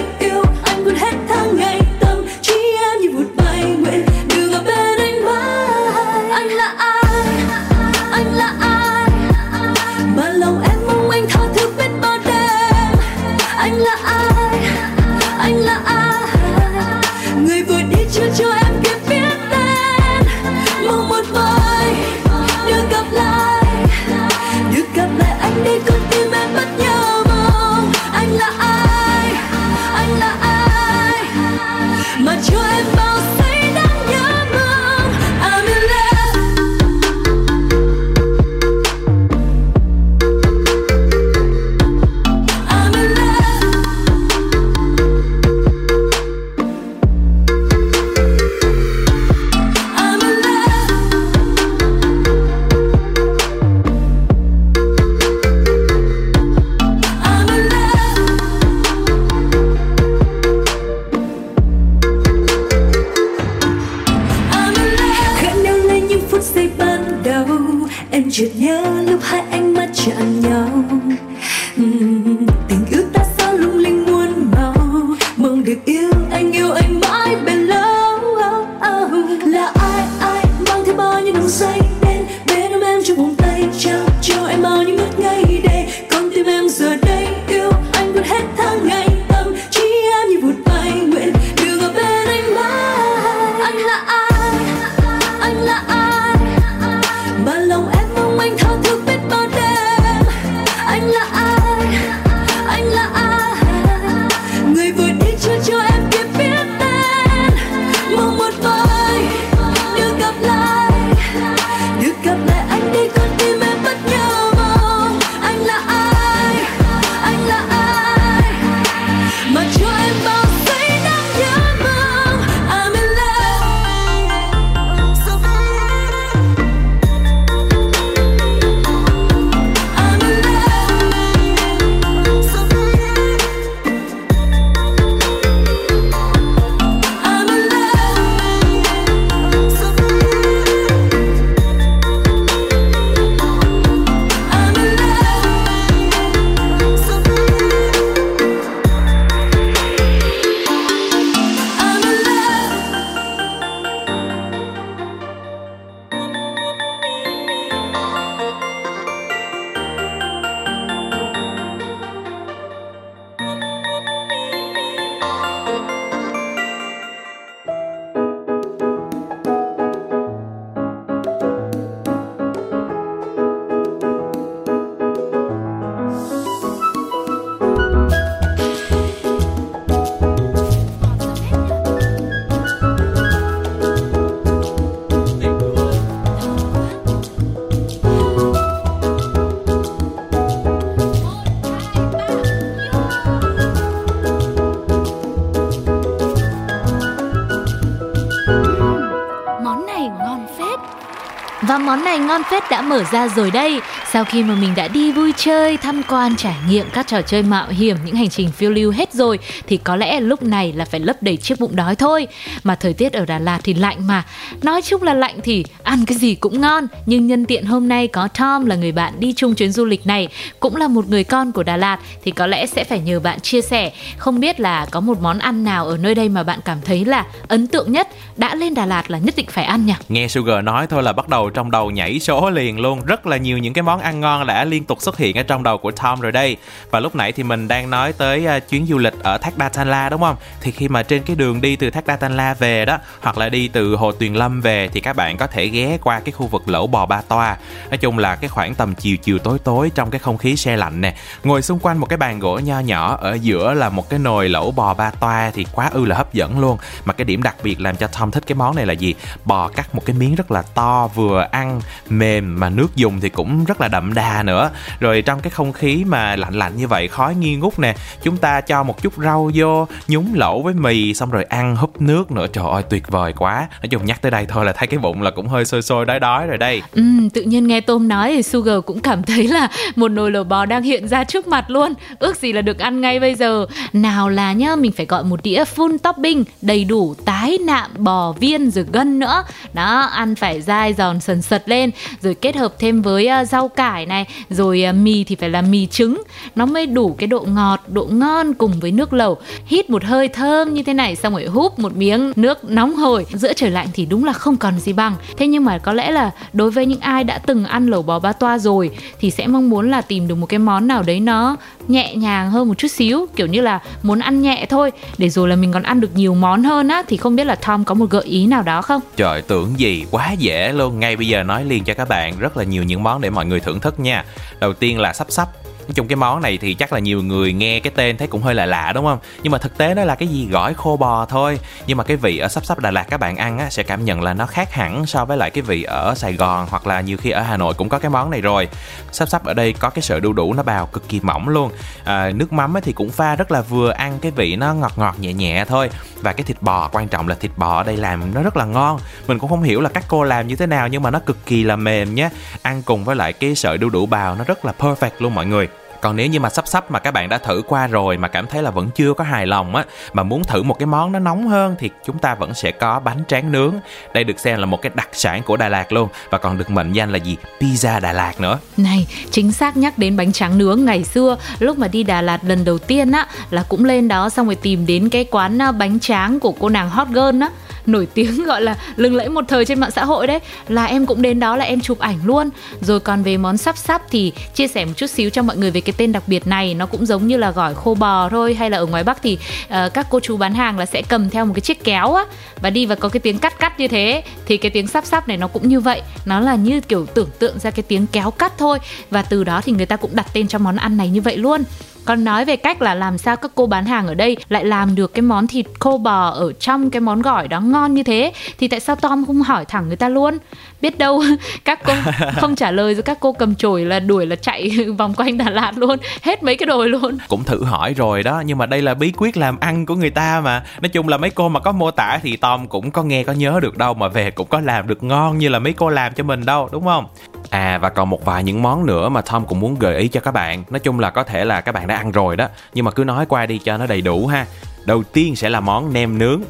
Phết 202.52 202.70
đã 202.70 202.82
mở 202.82 203.04
ra 203.12 203.28
rồi 203.28 203.50
đây. 203.50 203.80
Sau 204.10 204.24
khi 204.24 204.42
mà 204.42 204.54
mình 204.54 204.74
đã 204.76 204.88
đi 204.88 205.12
vui 205.12 205.32
chơi, 205.36 205.76
tham 205.76 206.02
quan, 206.08 206.36
trải 206.36 206.54
nghiệm 206.68 206.86
các 206.92 207.06
trò 207.06 207.22
chơi 207.22 207.42
mạo 207.42 207.68
hiểm, 207.68 207.96
những 208.04 208.14
hành 208.14 208.28
trình 208.28 208.52
phiêu 208.52 208.70
lưu 208.70 208.90
hết 208.90 209.12
rồi 209.12 209.38
Thì 209.66 209.76
có 209.76 209.96
lẽ 209.96 210.20
lúc 210.20 210.42
này 210.42 210.72
là 210.72 210.84
phải 210.84 211.00
lấp 211.00 211.16
đầy 211.22 211.36
chiếc 211.36 211.60
bụng 211.60 211.76
đói 211.76 211.96
thôi. 211.96 212.26
Mà 212.64 212.74
thời 212.74 212.92
tiết 212.92 213.12
ở 213.12 213.24
Đà 213.26 213.38
Lạt 213.38 213.60
thì 213.64 213.74
lạnh 213.74 214.06
mà. 214.06 214.24
Nói 214.62 214.82
chung 214.82 215.02
là 215.02 215.14
lạnh 215.14 215.34
thì 215.44 215.64
ăn 215.82 216.04
cái 216.06 216.18
gì 216.18 216.34
cũng 216.34 216.60
ngon. 216.60 216.86
Nhưng 217.06 217.26
nhân 217.26 217.44
tiện 217.44 217.66
hôm 217.66 217.88
nay 217.88 218.08
có 218.08 218.28
Tom 218.28 218.66
là 218.66 218.76
người 218.76 218.92
bạn 218.92 219.12
đi 219.18 219.32
chung 219.36 219.54
chuyến 219.54 219.72
du 219.72 219.84
lịch 219.84 220.06
này 220.06 220.28
Cũng 220.60 220.76
là 220.76 220.88
một 220.88 221.08
người 221.08 221.24
con 221.24 221.52
của 221.52 221.62
Đà 221.62 221.76
Lạt 221.76 221.98
Thì 222.24 222.30
có 222.30 222.46
lẽ 222.46 222.66
sẽ 222.66 222.84
phải 222.84 222.98
nhờ 222.98 223.20
bạn 223.20 223.40
chia 223.40 223.60
sẻ. 223.60 223.92
Không 224.16 224.40
biết 224.40 224.60
là 224.60 224.86
có 224.90 225.00
một 225.00 225.20
món 225.22 225.38
ăn 225.38 225.64
nào 225.64 225.86
ở 225.86 225.96
nơi 225.96 226.14
đây 226.14 226.28
mà 226.28 226.42
bạn 226.42 226.58
cảm 226.64 226.78
thấy 226.84 227.04
là 227.04 227.26
ấn 227.48 227.66
tượng 227.66 227.92
nhất 227.92 228.08
Đã 228.36 228.54
lên 228.54 228.74
Đà 228.74 228.86
Lạt 228.86 229.10
là 229.10 229.18
nhất 229.18 229.34
định 229.36 229.46
phải 229.50 229.64
ăn 229.64 229.86
nhỉ? 229.86 229.94
Nghe 230.08 230.28
Sugar 230.28 230.64
nói 230.64 230.86
thôi 230.86 231.02
là 231.02 231.12
bắt 231.12 231.28
đầu 231.28 231.50
trong 231.50 231.70
đầu 231.70 231.90
nhảy 231.90 232.18
số 232.18 232.41
liền 232.50 232.80
luôn. 232.80 233.04
Rất 233.04 233.26
là 233.26 233.36
nhiều 233.36 233.58
những 233.58 233.72
cái 233.72 233.82
món 233.82 234.00
ăn 234.00 234.20
ngon 234.20 234.46
đã 234.46 234.64
liên 234.64 234.84
tục 234.84 235.02
xuất 235.02 235.18
hiện 235.18 235.36
ở 235.36 235.42
trong 235.42 235.62
đầu 235.62 235.78
của 235.78 235.90
Tom 235.90 236.20
rồi 236.20 236.32
đây. 236.32 236.56
Và 236.90 237.00
lúc 237.00 237.14
nãy 237.14 237.32
thì 237.32 237.42
mình 237.42 237.68
đang 237.68 237.90
nói 237.90 238.12
tới 238.12 238.46
à, 238.46 238.58
chuyến 238.58 238.86
du 238.86 238.98
lịch 238.98 239.14
ở 239.22 239.38
Thác 239.38 239.58
Đa 239.58 239.68
Thanh 239.68 239.90
La, 239.90 240.08
đúng 240.08 240.20
không? 240.20 240.36
Thì 240.60 240.70
khi 240.70 240.88
mà 240.88 241.02
trên 241.02 241.22
cái 241.22 241.36
đường 241.36 241.60
đi 241.60 241.76
từ 241.76 241.90
Thác 241.90 242.06
Đa 242.06 242.16
Thanh 242.16 242.36
La 242.36 242.54
về 242.54 242.84
đó, 242.84 242.98
Hoặc 243.20 243.38
là 243.38 243.48
đi 243.48 243.68
từ 243.68 243.96
Hồ 243.96 244.12
Tuyền 244.12 244.34
Lâm 244.34 244.60
về, 244.60 244.88
Thì 244.88 245.00
các 245.00 245.16
bạn 245.16 245.36
có 245.36 245.46
thể 245.46 245.66
ghé 245.66 245.98
qua 246.02 246.20
cái 246.20 246.32
khu 246.32 246.46
vực 246.46 246.68
lẩu 246.68 246.86
bò 246.86 247.06
ba 247.06 247.22
toa. 247.28 247.56
Nói 247.90 247.98
chung 247.98 248.18
là 248.18 248.36
cái 248.36 248.48
khoảng 248.48 248.74
tầm 248.74 248.94
chiều 248.94 249.16
chiều 249.16 249.38
tối 249.38 249.58
tối 249.64 249.90
Trong 249.94 250.10
cái 250.10 250.18
không 250.18 250.38
khí 250.38 250.56
xe 250.56 250.76
lạnh 250.76 251.00
nè. 251.00 251.14
Ngồi 251.44 251.62
xung 251.62 251.78
quanh 251.78 251.98
một 251.98 252.06
cái 252.06 252.16
bàn 252.16 252.38
gỗ 252.38 252.58
nho 252.58 252.80
nhỏ 252.80 253.18
Ở 253.20 253.38
giữa 253.40 253.74
là 253.74 253.88
một 253.88 254.10
cái 254.10 254.18
nồi 254.18 254.48
lẩu 254.48 254.70
bò 254.70 254.94
ba 254.94 255.10
toa 255.10 255.50
Thì 255.54 255.66
quá 255.72 255.90
ư 255.92 256.04
là 256.04 256.16
hấp 256.16 256.32
dẫn 256.32 256.60
luôn. 256.60 256.78
Mà 257.04 257.12
cái 257.12 257.24
điểm 257.24 257.42
đặc 257.42 257.56
biệt 257.62 257.80
làm 257.80 257.96
cho 257.96 258.06
Tom 258.06 258.30
thích 258.30 258.44
cái 258.46 258.56
món 258.56 258.76
này 258.76 258.86
là 258.86 258.92
gì? 258.92 259.14
Bò 259.44 259.68
cắt 259.68 259.94
một 259.94 260.02
cái 260.06 260.16
miếng 260.16 260.34
rất 260.34 260.50
là 260.50 260.62
to, 260.62 261.08
Vừa 261.14 261.48
ăn 261.50 261.80
mềm 262.08 262.31
mà 262.40 262.70
nước 262.70 262.96
dùng 262.96 263.20
thì 263.20 263.28
cũng 263.28 263.64
rất 263.64 263.80
là 263.80 263.88
đậm 263.88 264.14
đà 264.14 264.42
nữa 264.42 264.70
Rồi 265.00 265.22
trong 265.22 265.40
cái 265.40 265.50
không 265.50 265.72
khí 265.72 266.04
mà 266.06 266.36
lạnh 266.36 266.54
lạnh 266.54 266.76
như 266.76 266.88
vậy 266.88 267.08
Khói 267.08 267.34
nghi 267.34 267.56
ngút 267.56 267.78
nè 267.78 267.94
Chúng 268.22 268.36
ta 268.36 268.60
cho 268.60 268.82
một 268.82 269.02
chút 269.02 269.12
rau 269.16 269.50
vô 269.54 269.86
Nhúng 270.08 270.34
lẩu 270.34 270.62
với 270.62 270.74
mì 270.74 271.14
Xong 271.14 271.30
rồi 271.30 271.44
ăn 271.44 271.76
húp 271.76 272.00
nước 272.00 272.30
nữa 272.30 272.46
Trời 272.52 272.64
ơi 272.72 272.82
tuyệt 272.90 273.08
vời 273.08 273.32
quá 273.32 273.68
Nói 273.82 273.88
chung 273.88 274.04
nhắc 274.04 274.22
tới 274.22 274.30
đây 274.30 274.46
thôi 274.48 274.64
là 274.64 274.72
thấy 274.72 274.86
cái 274.86 274.98
bụng 274.98 275.22
là 275.22 275.30
cũng 275.30 275.48
hơi 275.48 275.64
sôi 275.64 275.82
sôi 275.82 276.04
đói 276.04 276.20
đói 276.20 276.46
rồi 276.46 276.58
đây 276.58 276.82
Ừ, 276.92 277.02
tự 277.34 277.42
nhiên 277.42 277.66
nghe 277.66 277.80
Tôm 277.80 278.08
nói 278.08 278.32
thì 278.36 278.42
Sugar 278.42 278.78
cũng 278.86 279.00
cảm 279.00 279.22
thấy 279.22 279.48
là 279.48 279.68
một 279.96 280.08
nồi 280.08 280.30
lẩu 280.30 280.44
bò 280.44 280.66
đang 280.66 280.82
hiện 280.82 281.08
ra 281.08 281.24
trước 281.24 281.46
mặt 281.46 281.70
luôn. 281.70 281.92
Ước 282.18 282.36
gì 282.36 282.52
là 282.52 282.62
được 282.62 282.78
ăn 282.78 283.00
ngay 283.00 283.20
bây 283.20 283.34
giờ. 283.34 283.66
Nào 283.92 284.28
là 284.28 284.52
nhá, 284.52 284.76
mình 284.76 284.92
phải 284.92 285.06
gọi 285.06 285.24
một 285.24 285.42
đĩa 285.42 285.64
full 285.76 285.98
topping, 285.98 286.44
đầy 286.62 286.84
đủ 286.84 287.14
tái 287.24 287.58
nạm 287.66 287.90
bò 287.98 288.32
viên 288.32 288.70
rồi 288.70 288.86
gân 288.92 289.18
nữa. 289.18 289.44
Đó, 289.72 290.00
ăn 290.00 290.34
phải 290.34 290.60
dai 290.60 290.94
giòn 290.94 291.20
sần 291.20 291.42
sật 291.42 291.68
lên, 291.68 291.90
rồi 292.22 292.34
kết 292.34 292.56
hợp 292.56 292.74
thêm 292.78 293.02
với 293.02 293.28
uh, 293.42 293.48
rau 293.48 293.68
cải 293.68 294.06
này, 294.06 294.26
rồi 294.50 294.84
uh, 294.88 294.94
mì 294.94 295.24
thì 295.24 295.36
phải 295.36 295.50
là 295.50 295.62
mì 295.62 295.86
trứng. 295.86 296.22
Nó 296.54 296.66
mới 296.66 296.86
đủ 296.86 297.14
cái 297.18 297.26
độ 297.26 297.46
ngọt, 297.48 297.80
độ 297.88 298.08
ngon 298.10 298.54
cùng 298.54 298.72
với 298.80 298.92
nước 298.92 299.12
lẩu. 299.12 299.38
Hít 299.66 299.90
một 299.90 300.04
hơi 300.04 300.28
thơm 300.28 300.74
như 300.74 300.82
thế 300.82 300.94
này 300.94 301.16
xong 301.16 301.32
rồi 301.32 301.46
húp 301.46 301.78
một 301.78 301.96
miếng 301.96 302.32
nước 302.36 302.64
nóng 302.64 302.94
hổi. 302.94 303.26
Giữa 303.32 303.52
trời 303.52 303.70
lạnh 303.70 303.88
thì 303.94 304.06
đúng 304.06 304.24
là 304.24 304.32
không 304.32 304.56
còn 304.56 304.78
gì 304.78 304.92
bằng. 304.92 305.14
Thế 305.36 305.46
nhưng 305.46 305.64
mà 305.64 305.78
có 305.78 305.92
lẽ 305.92 306.10
là 306.10 306.30
đối 306.52 306.70
với 306.70 306.86
những 306.86 307.00
ai 307.00 307.24
đã 307.24 307.38
từng 307.38 307.64
ăn 307.64 307.86
lẩu 307.86 308.02
bò 308.02 308.18
ba 308.18 308.32
toa 308.32 308.58
rồi 308.58 308.90
thì 309.20 309.30
sẽ 309.30 309.46
mong 309.46 309.70
muốn 309.70 309.90
là 309.90 310.00
tìm 310.00 310.28
được 310.28 310.34
một 310.34 310.46
cái 310.46 310.58
món 310.58 310.86
nào 310.86 311.02
đấy 311.02 311.20
nó 311.20 311.56
nhẹ 311.88 312.14
nhàng 312.14 312.50
hơn 312.50 312.68
một 312.68 312.74
chút 312.78 312.88
xíu, 312.88 313.26
kiểu 313.36 313.46
như 313.46 313.60
là 313.60 313.80
muốn 314.02 314.18
ăn 314.18 314.42
nhẹ 314.42 314.66
thôi. 314.70 314.92
Để 315.18 315.28
rồi 315.28 315.48
là 315.48 315.56
mình 315.56 315.72
còn 315.72 315.82
ăn 315.82 316.00
được 316.00 316.10
nhiều 316.14 316.34
món 316.34 316.62
hơn 316.62 316.88
á, 316.88 317.02
thì 317.08 317.16
không 317.16 317.36
biết 317.36 317.44
là 317.44 317.54
Tom 317.54 317.84
có 317.84 317.94
một 317.94 318.10
gợi 318.10 318.24
ý 318.24 318.46
nào 318.46 318.62
đó 318.62 318.82
không? 318.82 319.00
Trời, 319.16 319.42
tưởng 319.42 319.78
gì 319.78 320.06
quá 320.10 320.32
dễ 320.32 320.72
luôn. 320.72 321.00
Ngay 321.00 321.16
bây 321.16 321.28
giờ 321.28 321.42
nói 321.42 321.64
liền 321.64 321.84
cho 321.84 321.94
các 321.94 322.08
bạn 322.08 322.34
Rất 322.38 322.56
là 322.56 322.64
nhiều 322.64 322.82
những 322.82 323.02
món 323.02 323.20
để 323.20 323.30
mọi 323.30 323.46
người 323.46 323.60
thưởng 323.60 323.80
thức 323.80 324.00
nha. 324.00 324.24
Đầu 324.60 324.72
tiên 324.72 325.00
là 325.00 325.12
sắp 325.12 325.26
sắp. 325.30 325.48
Nói 325.82 325.94
chung 325.94 326.08
cái 326.08 326.16
món 326.16 326.42
này 326.42 326.58
thì 326.58 326.74
chắc 326.74 326.92
là 326.92 326.98
nhiều 326.98 327.22
người 327.22 327.52
nghe 327.52 327.80
cái 327.80 327.92
tên 327.96 328.16
thấy 328.16 328.28
cũng 328.28 328.42
hơi 328.42 328.54
là 328.54 328.66
lạ 328.66 328.92
đúng 328.94 329.04
không? 329.04 329.18
Nhưng 329.42 329.52
mà 329.52 329.58
thực 329.58 329.78
tế 329.78 329.94
nó 329.94 330.04
là 330.04 330.14
cái 330.14 330.28
gì? 330.28 330.48
Gỏi 330.50 330.74
khô 330.74 330.96
bò 330.96 331.26
thôi. 331.26 331.58
Nhưng 331.86 331.98
mà 331.98 332.04
cái 332.04 332.16
vị 332.16 332.38
ở 332.38 332.48
sắp 332.48 332.64
sắp 332.64 332.78
Đà 332.78 332.90
Lạt 332.90 333.04
các 333.10 333.20
bạn 333.20 333.36
ăn 333.36 333.58
á, 333.58 333.70
sẽ 333.70 333.82
cảm 333.82 334.04
nhận 334.04 334.22
là 334.22 334.34
nó 334.34 334.46
khác 334.46 334.72
hẳn 334.72 335.06
so 335.06 335.24
với 335.24 335.36
lại 335.36 335.50
cái 335.50 335.62
vị 335.62 335.82
ở 335.82 336.14
Sài 336.14 336.32
Gòn 336.32 336.66
Hoặc 336.70 336.86
là 336.86 337.00
nhiều 337.00 337.16
khi 337.16 337.30
ở 337.30 337.42
Hà 337.42 337.56
Nội 337.56 337.74
cũng 337.74 337.88
có 337.88 337.98
cái 337.98 338.10
món 338.10 338.30
này 338.30 338.40
rồi. 338.40 338.68
Sắp 339.12 339.28
sắp 339.28 339.44
ở 339.44 339.54
đây 339.54 339.72
có 339.72 339.90
cái 339.90 340.02
sợi 340.02 340.20
đu 340.20 340.32
đủ 340.32 340.54
nó 340.54 340.62
bào 340.62 340.86
cực 340.86 341.08
kỳ 341.08 341.20
mỏng 341.20 341.48
luôn. 341.48 341.72
À, 342.04 342.30
Nước 342.34 342.52
mắm 342.52 342.74
thì 342.82 342.92
cũng 342.92 343.10
pha 343.10 343.36
rất 343.36 343.50
là 343.50 343.60
vừa 343.60 343.90
ăn 343.90 344.18
cái 344.22 344.32
vị 344.32 344.56
nó 344.56 344.74
ngọt 344.74 344.92
ngọt 344.96 345.14
nhẹ 345.18 345.32
nhẹ 345.32 345.64
thôi. 345.68 345.90
Và 346.20 346.32
cái 346.32 346.44
thịt 346.44 346.62
bò 346.62 346.88
quan 346.92 347.08
trọng 347.08 347.28
là 347.28 347.34
thịt 347.34 347.50
bò 347.56 347.76
ở 347.78 347.84
đây 347.84 347.96
làm 347.96 348.34
nó 348.34 348.42
rất 348.42 348.56
là 348.56 348.64
ngon. 348.64 349.00
Mình 349.26 349.38
cũng 349.38 349.50
không 349.50 349.62
hiểu 349.62 349.80
là 349.80 349.88
các 349.88 350.04
cô 350.08 350.22
làm 350.22 350.46
như 350.46 350.56
thế 350.56 350.66
nào 350.66 350.88
Nhưng 350.88 351.02
mà 351.02 351.10
nó 351.10 351.18
cực 351.18 351.46
kỳ 351.46 351.64
là 351.64 351.76
mềm 351.76 352.14
nhé. 352.14 352.28
Ăn 352.62 352.82
cùng 352.82 353.04
với 353.04 353.16
lại 353.16 353.32
cái 353.32 353.54
sợi 353.54 353.78
đu 353.78 353.90
đủ 353.90 354.06
bào 354.06 354.34
nó 354.34 354.44
rất 354.44 354.64
là 354.64 354.72
perfect 354.78 355.10
luôn 355.18 355.34
mọi 355.34 355.46
người 355.46 355.68
còn 356.02 356.16
nếu 356.16 356.26
như 356.26 356.40
mà 356.40 356.50
sắp 356.50 356.68
sắp 356.68 356.90
mà 356.90 356.98
các 356.98 357.10
bạn 357.10 357.28
đã 357.28 357.38
thử 357.38 357.62
qua 357.68 357.86
rồi 357.86 358.16
mà 358.16 358.28
cảm 358.28 358.46
thấy 358.46 358.62
là 358.62 358.70
vẫn 358.70 358.90
chưa 358.94 359.14
có 359.14 359.24
hài 359.24 359.46
lòng 359.46 359.76
á, 359.76 359.84
mà 360.12 360.22
muốn 360.22 360.44
thử 360.44 360.62
một 360.62 360.78
cái 360.78 360.86
món 360.86 361.12
nó 361.12 361.18
nóng 361.18 361.48
hơn 361.48 361.76
thì 361.78 361.90
chúng 362.06 362.18
ta 362.18 362.34
vẫn 362.34 362.54
sẽ 362.54 362.70
có 362.72 363.00
bánh 363.00 363.22
tráng 363.28 363.52
nướng. 363.52 363.74
Đây 364.14 364.24
được 364.24 364.40
xem 364.40 364.58
là 364.58 364.66
một 364.66 364.82
cái 364.82 364.92
đặc 364.94 365.08
sản 365.12 365.42
của 365.42 365.56
Đà 365.56 365.68
Lạt 365.68 365.92
luôn. 365.92 366.08
Và 366.30 366.38
còn 366.38 366.58
được 366.58 366.70
mệnh 366.70 366.92
danh 366.92 367.12
là 367.12 367.18
gì? 367.18 367.36
Pizza 367.60 368.00
Đà 368.00 368.12
Lạt 368.12 368.40
nữa. 368.40 368.58
Này, 368.76 369.06
chính 369.30 369.52
xác 369.52 369.76
nhắc 369.76 369.98
đến 369.98 370.16
bánh 370.16 370.32
tráng 370.32 370.58
nướng, 370.58 370.84
ngày 370.84 371.04
xưa 371.04 371.36
lúc 371.58 371.78
mà 371.78 371.88
đi 371.88 372.02
Đà 372.02 372.22
Lạt 372.22 372.44
lần 372.44 372.64
đầu 372.64 372.78
tiên 372.78 373.12
á, 373.12 373.26
là 373.50 373.64
cũng 373.68 373.84
lên 373.84 374.08
đó 374.08 374.28
xong 374.28 374.46
rồi 374.46 374.54
tìm 374.54 374.86
đến 374.86 375.08
cái 375.08 375.24
quán 375.24 375.62
à, 375.62 375.72
bánh 375.72 376.00
tráng 376.00 376.40
của 376.40 376.52
cô 376.52 376.68
nàng 376.68 376.90
hot 376.90 377.08
girl 377.08 377.42
á 377.42 377.50
nổi 377.86 378.06
tiếng 378.14 378.44
gọi 378.46 378.62
là 378.62 378.76
lừng 378.96 379.16
lẫy 379.16 379.28
một 379.28 379.44
thời 379.48 379.64
trên 379.64 379.80
mạng 379.80 379.90
xã 379.90 380.04
hội 380.04 380.26
đấy. 380.26 380.38
Là 380.68 380.84
em 380.84 381.06
cũng 381.06 381.22
đến 381.22 381.40
đó 381.40 381.56
là 381.56 381.64
em 381.64 381.80
chụp 381.80 381.98
ảnh 381.98 382.18
luôn. 382.24 382.50
Rồi 382.80 383.00
còn 383.00 383.22
về 383.22 383.36
món 383.36 383.56
sắp 383.56 383.78
sắp 383.78 384.02
thì 384.10 384.32
chia 384.54 384.68
sẻ 384.68 384.84
một 384.84 384.92
chút 384.96 385.06
xíu 385.06 385.30
cho 385.30 385.42
mọi 385.42 385.56
người 385.56 385.70
về 385.70 385.80
cái 385.80 385.94
tên 385.96 386.12
đặc 386.12 386.22
biệt 386.26 386.46
này. 386.46 386.74
Nó 386.74 386.86
cũng 386.86 387.06
giống 387.06 387.26
như 387.26 387.36
là 387.36 387.50
gỏi 387.50 387.74
khô 387.74 387.94
bò 387.94 388.28
thôi 388.28 388.54
hay 388.54 388.70
là 388.70 388.78
ở 388.78 388.86
ngoài 388.86 389.04
bắc 389.04 389.22
thì 389.22 389.38
uh, 389.64 389.94
các 389.94 390.06
cô 390.10 390.20
chú 390.20 390.36
bán 390.36 390.54
hàng 390.54 390.78
là 390.78 390.86
sẽ 390.86 391.02
cầm 391.02 391.30
theo 391.30 391.44
một 391.44 391.52
cái 391.54 391.60
chiếc 391.60 391.84
kéo 391.84 392.12
á 392.14 392.24
và 392.60 392.70
đi 392.70 392.86
và 392.86 392.94
có 392.94 393.08
cái 393.08 393.20
tiếng 393.20 393.38
cắt 393.38 393.58
cắt 393.58 393.80
như 393.80 393.88
thế. 393.88 394.22
Thì 394.46 394.56
cái 394.56 394.70
tiếng 394.70 394.86
sắp 394.86 395.06
sắp 395.06 395.28
này 395.28 395.36
nó 395.36 395.48
cũng 395.48 395.68
như 395.68 395.80
vậy. 395.80 396.02
Nó 396.24 396.40
là 396.40 396.54
như 396.54 396.80
kiểu 396.80 397.06
tưởng 397.06 397.28
tượng 397.38 397.58
ra 397.58 397.70
cái 397.70 397.82
tiếng 397.82 398.06
kéo 398.06 398.30
cắt 398.30 398.52
thôi. 398.58 398.78
Và 399.10 399.22
từ 399.22 399.44
đó 399.44 399.60
thì 399.64 399.72
người 399.72 399.86
ta 399.86 399.96
cũng 399.96 400.16
đặt 400.16 400.26
tên 400.32 400.48
cho 400.48 400.58
món 400.58 400.76
ăn 400.76 400.96
này 400.96 401.08
như 401.08 401.20
vậy 401.20 401.36
luôn 401.36 401.62
còn 402.04 402.24
nói 402.24 402.44
về 402.44 402.56
cách 402.56 402.82
là 402.82 402.94
làm 402.94 403.18
sao 403.18 403.36
các 403.36 403.50
cô 403.54 403.66
bán 403.66 403.84
hàng 403.84 404.06
ở 404.06 404.14
đây 404.14 404.36
lại 404.48 404.64
làm 404.64 404.94
được 404.94 405.14
cái 405.14 405.22
món 405.22 405.46
thịt 405.46 405.66
khô 405.78 405.98
bò 405.98 406.28
ở 406.28 406.52
trong 406.52 406.90
cái 406.90 407.00
món 407.00 407.22
gỏi 407.22 407.48
đó 407.48 407.60
ngon 407.60 407.94
như 407.94 408.02
thế. 408.02 408.32
Thì 408.58 408.68
tại 408.68 408.80
sao 408.80 408.96
Tom 408.96 409.26
không 409.26 409.42
hỏi 409.42 409.64
thẳng 409.64 409.88
người 409.88 409.96
ta 409.96 410.08
luôn? 410.08 410.38
Biết 410.80 410.98
đâu 410.98 411.22
các 411.64 411.80
cô 411.84 411.92
không 412.36 412.56
trả 412.56 412.70
lời 412.70 412.94
rồi 412.94 413.02
các 413.02 413.18
cô 413.20 413.32
cầm 413.32 413.54
chổi 413.54 413.84
là 413.84 414.00
đuổi 414.00 414.26
là 414.26 414.36
chạy 414.36 414.70
vòng 414.98 415.14
quanh 415.14 415.38
Đà 415.38 415.50
Lạt 415.50 415.72
luôn. 415.76 415.98
Hết 416.22 416.42
mấy 416.42 416.56
cái 416.56 416.66
đồi 416.66 416.88
luôn. 416.88 417.18
Cũng 417.28 417.44
thử 417.44 417.64
hỏi 417.64 417.94
rồi 417.94 418.22
đó 418.22 418.42
nhưng 418.46 418.58
mà 418.58 418.66
đây 418.66 418.82
là 418.82 418.94
bí 418.94 419.12
quyết 419.16 419.36
làm 419.36 419.60
ăn 419.60 419.86
của 419.86 419.94
người 419.94 420.10
ta 420.10 420.40
mà. 420.44 420.62
Nói 420.80 420.88
chung 420.88 421.08
là 421.08 421.16
mấy 421.16 421.30
cô 421.30 421.48
mà 421.48 421.60
có 421.60 421.72
mô 421.72 421.90
tả 421.90 422.18
thì 422.22 422.36
Tom 422.36 422.68
cũng 422.68 422.90
có 422.90 423.02
nghe 423.02 423.24
có 423.24 423.32
nhớ 423.32 423.58
được 423.62 423.78
đâu 423.78 423.94
mà 423.94 424.08
về 424.08 424.30
cũng 424.30 424.48
có 424.48 424.60
làm 424.60 424.86
được 424.86 425.02
ngon 425.02 425.38
như 425.38 425.48
là 425.48 425.58
mấy 425.58 425.72
cô 425.72 425.88
làm 425.88 426.14
cho 426.14 426.24
mình 426.24 426.44
đâu 426.46 426.68
đúng 426.72 426.84
không 426.84 427.06
À 427.50 427.78
và 427.78 427.88
còn 427.88 428.10
một 428.10 428.24
vài 428.24 428.44
những 428.44 428.62
món 428.62 428.86
nữa 428.86 429.08
mà 429.08 429.20
Tom 429.20 429.46
cũng 429.46 429.60
muốn 429.60 429.78
gợi 429.78 429.96
ý 429.96 430.08
cho 430.08 430.20
các 430.20 430.30
bạn. 430.30 430.64
Nói 430.70 430.80
chung 430.80 431.00
là 431.00 431.10
có 431.10 431.24
thể 431.24 431.44
là 431.44 431.60
các 431.60 431.72
bạn 431.72 431.86
đã 431.86 431.96
ăn 431.96 432.12
rồi 432.12 432.36
đó, 432.36 432.48
Nhưng 432.74 432.84
mà 432.84 432.90
cứ 432.90 433.04
nói 433.04 433.26
qua 433.26 433.46
đi 433.46 433.58
cho 433.58 433.78
nó 433.78 433.86
đầy 433.86 434.00
đủ 434.00 434.26
ha. 434.26 434.46
Đầu 434.84 435.02
tiên 435.02 435.36
sẽ 435.36 435.50
là 435.50 435.60
món 435.60 435.92
nem 435.92 436.18
nướng 436.18 436.42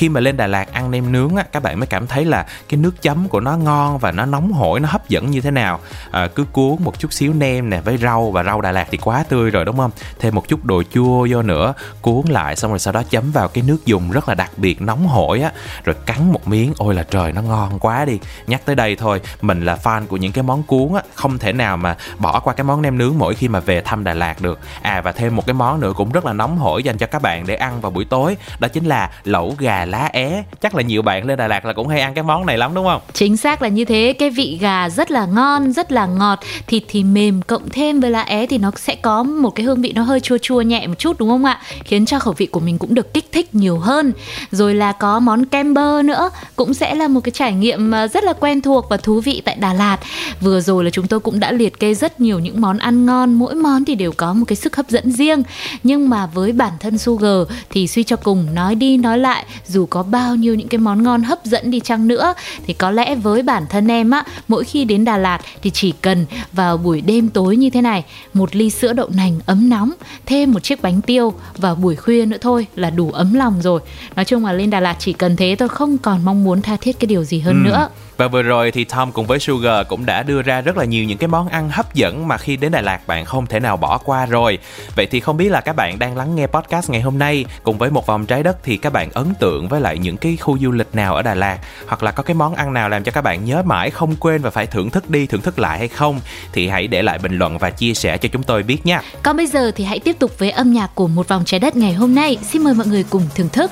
khi 0.00 0.08
mà 0.08 0.20
lên 0.20 0.36
Đà 0.36 0.46
Lạt 0.46 0.72
ăn 0.72 0.90
nem 0.90 1.12
nướng 1.12 1.36
á 1.36 1.44
các 1.52 1.62
bạn 1.62 1.78
mới 1.78 1.86
cảm 1.86 2.06
thấy 2.06 2.24
là 2.24 2.46
cái 2.68 2.80
nước 2.80 3.02
chấm 3.02 3.28
của 3.28 3.40
nó 3.40 3.56
ngon 3.56 3.98
và 3.98 4.12
nó 4.12 4.26
nóng 4.26 4.52
hổi 4.52 4.80
nó 4.80 4.88
hấp 4.92 5.08
dẫn 5.08 5.30
như 5.30 5.40
thế 5.40 5.50
nào. 5.50 5.80
À, 6.10 6.28
cứ 6.34 6.44
cuốn 6.52 6.76
một 6.78 6.98
chút 6.98 7.12
xíu 7.12 7.32
nem 7.32 7.70
nè 7.70 7.80
với 7.80 7.96
rau 7.96 8.30
và 8.30 8.42
rau 8.42 8.60
Đà 8.60 8.72
Lạt 8.72 8.88
thì 8.90 8.98
quá 8.98 9.24
tươi 9.28 9.50
rồi 9.50 9.64
đúng 9.64 9.76
không? 9.76 9.90
Thêm 10.20 10.34
một 10.34 10.48
chút 10.48 10.64
đồ 10.64 10.82
chua 10.94 11.26
vô 11.30 11.42
nữa 11.42 11.74
cuốn 12.00 12.22
lại 12.28 12.56
xong 12.56 12.70
rồi 12.70 12.78
sau 12.78 12.92
đó 12.92 13.02
chấm 13.10 13.32
vào 13.32 13.48
cái 13.48 13.64
nước 13.66 13.86
dùng 13.86 14.10
rất 14.10 14.28
là 14.28 14.34
đặc 14.34 14.50
biệt 14.56 14.82
nóng 14.82 15.06
hổi 15.06 15.40
á. 15.40 15.52
Rồi 15.84 15.96
cắn 16.06 16.32
một 16.32 16.48
miếng 16.48 16.72
ôi 16.76 16.94
là 16.94 17.02
trời 17.02 17.32
nó 17.32 17.42
ngon 17.42 17.78
quá 17.78 18.04
đi. 18.04 18.18
Nhắc 18.46 18.60
tới 18.64 18.76
đây 18.76 18.96
thôi 18.96 19.20
mình 19.42 19.64
là 19.64 19.78
fan 19.82 20.06
của 20.06 20.16
những 20.16 20.32
cái 20.32 20.42
món 20.42 20.62
cuốn 20.62 20.94
á 20.94 21.02
không 21.14 21.38
thể 21.38 21.52
nào 21.52 21.76
mà 21.76 21.96
bỏ 22.18 22.40
qua 22.40 22.54
cái 22.54 22.64
món 22.64 22.82
nem 22.82 22.98
nướng 22.98 23.18
mỗi 23.18 23.34
khi 23.34 23.48
mà 23.48 23.60
về 23.60 23.80
thăm 23.80 24.04
Đà 24.04 24.14
Lạt 24.14 24.40
được. 24.40 24.58
À 24.82 25.00
và 25.00 25.12
thêm 25.12 25.36
một 25.36 25.46
cái 25.46 25.54
món 25.54 25.80
nữa 25.80 25.92
cũng 25.96 26.12
rất 26.12 26.24
là 26.24 26.32
nóng 26.32 26.58
hổi 26.58 26.82
dành 26.82 26.98
cho 26.98 27.06
các 27.06 27.22
bạn 27.22 27.46
để 27.46 27.54
ăn 27.54 27.80
vào 27.80 27.90
buổi 27.90 28.04
tối 28.04 28.36
đó 28.58 28.68
chính 28.68 28.84
là 28.84 29.10
lẩu 29.24 29.54
gà 29.58 29.84
lá 29.90 30.10
é. 30.12 30.42
Chắc 30.60 30.74
là 30.74 30.82
nhiều 30.82 31.02
bạn 31.02 31.26
lên 31.26 31.38
Đà 31.38 31.48
Lạt 31.48 31.64
là 31.64 31.72
cũng 31.72 31.88
hay 31.88 32.00
ăn 32.00 32.14
cái 32.14 32.24
món 32.24 32.46
này 32.46 32.58
lắm, 32.58 32.74
đúng 32.74 32.84
không? 32.84 33.00
Chính 33.12 33.36
xác 33.36 33.62
là 33.62 33.68
như 33.68 33.84
thế. 33.84 34.14
Cái 34.18 34.30
vị 34.30 34.58
gà 34.60 34.88
rất 34.88 35.10
là 35.10 35.26
ngon, 35.26 35.72
rất 35.72 35.92
là 35.92 36.06
ngọt. 36.06 36.38
Thịt 36.66 36.82
thì 36.88 37.04
mềm 37.04 37.42
cộng 37.42 37.68
thêm 37.68 38.00
với 38.00 38.10
lá 38.10 38.20
é 38.20 38.46
thì 38.46 38.58
nó 38.58 38.70
sẽ 38.76 38.94
có 38.94 39.22
một 39.22 39.50
cái 39.50 39.66
hương 39.66 39.80
vị 39.80 39.92
nó 39.92 40.02
hơi 40.02 40.20
chua 40.20 40.38
chua 40.38 40.60
nhẹ 40.60 40.86
một 40.86 40.98
chút, 40.98 41.18
đúng 41.18 41.28
không 41.28 41.44
ạ? 41.44 41.60
Khiến 41.84 42.06
cho 42.06 42.18
khẩu 42.18 42.34
vị 42.36 42.46
của 42.46 42.60
mình 42.60 42.78
cũng 42.78 42.94
được 42.94 43.14
kích 43.14 43.32
thích 43.32 43.54
nhiều 43.54 43.78
hơn. 43.78 44.12
Rồi 44.50 44.74
là 44.74 44.92
có 44.92 45.20
món 45.20 45.44
kem 45.46 45.74
bơ 45.74 46.02
nữa. 46.02 46.30
Cũng 46.56 46.74
sẽ 46.74 46.94
là 46.94 47.08
một 47.08 47.20
cái 47.24 47.30
trải 47.30 47.52
nghiệm 47.52 47.94
à, 47.94 48.08
rất 48.08 48.24
là 48.24 48.32
quen 48.32 48.60
thuộc 48.60 48.86
và 48.90 48.96
thú 48.96 49.20
vị 49.20 49.42
tại 49.44 49.56
Đà 49.60 49.72
Lạt. 49.72 49.98
Vừa 50.40 50.60
rồi 50.60 50.84
là 50.84 50.90
chúng 50.90 51.06
tôi 51.06 51.20
cũng 51.20 51.40
đã 51.40 51.52
liệt 51.52 51.80
kê 51.80 51.94
rất 51.94 52.20
nhiều 52.20 52.38
những 52.38 52.60
món 52.60 52.78
ăn 52.78 53.06
ngon. 53.06 53.34
Mỗi 53.34 53.54
món 53.54 53.84
thì 53.84 53.94
đều 53.94 54.12
có 54.16 54.34
một 54.34 54.44
cái 54.48 54.56
sức 54.56 54.76
hấp 54.76 54.88
dẫn 54.88 55.12
riêng. 55.12 55.42
Nhưng 55.82 56.08
mà 56.08 56.26
với 56.26 56.52
bản 56.52 56.72
thân 56.80 56.98
Sugar 56.98 57.48
thì 57.70 57.88
suy 57.88 58.04
cho 58.04 58.16
cùng, 58.16 58.54
nói 58.54 58.74
đi 58.74 58.96
nói 58.96 59.18
lại 59.18 59.44
dù 59.70 59.86
có 59.86 60.02
bao 60.02 60.36
nhiêu 60.36 60.54
những 60.54 60.68
cái 60.68 60.78
món 60.78 61.02
ngon 61.02 61.22
hấp 61.22 61.44
dẫn 61.44 61.70
đi 61.70 61.80
chăng 61.80 62.08
nữa 62.08 62.34
thì 62.66 62.72
có 62.72 62.90
lẽ 62.90 63.14
với 63.14 63.42
bản 63.42 63.66
thân 63.68 63.90
em 63.90 64.10
á 64.10 64.24
mỗi 64.48 64.64
khi 64.64 64.84
đến 64.84 65.04
Đà 65.04 65.16
Lạt 65.16 65.40
thì 65.62 65.70
chỉ 65.70 65.92
cần 66.02 66.26
vào 66.52 66.76
buổi 66.76 67.00
đêm 67.00 67.28
tối 67.28 67.56
như 67.56 67.70
thế 67.70 67.82
này 67.82 68.04
một 68.34 68.56
ly 68.56 68.70
sữa 68.70 68.92
đậu 68.92 69.08
nành 69.08 69.40
ấm 69.46 69.68
nóng 69.68 69.92
thêm 70.26 70.52
một 70.52 70.62
chiếc 70.62 70.82
bánh 70.82 71.00
tiêu 71.00 71.34
vào 71.56 71.74
buổi 71.74 71.96
khuya 71.96 72.26
nữa 72.26 72.38
thôi 72.40 72.66
là 72.76 72.90
đủ 72.90 73.10
ấm 73.10 73.34
lòng 73.34 73.62
rồi 73.62 73.80
nói 74.16 74.24
chung 74.24 74.46
là 74.46 74.52
lên 74.52 74.70
Đà 74.70 74.80
Lạt 74.80 74.96
chỉ 74.98 75.12
cần 75.12 75.36
thế 75.36 75.56
tôi 75.58 75.68
không 75.68 75.98
còn 75.98 76.24
mong 76.24 76.44
muốn 76.44 76.62
tha 76.62 76.76
thiết 76.76 77.00
cái 77.00 77.06
điều 77.06 77.24
gì 77.24 77.40
hơn 77.40 77.64
ừ. 77.64 77.68
nữa 77.68 77.88
và 78.20 78.28
vừa 78.28 78.42
rồi 78.42 78.70
thì 78.70 78.84
Tom 78.84 79.12
cùng 79.12 79.26
với 79.26 79.38
Sugar 79.38 79.86
cũng 79.88 80.06
đã 80.06 80.22
đưa 80.22 80.42
ra 80.42 80.60
rất 80.60 80.76
là 80.76 80.84
nhiều 80.84 81.04
những 81.04 81.18
cái 81.18 81.28
món 81.28 81.48
ăn 81.48 81.70
hấp 81.70 81.94
dẫn 81.94 82.28
mà 82.28 82.36
khi 82.36 82.56
đến 82.56 82.72
Đà 82.72 82.80
Lạt 82.80 83.06
bạn 83.06 83.24
không 83.24 83.46
thể 83.46 83.60
nào 83.60 83.76
bỏ 83.76 83.98
qua 83.98 84.26
rồi. 84.26 84.58
Vậy 84.96 85.06
thì 85.06 85.20
không 85.20 85.36
biết 85.36 85.48
là 85.48 85.60
các 85.60 85.76
bạn 85.76 85.98
đang 85.98 86.16
lắng 86.16 86.34
nghe 86.36 86.46
podcast 86.46 86.90
ngày 86.90 87.00
hôm 87.00 87.18
nay 87.18 87.44
cùng 87.62 87.78
với 87.78 87.90
một 87.90 88.06
vòng 88.06 88.26
trái 88.26 88.42
đất 88.42 88.56
thì 88.62 88.76
các 88.76 88.92
bạn 88.92 89.10
ấn 89.10 89.34
tượng 89.34 89.68
với 89.68 89.80
lại 89.80 89.98
những 89.98 90.16
cái 90.16 90.36
khu 90.36 90.58
du 90.58 90.70
lịch 90.70 90.94
nào 90.94 91.14
ở 91.14 91.22
Đà 91.22 91.34
Lạt 91.34 91.58
hoặc 91.86 92.02
là 92.02 92.10
có 92.10 92.22
cái 92.22 92.34
món 92.34 92.54
ăn 92.54 92.72
nào 92.72 92.88
làm 92.88 93.04
cho 93.04 93.12
các 93.12 93.20
bạn 93.20 93.44
nhớ 93.44 93.62
mãi 93.62 93.90
không 93.90 94.16
quên 94.16 94.42
và 94.42 94.50
phải 94.50 94.66
thưởng 94.66 94.90
thức 94.90 95.10
đi, 95.10 95.26
thưởng 95.26 95.42
thức 95.42 95.58
lại 95.58 95.78
hay 95.78 95.88
không 95.88 96.20
thì 96.52 96.68
hãy 96.68 96.86
để 96.86 97.02
lại 97.02 97.18
bình 97.18 97.38
luận 97.38 97.58
và 97.58 97.70
chia 97.70 97.94
sẻ 97.94 98.18
cho 98.18 98.28
chúng 98.32 98.42
tôi 98.42 98.62
biết 98.62 98.86
nha. 98.86 99.02
Còn 99.22 99.36
bây 99.36 99.46
giờ 99.46 99.70
thì 99.76 99.84
hãy 99.84 99.98
tiếp 99.98 100.16
tục 100.18 100.38
với 100.38 100.50
âm 100.50 100.72
nhạc 100.72 100.94
của 100.94 101.08
một 101.08 101.28
vòng 101.28 101.44
trái 101.44 101.60
đất 101.60 101.76
ngày 101.76 101.92
hôm 101.92 102.14
nay. 102.14 102.38
Xin 102.42 102.64
mời 102.64 102.74
mọi 102.74 102.86
người 102.86 103.04
cùng 103.10 103.22
thưởng 103.34 103.48
thức. 103.48 103.70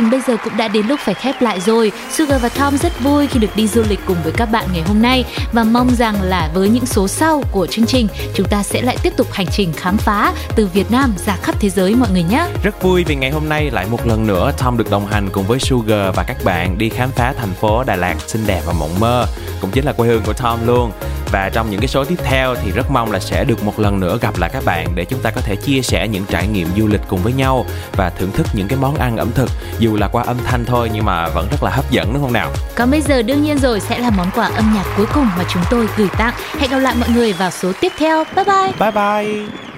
trình 0.00 0.10
bây 0.10 0.20
giờ 0.20 0.36
cũng 0.44 0.56
đã 0.56 0.68
đến 0.68 0.86
lúc 0.86 1.00
phải 1.00 1.14
khép 1.14 1.42
lại 1.42 1.60
rồi. 1.60 1.92
Sugar 2.10 2.42
và 2.42 2.48
Tom 2.48 2.78
rất 2.78 3.00
vui 3.00 3.26
khi 3.26 3.38
được 3.40 3.56
đi 3.56 3.66
du 3.66 3.82
lịch 3.88 4.00
cùng 4.06 4.16
với 4.24 4.32
các 4.32 4.46
bạn 4.46 4.66
ngày 4.72 4.82
hôm 4.82 5.02
nay 5.02 5.24
và 5.52 5.64
mong 5.64 5.90
rằng 5.98 6.22
là 6.22 6.50
với 6.54 6.68
những 6.68 6.86
số 6.86 7.08
sau 7.08 7.42
của 7.50 7.66
chương 7.66 7.86
trình, 7.86 8.08
chúng 8.34 8.48
ta 8.48 8.62
sẽ 8.62 8.82
lại 8.82 8.96
tiếp 9.02 9.12
tục 9.16 9.32
hành 9.32 9.46
trình 9.46 9.72
khám 9.72 9.96
phá 9.96 10.32
từ 10.56 10.66
Việt 10.66 10.90
Nam 10.90 11.14
ra 11.26 11.36
khắp 11.36 11.54
thế 11.60 11.70
giới 11.70 11.94
mọi 11.94 12.10
người 12.10 12.22
nhé. 12.22 12.46
Rất 12.62 12.82
vui 12.82 13.04
vì 13.04 13.14
ngày 13.14 13.30
hôm 13.30 13.48
nay 13.48 13.70
lại 13.70 13.86
một 13.90 14.06
lần 14.06 14.26
nữa 14.26 14.52
Tom 14.58 14.76
được 14.76 14.90
đồng 14.90 15.06
hành 15.06 15.28
cùng 15.32 15.46
với 15.46 15.58
Sugar 15.58 16.14
và 16.14 16.22
các 16.22 16.36
bạn 16.44 16.78
đi 16.78 16.88
khám 16.88 17.10
phá 17.10 17.32
thành 17.38 17.52
phố 17.60 17.84
Đà 17.84 17.96
Lạt 17.96 18.16
xinh 18.26 18.46
đẹp 18.46 18.62
và 18.66 18.72
mộng 18.72 19.00
mơ 19.00 19.26
cũng 19.60 19.70
chính 19.70 19.84
là 19.84 19.92
quê 19.92 20.08
hương 20.08 20.22
của 20.22 20.32
Tom 20.32 20.66
luôn 20.66 20.92
và 21.32 21.50
trong 21.52 21.70
những 21.70 21.80
cái 21.80 21.88
số 21.88 22.04
tiếp 22.04 22.18
theo 22.24 22.54
thì 22.54 22.70
rất 22.70 22.90
mong 22.90 23.12
là 23.12 23.18
sẽ 23.18 23.44
được 23.44 23.64
một 23.64 23.78
lần 23.78 24.00
nữa 24.00 24.18
gặp 24.20 24.38
lại 24.38 24.50
các 24.52 24.64
bạn 24.64 24.94
để 24.94 25.04
chúng 25.04 25.20
ta 25.20 25.30
có 25.30 25.40
thể 25.40 25.56
chia 25.56 25.82
sẻ 25.82 26.08
những 26.08 26.24
trải 26.28 26.46
nghiệm 26.46 26.68
du 26.76 26.86
lịch 26.86 27.00
cùng 27.08 27.22
với 27.22 27.32
nhau 27.32 27.66
và 27.92 28.10
thưởng 28.10 28.32
thức 28.32 28.46
những 28.52 28.68
cái 28.68 28.78
món 28.78 28.94
ăn 28.94 29.16
ẩm 29.16 29.30
thực 29.34 29.50
dù 29.78 29.96
là 29.96 30.08
qua 30.08 30.22
âm 30.22 30.36
thanh 30.44 30.64
thôi 30.64 30.90
nhưng 30.94 31.04
mà 31.04 31.28
vẫn 31.28 31.48
rất 31.50 31.62
là 31.62 31.70
hấp 31.70 31.90
dẫn 31.90 32.12
đúng 32.12 32.22
không 32.22 32.32
nào? 32.32 32.52
Còn 32.74 32.90
bây 32.90 33.00
giờ 33.00 33.22
đương 33.22 33.42
nhiên 33.42 33.58
rồi 33.58 33.80
sẽ 33.80 33.98
là 33.98 34.10
món 34.10 34.30
quà 34.34 34.46
âm 34.46 34.72
nhạc 34.74 34.84
cuối 34.96 35.06
cùng 35.14 35.26
mà 35.38 35.44
chúng 35.48 35.62
tôi 35.70 35.88
gửi 35.96 36.08
tặng. 36.18 36.34
Hẹn 36.58 36.70
gặp 36.70 36.78
lại 36.78 36.94
mọi 37.00 37.08
người 37.08 37.32
vào 37.32 37.50
số 37.50 37.72
tiếp 37.80 37.92
theo. 37.98 38.24
Bye 38.36 38.44
bye. 38.44 38.72
Bye 38.78 38.90
bye. 38.90 39.69